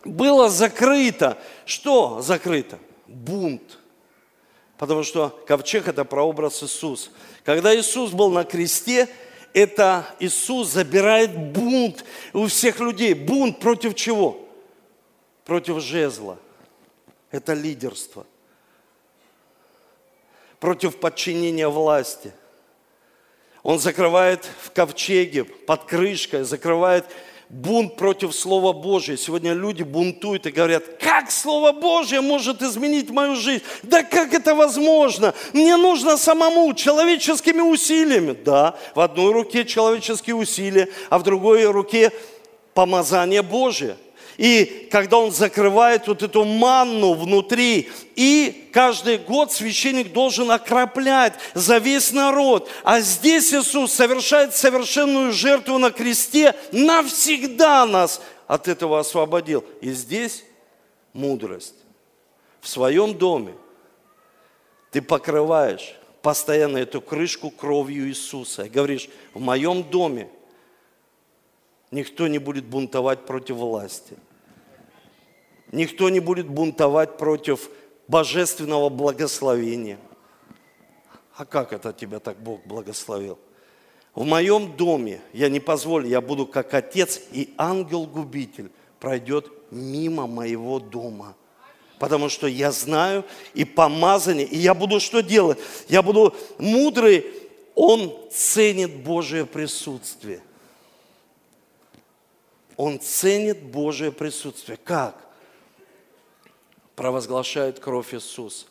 было 0.05 0.49
закрыто. 0.49 1.37
Что 1.67 2.23
закрыто? 2.23 2.79
Бунт. 3.07 3.79
Потому 4.79 5.03
что 5.03 5.31
ковчег– 5.47 5.89
это 5.89 6.05
прообраз 6.05 6.63
Иисуса. 6.63 7.11
Когда 7.45 7.77
Иисус 7.77 8.13
был 8.13 8.31
на 8.31 8.45
кресте, 8.45 9.09
это 9.53 10.07
Иисус 10.21 10.69
забирает 10.69 11.37
бунт 11.37 12.05
у 12.33 12.47
всех 12.47 12.79
людей. 12.79 13.15
Бунт 13.15 13.59
против 13.59 13.97
чего? 13.97 14.39
Против 15.45 15.83
жезла. 15.83 16.39
Это 17.33 17.55
лидерство– 17.55 18.25
против 20.61 20.97
подчинения 20.97 21.69
власти. 21.69 22.33
Он 23.63 23.79
закрывает 23.79 24.49
в 24.63 24.71
ковчеге, 24.71 25.45
под 25.45 25.85
крышкой, 25.85 26.45
закрывает 26.45 27.05
бунт 27.49 27.97
против 27.97 28.35
Слова 28.35 28.73
Божия. 28.73 29.17
Сегодня 29.17 29.53
люди 29.53 29.83
бунтуют 29.83 30.47
и 30.47 30.51
говорят, 30.51 30.85
как 31.01 31.31
Слово 31.31 31.73
Божье 31.73 32.21
может 32.21 32.63
изменить 32.63 33.11
мою 33.11 33.35
жизнь? 33.37 33.63
Да 33.83 34.03
как 34.03 34.33
это 34.33 34.55
возможно? 34.55 35.35
Мне 35.53 35.77
нужно 35.77 36.17
самому, 36.17 36.73
человеческими 36.75 37.61
усилиями. 37.61 38.33
Да, 38.33 38.79
в 38.95 39.01
одной 39.01 39.33
руке 39.33 39.65
человеческие 39.65 40.37
усилия, 40.37 40.89
а 41.11 41.19
в 41.19 41.23
другой 41.23 41.65
руке 41.67 42.13
помазание 42.75 43.43
Божие– 43.43 43.97
и 44.39 44.89
когда 44.93 45.19
он 45.19 45.33
закрывает 45.33 46.07
вот 46.07 46.23
эту 46.23 46.45
манну 46.45 47.15
внутри, 47.15 47.91
и 48.15 48.71
каждый 48.73 49.19
год 49.19 49.53
священник 49.53 50.13
должен 50.13 50.53
окроплять 50.53 51.35
за 51.55 51.79
весь 51.79 52.13
народ. 52.13 52.71
А 52.85 53.01
здесь 53.01 53.53
Иисус 53.53 53.93
совершает 53.93 54.55
совершенную 54.55 55.33
жертву 55.33 55.79
на 55.79 55.91
кресте, 55.91 56.55
навсегда 56.71 57.85
нас 57.85 58.23
от 58.47 58.69
этого 58.69 59.01
освободил. 59.01 59.65
И 59.81 59.91
здесь 59.91 60.45
мудрость. 61.13 61.75
В 62.61 62.69
своем 62.69 63.19
доме 63.19 63.55
ты 64.93 65.03
покрываешь 65.03 65.97
постоянно 66.23 66.79
эту 66.79 67.01
крышку 67.01 67.51
кровью 67.51 68.09
Иисуса. 68.09 68.67
И 68.67 68.69
говоришь, 68.69 69.09
в 69.35 69.41
моем 69.41 69.83
доме 69.83 70.31
никто 71.91 72.29
не 72.29 72.39
будет 72.39 72.67
бунтовать 72.67 73.27
против 73.27 73.57
власти. 73.57 74.17
Никто 75.73 76.09
не 76.09 76.21
будет 76.21 76.49
бунтовать 76.49 77.19
против 77.19 77.71
божественного 78.07 78.89
благословения. 78.89 79.99
А 81.37 81.45
как 81.45 81.73
это 81.73 81.93
тебя 81.93 82.19
так 82.19 82.39
Бог 82.39 82.65
благословил? 82.67 83.39
В 84.15 84.25
моем 84.25 84.77
доме 84.77 85.21
я 85.33 85.49
не 85.49 85.61
позволю, 85.61 86.09
я 86.09 86.21
буду 86.21 86.47
как 86.47 86.75
отец, 86.75 87.21
и 87.31 87.55
ангел-губитель 87.57 88.71
пройдет 88.99 89.49
мимо 89.71 90.27
моего 90.27 90.81
дома. 90.81 91.37
Потому 92.01 92.29
что 92.29 92.47
я 92.47 92.73
знаю 92.73 93.25
и 93.55 93.65
помазание, 93.65 94.47
и 94.47 94.57
я 94.57 94.75
буду 94.75 94.99
что 94.99 95.21
делать? 95.21 95.59
Я 95.89 96.03
буду 96.03 96.35
мудрый, 96.59 97.27
он 97.75 98.13
ценит 98.33 99.03
Божие 99.03 99.47
присутствие. 99.47 100.41
Он 102.77 102.99
ценит 103.01 103.63
Божие 103.63 104.11
присутствие. 104.11 104.79
Как? 104.83 105.28
Провозглашает 106.99 107.79
кровь 107.79 108.13
Иисуса 108.13 108.67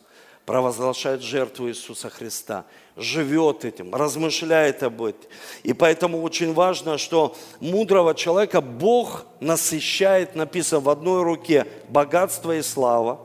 провозглашает 0.48 1.20
жертву 1.20 1.68
Иисуса 1.68 2.08
Христа, 2.08 2.64
живет 2.96 3.66
этим, 3.66 3.94
размышляет 3.94 4.82
об 4.82 5.02
этом. 5.02 5.30
И 5.62 5.74
поэтому 5.74 6.22
очень 6.22 6.54
важно, 6.54 6.96
что 6.96 7.36
мудрого 7.60 8.14
человека 8.14 8.62
Бог 8.62 9.26
насыщает, 9.40 10.34
написано 10.34 10.80
в 10.80 10.88
одной 10.88 11.22
руке, 11.22 11.66
богатство 11.90 12.56
и 12.56 12.62
слава. 12.62 13.20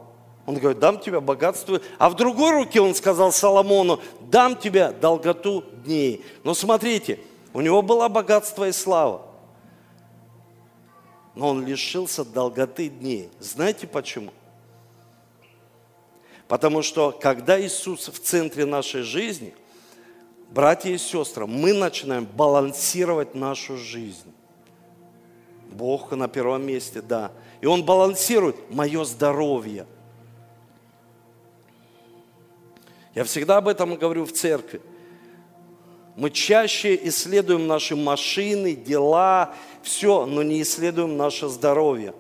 Он 0.46 0.58
говорит, 0.58 0.80
дам 0.80 1.00
тебе 1.00 1.22
богатство. 1.22 1.80
А 1.98 2.10
в 2.10 2.18
другой 2.18 2.52
руке 2.52 2.82
он 2.82 2.94
сказал 2.94 3.32
Соломону, 3.32 4.02
дам 4.20 4.58
тебе 4.58 4.92
долготу 4.92 5.64
дней. 5.86 6.26
Но 6.44 6.54
смотрите, 6.54 7.22
у 7.54 7.62
него 7.62 7.82
было 7.82 8.10
богатство 8.10 8.68
и 8.68 8.74
слава. 8.74 9.22
Но 11.36 11.52
он 11.52 11.66
лишился 11.66 12.26
долготы 12.26 12.90
дней. 12.90 13.30
Знаете 13.40 13.88
почему? 13.88 14.32
Потому 16.48 16.82
что 16.82 17.12
когда 17.12 17.60
Иисус 17.60 18.10
в 18.10 18.20
центре 18.20 18.66
нашей 18.66 19.02
жизни, 19.02 19.54
братья 20.52 20.90
и 20.90 20.98
сестры, 20.98 21.48
мы 21.48 21.74
начинаем 21.74 22.26
балансировать 22.26 23.34
нашу 23.34 23.78
жизнь. 23.78 24.32
Бог 25.72 26.12
на 26.12 26.28
первом 26.28 26.66
месте, 26.66 27.02
да. 27.02 27.32
И 27.62 27.66
Он 27.66 27.84
балансирует 27.84 28.70
мое 28.70 29.04
здоровье. 29.06 29.88
Я 33.16 33.24
всегда 33.24 33.58
об 33.58 33.68
этом 33.68 33.96
говорю 33.96 34.26
в 34.26 34.32
церкви. 34.32 34.82
Мы 36.16 36.30
чаще 36.30 37.00
исследуем 37.08 37.66
наши 37.66 37.96
машины, 37.96 38.76
дела, 38.76 39.56
все, 39.82 40.26
но 40.26 40.44
не 40.44 40.62
исследуем 40.62 41.18
наше 41.18 41.48
здоровье. 41.48 42.14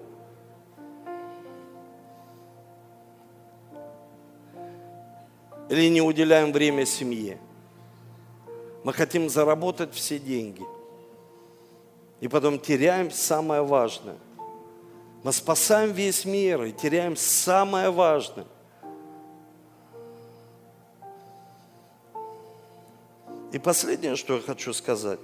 Или 5.74 5.90
не 5.90 6.02
уделяем 6.02 6.52
время 6.52 6.86
семье. 6.86 7.40
Мы 8.84 8.94
хотим 8.94 9.28
заработать 9.28 9.92
все 9.96 10.20
деньги. 10.20 10.62
И 12.22 12.28
потом 12.28 12.60
теряем 12.60 13.10
самое 13.10 13.64
важное. 13.64 14.18
Мы 15.24 15.32
спасаем 15.32 15.92
весь 15.92 16.26
мир 16.26 16.64
и 16.64 16.72
теряем 16.72 17.16
самое 17.16 17.90
важное. 17.90 18.46
И 23.52 23.58
последнее, 23.58 24.16
что 24.16 24.36
я 24.36 24.42
хочу 24.42 24.74
сказать. 24.74 25.20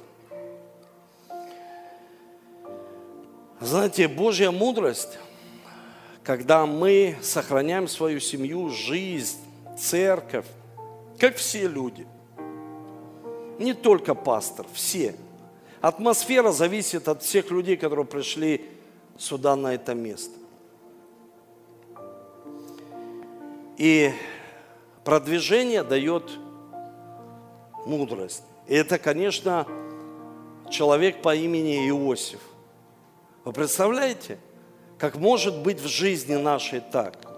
Знаете, 3.59 4.07
Божья 4.07 4.49
мудрость, 4.49 5.19
когда 6.23 6.65
мы 6.65 7.17
сохраняем 7.21 7.87
свою 7.87 8.19
семью, 8.19 8.69
жизнь, 8.69 9.48
церковь, 9.79 10.45
как 11.19 11.35
все 11.37 11.67
люди. 11.67 12.05
Не 13.57 13.73
только 13.73 14.15
пастор, 14.15 14.65
все. 14.73 15.15
Атмосфера 15.81 16.51
зависит 16.51 17.07
от 17.07 17.23
всех 17.23 17.51
людей, 17.51 17.77
которые 17.77 18.05
пришли 18.05 18.69
сюда, 19.17 19.55
на 19.55 19.73
это 19.73 19.93
место. 19.93 20.37
И 23.77 24.11
продвижение 25.03 25.83
дает 25.83 26.29
мудрость. 27.85 28.43
И 28.67 28.75
это, 28.75 28.99
конечно, 28.99 29.65
человек 30.69 31.21
по 31.21 31.33
имени 31.33 31.87
Иосиф. 31.89 32.41
Вы 33.45 33.53
представляете, 33.53 34.37
как 34.97 35.15
может 35.15 35.63
быть 35.63 35.79
в 35.79 35.87
жизни 35.87 36.35
нашей 36.35 36.81
так? 36.81 37.28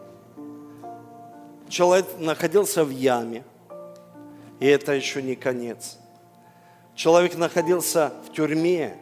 Человек 1.72 2.06
находился 2.20 2.84
в 2.84 2.90
яме, 2.90 3.46
и 4.60 4.68
это 4.68 4.92
еще 4.92 5.22
не 5.22 5.36
конец. 5.36 5.98
Человек 6.96 7.38
находился 7.38 8.12
в 8.28 8.34
тюрьме, 8.34 8.98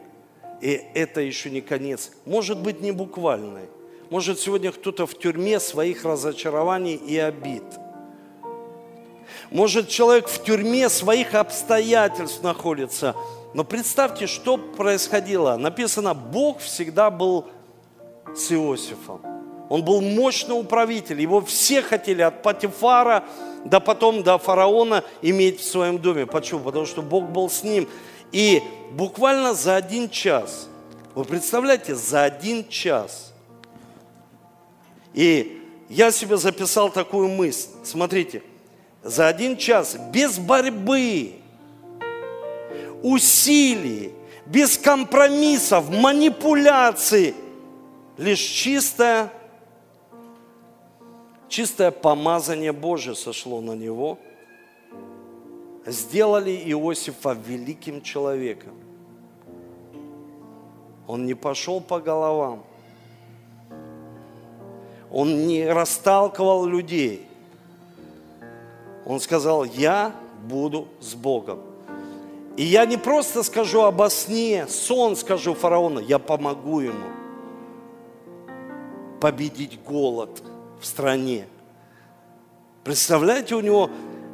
и 0.60 0.80
это 0.94 1.20
еще 1.20 1.50
не 1.50 1.62
конец. 1.62 2.12
Может 2.26 2.62
быть, 2.62 2.80
не 2.80 2.92
буквальный. 2.92 3.68
Может, 4.08 4.38
сегодня 4.38 4.70
кто-то 4.70 5.04
в 5.06 5.18
тюрьме 5.18 5.58
своих 5.58 6.04
разочарований 6.04 6.94
и 6.94 7.18
обид. 7.18 7.64
Может, 9.50 9.88
человек 9.88 10.28
в 10.28 10.44
тюрьме 10.44 10.88
своих 10.88 11.34
обстоятельств 11.34 12.40
находится. 12.44 13.16
Но 13.52 13.64
представьте, 13.64 14.28
что 14.28 14.58
происходило. 14.58 15.56
Написано, 15.56 16.14
Бог 16.14 16.60
всегда 16.60 17.10
был 17.10 17.46
с 18.32 18.52
Иосифом. 18.52 19.29
Он 19.70 19.84
был 19.84 20.00
мощный 20.00 20.58
управитель. 20.58 21.20
Его 21.22 21.40
все 21.40 21.80
хотели 21.80 22.22
от 22.22 22.42
Патифара 22.42 23.24
до 23.64 23.78
потом 23.78 24.24
до 24.24 24.36
фараона 24.36 25.04
иметь 25.22 25.60
в 25.60 25.64
своем 25.64 25.98
доме. 26.00 26.26
Почему? 26.26 26.58
Потому 26.58 26.86
что 26.86 27.02
Бог 27.02 27.30
был 27.30 27.48
с 27.48 27.62
ним. 27.62 27.88
И 28.32 28.60
буквально 28.90 29.54
за 29.54 29.76
один 29.76 30.10
час, 30.10 30.68
вы 31.14 31.24
представляете, 31.24 31.94
за 31.94 32.24
один 32.24 32.66
час. 32.68 33.32
И 35.14 35.62
я 35.88 36.10
себе 36.10 36.36
записал 36.36 36.90
такую 36.90 37.28
мысль. 37.28 37.68
Смотрите, 37.84 38.42
за 39.04 39.28
один 39.28 39.56
час 39.56 39.96
без 40.12 40.36
борьбы, 40.36 41.34
усилий, 43.04 44.12
без 44.46 44.76
компромиссов, 44.76 45.90
манипуляций, 45.90 47.36
лишь 48.18 48.40
чистая 48.40 49.30
чистое 51.50 51.90
помазание 51.90 52.72
Божие 52.72 53.14
сошло 53.14 53.60
на 53.60 53.72
него, 53.72 54.18
сделали 55.84 56.52
Иосифа 56.52 57.32
великим 57.32 58.00
человеком. 58.00 58.72
Он 61.06 61.26
не 61.26 61.34
пошел 61.34 61.80
по 61.80 62.00
головам. 62.00 62.62
Он 65.10 65.48
не 65.48 65.66
расталкивал 65.66 66.66
людей. 66.66 67.26
Он 69.04 69.18
сказал, 69.18 69.64
я 69.64 70.14
буду 70.44 70.86
с 71.00 71.14
Богом. 71.14 71.58
И 72.56 72.62
я 72.62 72.86
не 72.86 72.96
просто 72.96 73.42
скажу 73.42 73.80
обо 73.82 74.08
сне, 74.08 74.68
сон 74.68 75.16
скажу 75.16 75.54
фараону, 75.54 75.98
я 75.98 76.18
помогу 76.20 76.80
ему 76.80 77.08
победить 79.20 79.82
голод– 79.82 80.42
в 80.80 80.86
стране. 80.86 81.46
Представляете, 82.84 83.54
у 83.54 83.60
него, 83.60 83.90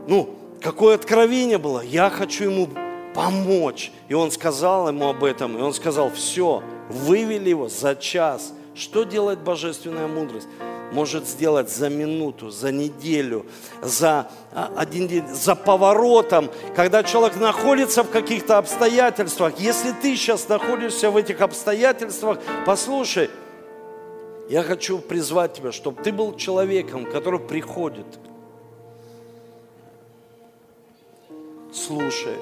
ну, 0.06 0.34
какое 0.62 0.94
откровение 0.94 1.58
было. 1.58 1.80
Я 1.80 2.10
хочу 2.10 2.44
ему 2.44 2.68
помочь. 3.14 3.92
И 4.08 4.14
он 4.14 4.30
сказал 4.30 4.88
ему 4.88 5.08
об 5.08 5.24
этом. 5.24 5.58
И 5.58 5.60
он 5.60 5.74
сказал, 5.74 6.10
все, 6.10 6.62
вывели 6.88 7.48
его 7.48 7.68
за 7.68 7.96
час. 7.96 8.52
Что 8.74 9.04
делает 9.04 9.40
божественная 9.40 10.06
мудрость? 10.06 10.46
Может 10.92 11.26
сделать 11.26 11.68
за 11.68 11.88
минуту, 11.88 12.50
за 12.50 12.70
неделю, 12.70 13.46
за 13.82 14.28
а, 14.52 14.70
один 14.76 15.08
день, 15.08 15.26
за 15.26 15.56
поворотом, 15.56 16.48
когда 16.76 17.02
человек 17.02 17.40
находится 17.40 18.04
в 18.04 18.10
каких-то 18.10 18.58
обстоятельствах. 18.58 19.58
Если 19.58 19.90
ты 19.90 20.14
сейчас 20.14 20.48
находишься 20.48 21.10
в 21.10 21.16
этих 21.16 21.40
обстоятельствах, 21.40 22.38
послушай, 22.64 23.30
я 24.48 24.62
хочу 24.62 24.98
призвать 24.98 25.54
тебя, 25.54 25.72
чтобы 25.72 26.02
ты 26.02 26.12
был 26.12 26.36
человеком, 26.36 27.04
который 27.04 27.40
приходит, 27.40 28.06
слушает. 31.72 32.38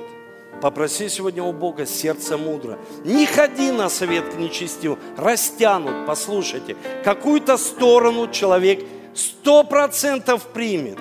Попроси 0.61 1.09
сегодня 1.09 1.43
у 1.43 1.53
Бога 1.53 1.85
сердце 1.87 2.37
мудро. 2.37 2.79
Не 3.05 3.27
ходи 3.27 3.71
на 3.71 3.89
совет 3.89 4.35
к 4.35 4.37
нечестивым. 4.37 4.99
Растянут, 5.17 6.07
послушайте. 6.07 6.77
Какую-то 7.05 7.57
сторону 7.57 8.31
человек 8.31 8.85
сто 9.15 9.65
процентов 9.65 10.47
примет. 10.49 10.99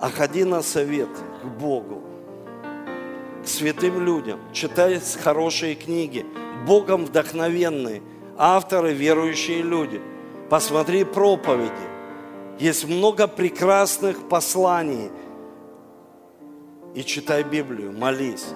А 0.00 0.10
ходи 0.10 0.44
на 0.44 0.62
совет 0.62 1.10
к 1.42 1.46
Богу 1.46 2.11
святым 3.52 4.04
людям, 4.04 4.40
читай 4.52 5.00
хорошие 5.22 5.74
книги, 5.74 6.24
Богом 6.66 7.04
вдохновенные, 7.04 8.02
авторы, 8.36 8.92
верующие 8.92 9.62
люди. 9.62 10.00
Посмотри 10.48 11.04
проповеди. 11.04 11.72
Есть 12.58 12.86
много 12.86 13.26
прекрасных 13.26 14.28
посланий. 14.28 15.10
И 16.94 17.02
читай 17.02 17.42
Библию, 17.42 17.92
молись. 17.92 18.46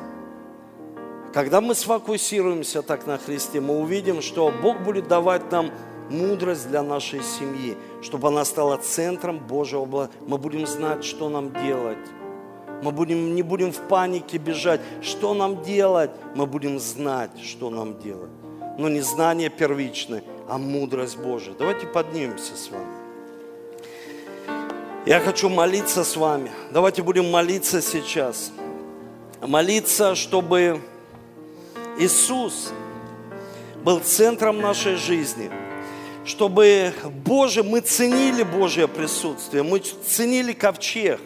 Когда 1.33 1.61
мы 1.61 1.75
сфокусируемся 1.75 2.83
так 2.83 3.07
на 3.07 3.19
Христе, 3.19 3.61
мы 3.61 3.79
увидим, 3.79 4.23
что 4.23 4.53
Бог 4.63 4.81
будет 4.81 5.09
давать 5.09 5.51
нам 5.51 5.71
мудрость 6.11 6.69
для 6.69 6.83
нашей 6.83 7.23
семьи, 7.23 7.77
чтобы 8.03 8.29
она 8.29 8.45
стала 8.45 8.77
центром 8.77 9.39
Божьего 9.39 9.85
блага. 9.85 10.11
Мы 10.27 10.39
будем 10.39 10.67
знать, 10.67 11.05
что 11.05 11.29
нам 11.29 11.53
делать. 11.53 11.99
Мы 12.83 12.93
будем, 12.93 13.35
не 13.35 13.43
будем 13.43 13.73
в 13.73 13.81
панике 13.89 14.39
бежать. 14.39 14.81
Что 15.03 15.35
нам 15.35 15.63
делать? 15.63 16.11
Мы 16.35 16.47
будем 16.47 16.79
знать, 16.79 17.31
что 17.43 17.71
нам 17.71 17.99
делать. 17.99 18.31
Но 18.79 18.89
не 18.89 19.01
знание 19.01 19.49
первичное, 19.49 20.23
а 20.49 20.59
мудрость 20.59 21.17
Божия. 21.17 21.55
Давайте 21.59 21.87
поднимемся 21.87 22.57
с 22.57 22.71
вами. 22.71 22.87
Я 25.07 25.21
хочу 25.21 25.49
молиться 25.49 26.05
с 26.05 26.17
вами. 26.17 26.51
Давайте 26.73 27.03
будем 27.03 27.31
молиться 27.31 27.81
сейчас. 27.81 28.53
Молиться, 29.41 30.15
чтобы 30.15 30.81
Иисус 31.99 32.73
был 33.85 34.01
центром 34.01 34.61
нашей 34.61 34.97
жизни– 34.97 35.51
чтобы 36.27 36.93
Боже, 37.25 37.63
мы 37.63 37.81
ценили 37.81 38.43
Божье 38.43 38.89
присутствие, 38.89 39.63
мы 39.63 39.79
ценили 39.79 40.53
ковчег. 40.53 41.21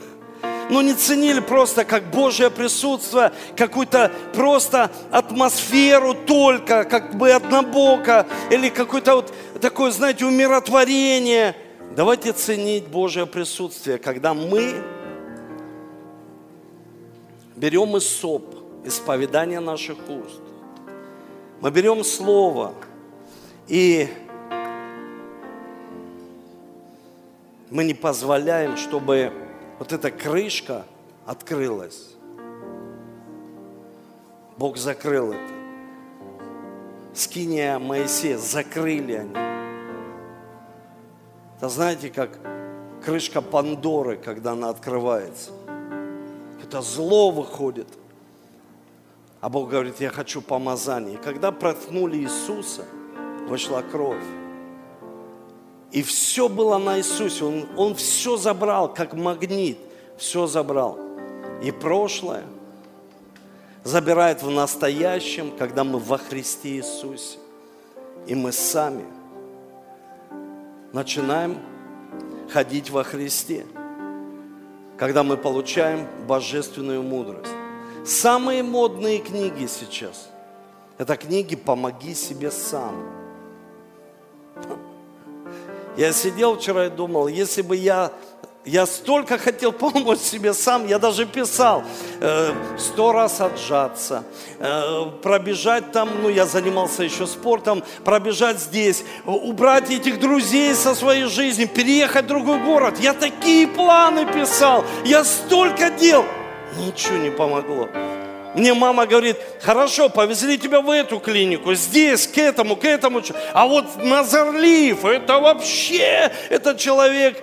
Но 0.71 0.83
не 0.83 0.95
ценили 0.95 1.41
просто 1.41 1.85
как 1.85 2.11
Божье 2.11 2.49
присутствие, 2.49 3.33
какую-то 3.57 4.11
просто 4.33 4.91
атмосферу 5.11 6.15
только, 6.15 6.85
как 6.85 7.17
бы 7.17 7.33
однобоко, 7.33 8.27
или 8.51 8.69
какое-то 8.69 9.17
вот 9.17 9.35
такое, 9.61 9.91
знаете, 9.91 10.25
умиротворение. 10.25 11.57
Давайте 11.97 12.33
ценить 12.33 12.87
Божье 12.87 13.27
присутствие, 13.27 13.99
когда 13.99 14.33
мы 14.33 14.83
берем 17.57 18.01
соп, 18.01 18.55
исповедание 18.85 19.61
наших 19.61 19.99
уст. 20.09 20.41
Мы 21.61 21.71
берем 21.71 22.05
Слово 22.05 22.73
и 23.67 24.09
мы 27.71 27.85
не 27.85 27.95
позволяем, 27.95 28.77
чтобы 28.77 29.33
вот 29.81 29.93
эта 29.95 30.11
крышка 30.11 30.85
открылась. 31.25 32.11
Бог 34.59 34.77
закрыл 34.77 35.33
это. 35.33 35.53
Скиния 37.15 37.79
Моисея 37.79 38.37
закрыли 38.37 39.15
они. 39.15 39.35
Это 41.57 41.71
знаете, 41.71 42.11
как 42.11 42.39
крышка 43.03 43.41
Пандоры, 43.41 44.19
когда 44.19 44.53
она 44.53 44.69
открывается. 44.69 45.51
Это 46.63 46.83
зло 46.83 47.31
выходит. 47.31 47.89
А 49.41 49.49
Бог 49.49 49.71
говорит, 49.71 49.99
я 50.01 50.11
хочу 50.11 50.43
помазания. 50.43 51.15
И 51.15 51.23
когда 51.23 51.53
проткнули 51.53 52.19
Иисуса, 52.19 52.85
вышла 53.49 53.81
кровь. 53.81 54.23
И 55.93 56.03
все 56.03 56.49
было 56.49 56.79
на 56.79 56.99
Иисусе. 56.99 57.45
Он, 57.45 57.67
он 57.77 57.95
все 57.95 58.37
забрал, 58.37 58.93
как 58.93 59.15
магнит. 59.15 59.79
Все 60.17 60.47
забрал. 60.47 60.99
И 61.63 61.71
прошлое 61.71 62.45
забирает 63.83 64.43
в 64.43 64.51
настоящем, 64.51 65.57
когда 65.57 65.85
мы 65.85 65.99
во 65.99 66.19
Христе 66.19 66.77
Иисусе. 66.77 67.39
И 68.27 68.35
мы 68.35 68.53
сами 68.53 69.05
начинаем 70.93 71.59
ходить 72.51 72.91
во 72.91 73.03
Христе, 73.03 73.67
когда 74.97 75.23
мы 75.23 75.37
получаем 75.37 76.07
божественную 76.27 77.03
мудрость. 77.03 77.53
Самые 78.05 78.63
модные 78.63 79.19
книги 79.19 79.67
сейчас– 79.67 80.31
это 80.99 81.17
книги 81.17 81.57
«Помоги 81.57 82.15
себе 82.15 82.51
сам». 82.51 82.95
Я 86.01 86.15
сидел 86.15 86.57
вчера 86.57 86.87
и 86.87 86.89
думал, 86.89 87.29
если 87.29 87.61
бы 87.61 87.77
я 87.77 88.11
я 88.65 88.87
столько 88.87 89.37
хотел 89.37 89.71
помочь 89.85 90.21
себе 90.21 90.55
сам, 90.55 90.87
я 90.87 90.99
даже 90.99 91.27
писал, 91.27 91.85
э, 92.21 92.55
сто 92.79 93.13
раз 93.13 93.43
отжаться, 93.43 94.25
э, 94.59 95.05
пробежать 95.23 95.93
там, 95.93 96.09
ну 96.23 96.31
я 96.31 96.47
занимался 96.47 97.03
еще 97.03 97.27
спортом, 97.27 97.83
пробежать 98.03 98.61
здесь, 98.61 99.05
убрать 99.27 99.91
этих 99.91 100.19
друзей 100.21 100.75
со 100.75 100.95
своей 100.95 101.25
жизни, 101.25 101.67
переехать 101.67 102.25
в 102.25 102.29
другой 102.29 102.61
город. 102.61 102.95
Я 102.99 103.13
такие 103.13 103.69
планы 103.69 104.25
писал, 104.25 104.87
я 105.05 105.23
столько 105.23 105.91
дел, 105.91 106.25
ничего 106.79 107.19
не 107.19 107.31
помогло. 107.31 107.91
Мне 108.55 108.75
мама 108.75 109.07
говорит, 109.07 109.37
хорошо, 109.63 110.09
повезли 110.09 110.59
тебя 110.59 110.81
в 110.81 110.91
эту 110.91 111.21
клинику, 111.21 111.75
здесь, 111.75 112.27
к 112.27 112.37
этому, 112.39 112.75
к 112.75 112.85
этому. 112.85 113.23
А 113.53 113.67
вот 113.67 114.03
Назарлив, 114.03 115.05
это 115.05 115.39
вообще, 115.39 116.33
этот 116.49 116.79
человек, 116.79 117.43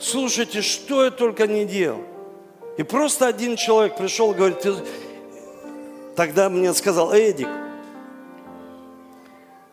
слушайте, 0.00 0.60
что 0.60 1.04
я 1.04 1.10
только 1.12 1.46
не 1.46 1.64
делал. 1.64 2.02
И 2.76 2.82
просто 2.82 3.26
один 3.26 3.56
человек 3.56 3.96
пришел, 3.96 4.32
говорит, 4.32 4.66
тогда 6.16 6.50
мне 6.50 6.74
сказал, 6.74 7.12
Эдик, 7.12 7.48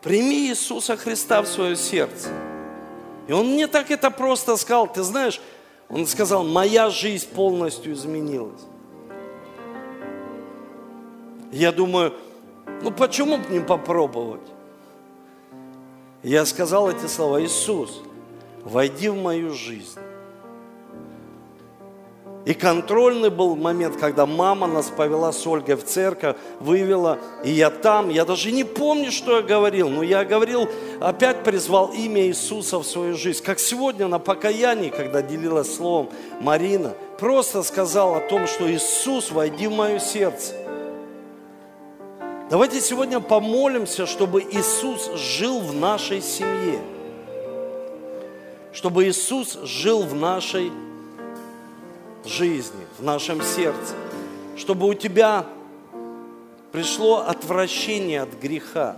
прими 0.00 0.48
Иисуса 0.48 0.96
Христа 0.96 1.42
в 1.42 1.48
свое 1.48 1.74
сердце. 1.74 2.28
И 3.26 3.32
он 3.32 3.48
мне 3.48 3.66
так 3.66 3.90
это 3.90 4.10
просто 4.10 4.56
сказал, 4.56 4.86
ты 4.86 5.02
знаешь, 5.02 5.40
он 5.88 6.06
сказал, 6.06 6.44
моя 6.44 6.88
жизнь 6.88 7.28
полностью 7.28 7.94
изменилась. 7.94 8.60
Я 11.50 11.72
думаю, 11.72 12.14
ну 12.82 12.90
почему 12.90 13.38
бы 13.38 13.44
не 13.48 13.60
попробовать? 13.60 14.40
Я 16.22 16.44
сказал 16.44 16.90
эти 16.90 17.06
слова, 17.06 17.42
Иисус, 17.42 18.02
войди 18.64 19.08
в 19.08 19.16
мою 19.16 19.54
жизнь. 19.54 19.98
И 22.44 22.54
контрольный 22.54 23.28
был 23.28 23.56
момент, 23.56 23.96
когда 23.96 24.24
мама 24.24 24.66
нас 24.66 24.86
повела 24.86 25.32
с 25.32 25.46
Ольгой 25.46 25.76
в 25.76 25.84
церковь, 25.84 26.36
вывела, 26.60 27.18
и 27.44 27.50
я 27.50 27.68
там, 27.68 28.08
я 28.08 28.24
даже 28.24 28.52
не 28.52 28.64
помню, 28.64 29.12
что 29.12 29.36
я 29.36 29.42
говорил, 29.42 29.90
но 29.90 30.02
я 30.02 30.24
говорил, 30.24 30.66
опять 30.98 31.44
призвал 31.44 31.92
имя 31.92 32.22
Иисуса 32.22 32.78
в 32.78 32.86
свою 32.86 33.16
жизнь. 33.16 33.44
Как 33.44 33.58
сегодня 33.58 34.08
на 34.08 34.18
покаянии, 34.18 34.88
когда 34.88 35.20
делилась 35.20 35.76
словом 35.76 36.08
Марина, 36.40 36.94
просто 37.18 37.62
сказал 37.62 38.14
о 38.14 38.20
том, 38.20 38.46
что 38.46 38.70
Иисус, 38.70 39.30
войди 39.30 39.66
в 39.66 39.72
мое 39.72 39.98
сердце. 39.98 40.54
Давайте 42.50 42.80
сегодня 42.80 43.20
помолимся, 43.20 44.06
чтобы 44.06 44.40
Иисус 44.40 45.10
жил 45.16 45.60
в 45.60 45.74
нашей 45.74 46.22
семье. 46.22 46.80
Чтобы 48.72 49.06
Иисус 49.06 49.58
жил 49.64 50.02
в 50.02 50.14
нашей 50.14 50.72
жизни, 52.24 52.86
в 52.98 53.04
нашем 53.04 53.42
сердце. 53.42 53.94
Чтобы 54.56 54.88
у 54.88 54.94
тебя 54.94 55.44
пришло 56.72 57.18
отвращение 57.18 58.22
от 58.22 58.32
греха. 58.40 58.96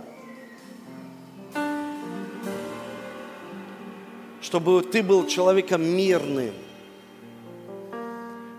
Чтобы 4.41 4.81
ты 4.81 5.03
был 5.03 5.27
человеком 5.27 5.83
мирным. 5.83 6.53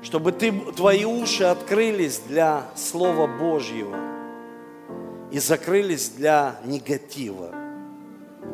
Чтобы 0.02 0.32
ты, 0.32 0.52
твои 0.76 1.06
уши 1.06 1.44
открылись 1.44 2.18
для 2.18 2.66
Слова 2.76 3.26
Божьего 3.26 4.11
и 5.32 5.38
закрылись 5.38 6.10
для 6.10 6.56
негатива. 6.64 7.50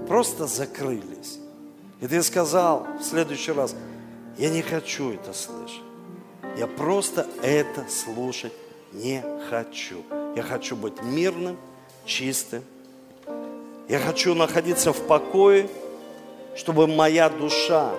Просто 0.06 0.46
закрылись. 0.46 1.38
И 2.00 2.06
ты 2.06 2.22
сказал 2.22 2.86
в 3.00 3.02
следующий 3.02 3.52
раз, 3.52 3.74
я 4.38 4.48
не 4.48 4.62
хочу 4.62 5.12
это 5.12 5.32
слышать. 5.32 5.82
Я 6.56 6.68
просто 6.68 7.26
это 7.42 7.84
слушать 7.88 8.52
не 8.92 9.22
хочу. 9.50 10.04
Я 10.36 10.42
хочу 10.42 10.76
быть 10.76 11.02
мирным, 11.02 11.56
чистым. 12.06 12.62
Я 13.88 13.98
хочу 13.98 14.34
находиться 14.34 14.92
в 14.92 15.06
покое, 15.06 15.68
чтобы 16.54 16.86
моя 16.86 17.28
душа, 17.28 17.92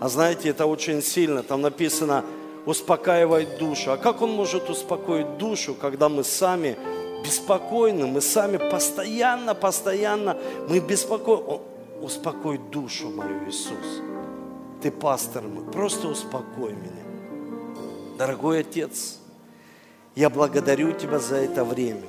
а 0.00 0.08
знаете, 0.08 0.50
это 0.50 0.66
очень 0.66 1.02
сильно, 1.02 1.42
там 1.42 1.62
написано, 1.62 2.24
успокаивает 2.66 3.58
душу. 3.58 3.92
А 3.92 3.96
как 3.96 4.22
он 4.22 4.32
может 4.32 4.68
успокоить 4.68 5.38
душу, 5.38 5.74
когда 5.74 6.08
мы 6.08 6.22
сами 6.22 6.76
беспокойны, 7.24 8.06
мы 8.06 8.20
сами 8.20 8.56
постоянно, 8.56 9.54
постоянно, 9.54 10.36
мы 10.68 10.80
беспокойны. 10.80 11.60
Успокой 12.00 12.58
душу 12.58 13.10
мою, 13.10 13.48
Иисус. 13.48 14.02
Ты 14.80 14.92
пастор 14.92 15.42
мой, 15.42 15.64
просто 15.64 16.06
успокой 16.06 16.72
меня. 16.72 17.02
Дорогой 18.16 18.60
Отец, 18.60 19.18
я 20.14 20.30
благодарю 20.30 20.92
Тебя 20.92 21.18
за 21.18 21.36
это 21.36 21.64
время. 21.64 22.06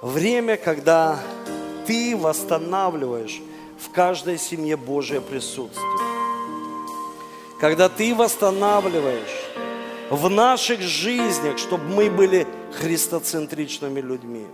Время, 0.00 0.56
когда 0.56 1.18
Ты 1.86 2.16
восстанавливаешь 2.16 3.42
в 3.78 3.90
каждой 3.90 4.38
семье 4.38 4.78
Божье 4.78 5.20
присутствие. 5.20 5.86
Когда 7.60 7.90
Ты 7.90 8.14
восстанавливаешь 8.14 9.50
в 10.10 10.30
наших 10.30 10.80
жизнях, 10.80 11.58
чтобы 11.58 11.84
мы 11.84 12.10
были 12.10 12.46
христоцентричными 12.72 14.00
людьми. 14.00 14.46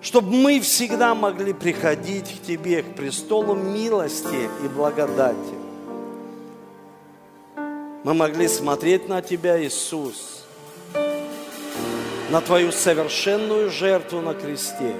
Чтобы 0.00 0.32
мы 0.32 0.60
всегда 0.60 1.14
могли 1.14 1.52
приходить 1.52 2.40
к 2.40 2.46
Тебе, 2.46 2.82
к 2.82 2.96
престолу 2.96 3.54
милости 3.54 4.48
и 4.64 4.68
благодати. 4.68 5.54
Мы 8.04 8.14
могли 8.14 8.48
смотреть 8.48 9.08
на 9.08 9.22
Тебя, 9.22 9.62
Иисус, 9.62 10.44
на 12.30 12.40
Твою 12.40 12.72
совершенную 12.72 13.70
жертву 13.70 14.20
на 14.20 14.34
кресте. 14.34 14.96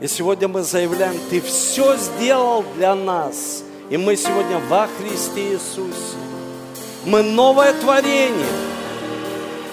И 0.00 0.08
сегодня 0.08 0.48
мы 0.48 0.62
заявляем, 0.62 1.16
Ты 1.30 1.40
все 1.40 1.96
сделал 1.96 2.64
для 2.76 2.94
нас. 2.96 3.62
И 3.88 3.96
мы 3.96 4.16
сегодня 4.16 4.58
во 4.68 4.88
Христе 4.98 5.52
Иисусе. 5.52 6.16
Мы 7.06 7.22
новое 7.22 7.72
творение. 7.72 8.77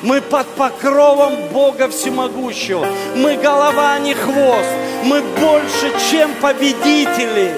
Мы 0.05 0.21
под 0.21 0.45
покровом 0.49 1.47
Бога 1.51 1.89
Всемогущего. 1.89 2.85
Мы 3.15 3.37
голова, 3.37 3.93
а 3.93 3.99
не 3.99 4.13
хвост. 4.13 4.69
Мы 5.03 5.23
больше, 5.39 5.91
чем 6.11 6.31
победители. 6.35 7.51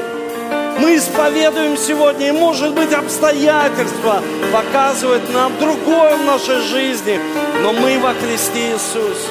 Мы 0.80 0.96
исповедуем 0.96 1.76
сегодня, 1.76 2.30
и 2.30 2.32
может 2.32 2.74
быть 2.74 2.94
обстоятельства 2.94 4.24
показывают 4.54 5.30
нам 5.34 5.60
другое 5.60 6.16
в 6.16 6.24
нашей 6.24 6.62
жизни, 6.62 7.20
но 7.62 7.74
мы 7.74 8.00
во 8.00 8.14
Христе 8.14 8.72
Иисусе. 8.72 9.28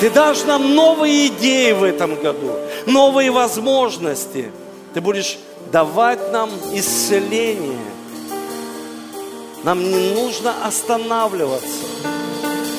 Ты 0.00 0.10
дашь 0.10 0.44
нам 0.44 0.74
новые 0.74 1.28
идеи 1.28 1.72
в 1.72 1.82
этом 1.82 2.16
году, 2.16 2.58
новые 2.84 3.30
возможности. 3.30 4.52
Ты 4.92 5.00
будешь 5.00 5.38
давать 5.70 6.30
нам 6.30 6.50
исцеление– 6.74 7.78
нам 9.64 9.82
не 9.82 10.14
нужно 10.14 10.54
останавливаться. 10.64 11.86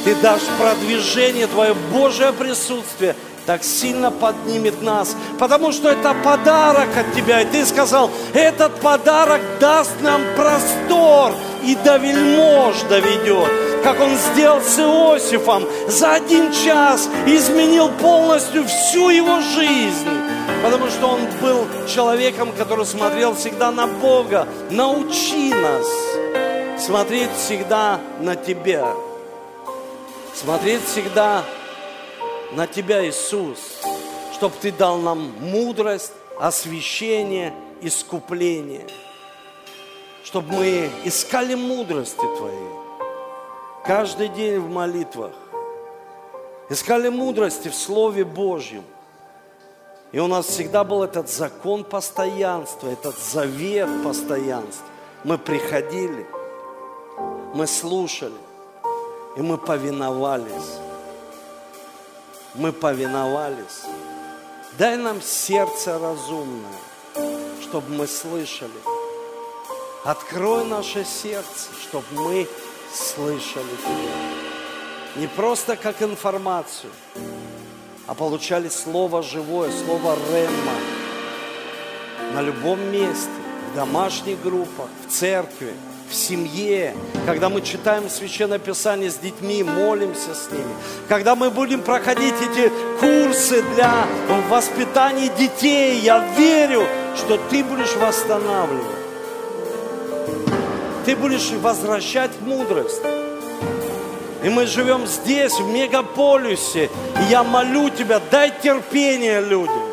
Ты 0.03 0.15
дашь 0.15 0.41
продвижение, 0.59 1.47
Твое 1.47 1.73
Божье 1.91 2.33
присутствие 2.33 3.15
так 3.45 3.63
сильно 3.63 4.09
поднимет 4.09 4.81
нас, 4.81 5.15
потому 5.37 5.71
что 5.73 5.89
это 5.89 6.15
подарок 6.23 6.89
от 6.97 7.13
Тебя. 7.13 7.41
И 7.41 7.45
Ты 7.45 7.65
сказал, 7.65 8.09
этот 8.33 8.79
подарок 8.79 9.41
даст 9.59 9.99
нам 10.01 10.21
простор 10.35 11.33
и 11.63 11.75
до 11.75 11.97
вельмож 11.97 12.81
доведет 12.89 13.49
как 13.83 13.99
он 13.99 14.15
сделал 14.15 14.61
с 14.61 14.79
Иосифом, 14.79 15.65
за 15.89 16.13
один 16.13 16.53
час 16.53 17.09
изменил 17.27 17.89
полностью 17.89 18.65
всю 18.65 19.09
его 19.09 19.41
жизнь, 19.41 20.07
потому 20.63 20.87
что 20.87 21.07
он 21.07 21.19
был 21.41 21.65
человеком, 21.93 22.53
который 22.57 22.85
смотрел 22.85 23.35
всегда 23.35 23.71
на 23.71 23.87
Бога. 23.87 24.47
Научи 24.71 25.49
нас 25.49 25.85
смотреть 26.77 27.31
всегда 27.31 27.99
на 28.19 28.35
Тебя, 28.35 28.93
смотреть 30.33 30.83
всегда 30.83 31.43
на 32.53 32.67
Тебя, 32.67 33.07
Иисус, 33.07 33.59
чтобы 34.33 34.55
Ты 34.61 34.71
дал 34.71 34.97
нам 34.97 35.33
мудрость, 35.39 36.13
освящение, 36.39 37.53
искупление, 37.81 38.87
чтобы 40.23 40.53
мы 40.53 40.91
искали 41.03 41.55
мудрости 41.55 42.25
Твоей 42.37 42.69
каждый 43.85 44.29
день 44.29 44.59
в 44.59 44.69
молитвах, 44.69 45.33
искали 46.69 47.09
мудрости 47.09 47.67
в 47.67 47.75
Слове 47.75 48.23
Божьем. 48.23 48.83
И 50.11 50.19
у 50.19 50.27
нас 50.27 50.45
всегда 50.45 50.83
был 50.83 51.03
этот 51.03 51.27
закон 51.27 51.83
постоянства, 51.83 52.87
этот 52.87 53.17
завет 53.17 53.89
постоянства. 54.03 54.85
Мы 55.23 55.37
приходили– 55.37 56.25
мы 57.53 57.67
слушали, 57.67 58.33
и 59.37 59.41
мы 59.41 59.57
повиновались. 59.57 60.79
Мы 62.55 62.71
повиновались. 62.71 63.83
Дай 64.77 64.97
нам 64.97 65.21
сердце 65.21 65.99
разумное, 65.99 66.79
чтобы 67.61 67.89
мы 67.89 68.07
слышали. 68.07 68.71
Открой 70.03 70.65
наше 70.65 71.05
сердце, 71.05 71.69
чтобы 71.81 72.05
мы 72.11 72.47
слышали 72.91 73.75
Тебя. 73.85 75.21
Не 75.21 75.27
просто 75.27 75.75
как 75.75 76.01
информацию, 76.01 76.91
а 78.07 78.15
получали 78.15 78.67
Слово 78.67 79.21
живое, 79.21 79.71
Слово 79.71 80.15
Ремма 80.31 80.73
на 82.33 82.41
любом 82.41 82.79
месте, 82.91 83.29
в 83.71 83.75
домашних 83.75 84.41
группах, 84.41 84.89
в 85.05 85.11
церкви– 85.11 85.73
в 86.13 86.15
семье, 86.15 86.95
когда 87.25 87.49
мы 87.49 87.61
читаем 87.61 88.07
Священное 88.07 88.59
Писание 88.59 89.09
с 89.09 89.15
детьми, 89.15 89.63
молимся 89.63 90.35
с 90.35 90.51
ними, 90.51 90.73
когда 91.09 91.35
мы 91.35 91.49
будем 91.49 91.81
проходить 91.81 92.35
эти 92.35 92.71
курсы 92.99 93.63
для 93.73 94.05
воспитания 94.47 95.29
детей, 95.37 95.99
я 96.01 96.23
верю, 96.37 96.85
что 97.17 97.39
ты 97.49 97.63
будешь 97.63 97.95
восстанавливать. 97.95 98.85
Ты 101.05 101.15
будешь 101.15 101.49
возвращать 101.51 102.31
мудрость. 102.41 103.01
И 104.43 104.49
мы 104.49 104.67
живем 104.67 105.07
здесь, 105.07 105.59
в 105.59 105.67
мегаполисе. 105.67 106.85
И 107.21 107.31
я 107.31 107.43
молю 107.43 107.89
тебя, 107.89 108.21
дай 108.29 108.53
терпение 108.61 109.41
людям. 109.41 109.92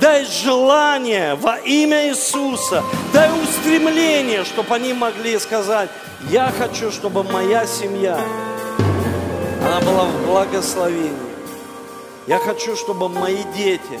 Дай 0.00 0.24
желание 0.24 1.34
во 1.36 1.56
имя 1.56 2.08
Иисуса. 2.08 2.82
Дай 3.12 3.30
устремление, 3.42 4.44
чтобы 4.44 4.74
они 4.74 4.92
могли 4.92 5.38
сказать, 5.38 5.88
я 6.30 6.52
хочу, 6.58 6.90
чтобы 6.90 7.22
моя 7.22 7.66
семья, 7.66 8.20
она 9.62 9.80
была 9.80 10.04
в 10.04 10.26
благословении. 10.26 11.12
Я 12.26 12.38
хочу, 12.38 12.76
чтобы 12.76 13.08
мои 13.08 13.42
дети 13.56 14.00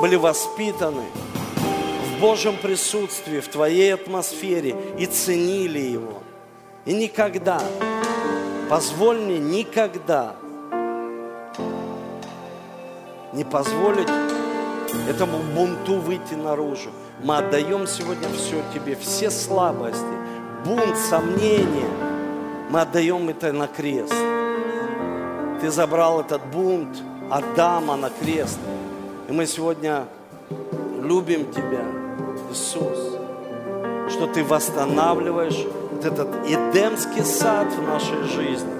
были 0.00 0.16
воспитаны 0.16 1.04
в 1.56 2.20
Божьем 2.20 2.56
присутствии, 2.56 3.40
в 3.40 3.48
Твоей 3.48 3.92
атмосфере 3.94 4.74
и 4.98 5.06
ценили 5.06 5.80
Его. 5.80 6.22
И 6.86 6.94
никогда, 6.94 7.60
позволь 8.70 9.18
мне 9.18 9.38
никогда 9.38 10.34
не 13.32 13.44
позволить 13.44 14.08
этому 15.08 15.38
бунту 15.54 15.96
выйти 15.96 16.34
наружу. 16.34 16.90
Мы 17.22 17.36
отдаем 17.36 17.86
сегодня 17.86 18.28
все 18.28 18.62
тебе, 18.72 18.96
все 18.96 19.30
слабости, 19.30 20.04
бунт, 20.64 20.96
сомнения. 20.96 21.88
Мы 22.70 22.80
отдаем 22.80 23.28
это 23.28 23.52
на 23.52 23.66
крест. 23.66 24.14
Ты 25.60 25.70
забрал 25.70 26.20
этот 26.20 26.44
бунт 26.46 27.02
Адама 27.30 27.96
на 27.96 28.10
крест. 28.10 28.58
И 29.28 29.32
мы 29.32 29.46
сегодня 29.46 30.04
любим 31.02 31.50
Тебя, 31.52 31.84
Иисус, 32.50 33.16
что 34.10 34.26
Ты 34.26 34.44
восстанавливаешь 34.44 35.66
вот 35.92 36.04
этот 36.04 36.28
Эдемский 36.46 37.24
сад 37.24 37.68
в 37.72 37.82
нашей 37.82 38.22
жизни. 38.24 38.72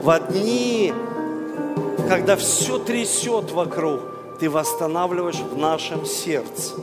В 0.00 0.18
дни, 0.30 0.92
когда 2.08 2.36
все 2.36 2.78
трясет 2.78 3.50
вокруг, 3.50 4.00
ты 4.38 4.50
восстанавливаешь 4.50 5.40
в 5.40 5.56
нашем 5.56 6.04
сердце. 6.04 6.74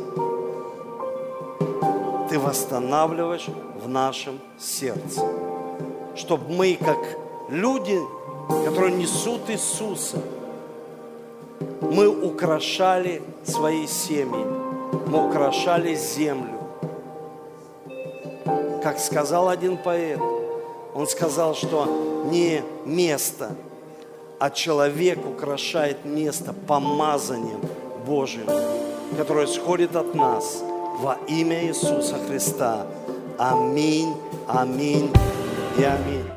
Ты 2.30 2.40
восстанавливаешь 2.40 3.48
в 3.84 3.88
нашем 3.88 4.40
сердце. 4.58 5.22
Чтобы 6.16 6.52
мы, 6.52 6.76
как 6.76 6.98
люди, 7.50 8.00
которые 8.66 8.96
несут 8.96 9.50
Иисуса, 9.50 10.22
мы 11.82 12.08
украшали 12.08 13.22
свои 13.44 13.86
семьи, 13.86 14.46
мы 15.08 15.28
украшали 15.30 15.96
землю. 15.96 16.60
Как 18.82 19.00
сказал 19.00 19.50
один 19.50 19.78
поэт, 19.78 20.20
он 20.96 21.08
сказал, 21.08 21.56
что 21.56 21.86
не 22.32 22.64
место– 22.86 23.56
а 24.44 24.50
человек 24.50 25.26
украшает 25.26 26.04
место 26.04 26.52
помазанием 26.52 27.62
Божьим, 28.06 28.46
которое 29.16 29.48
сходит 29.48 29.96
от 29.96 30.14
нас 30.16 30.62
во 31.00 31.18
имя 31.30 31.66
Иисуса 31.66 32.18
Христа. 32.28 32.86
Аминь, 33.38 34.14
аминь 34.50 35.10
и 35.78 35.84
аминь. 35.84 36.34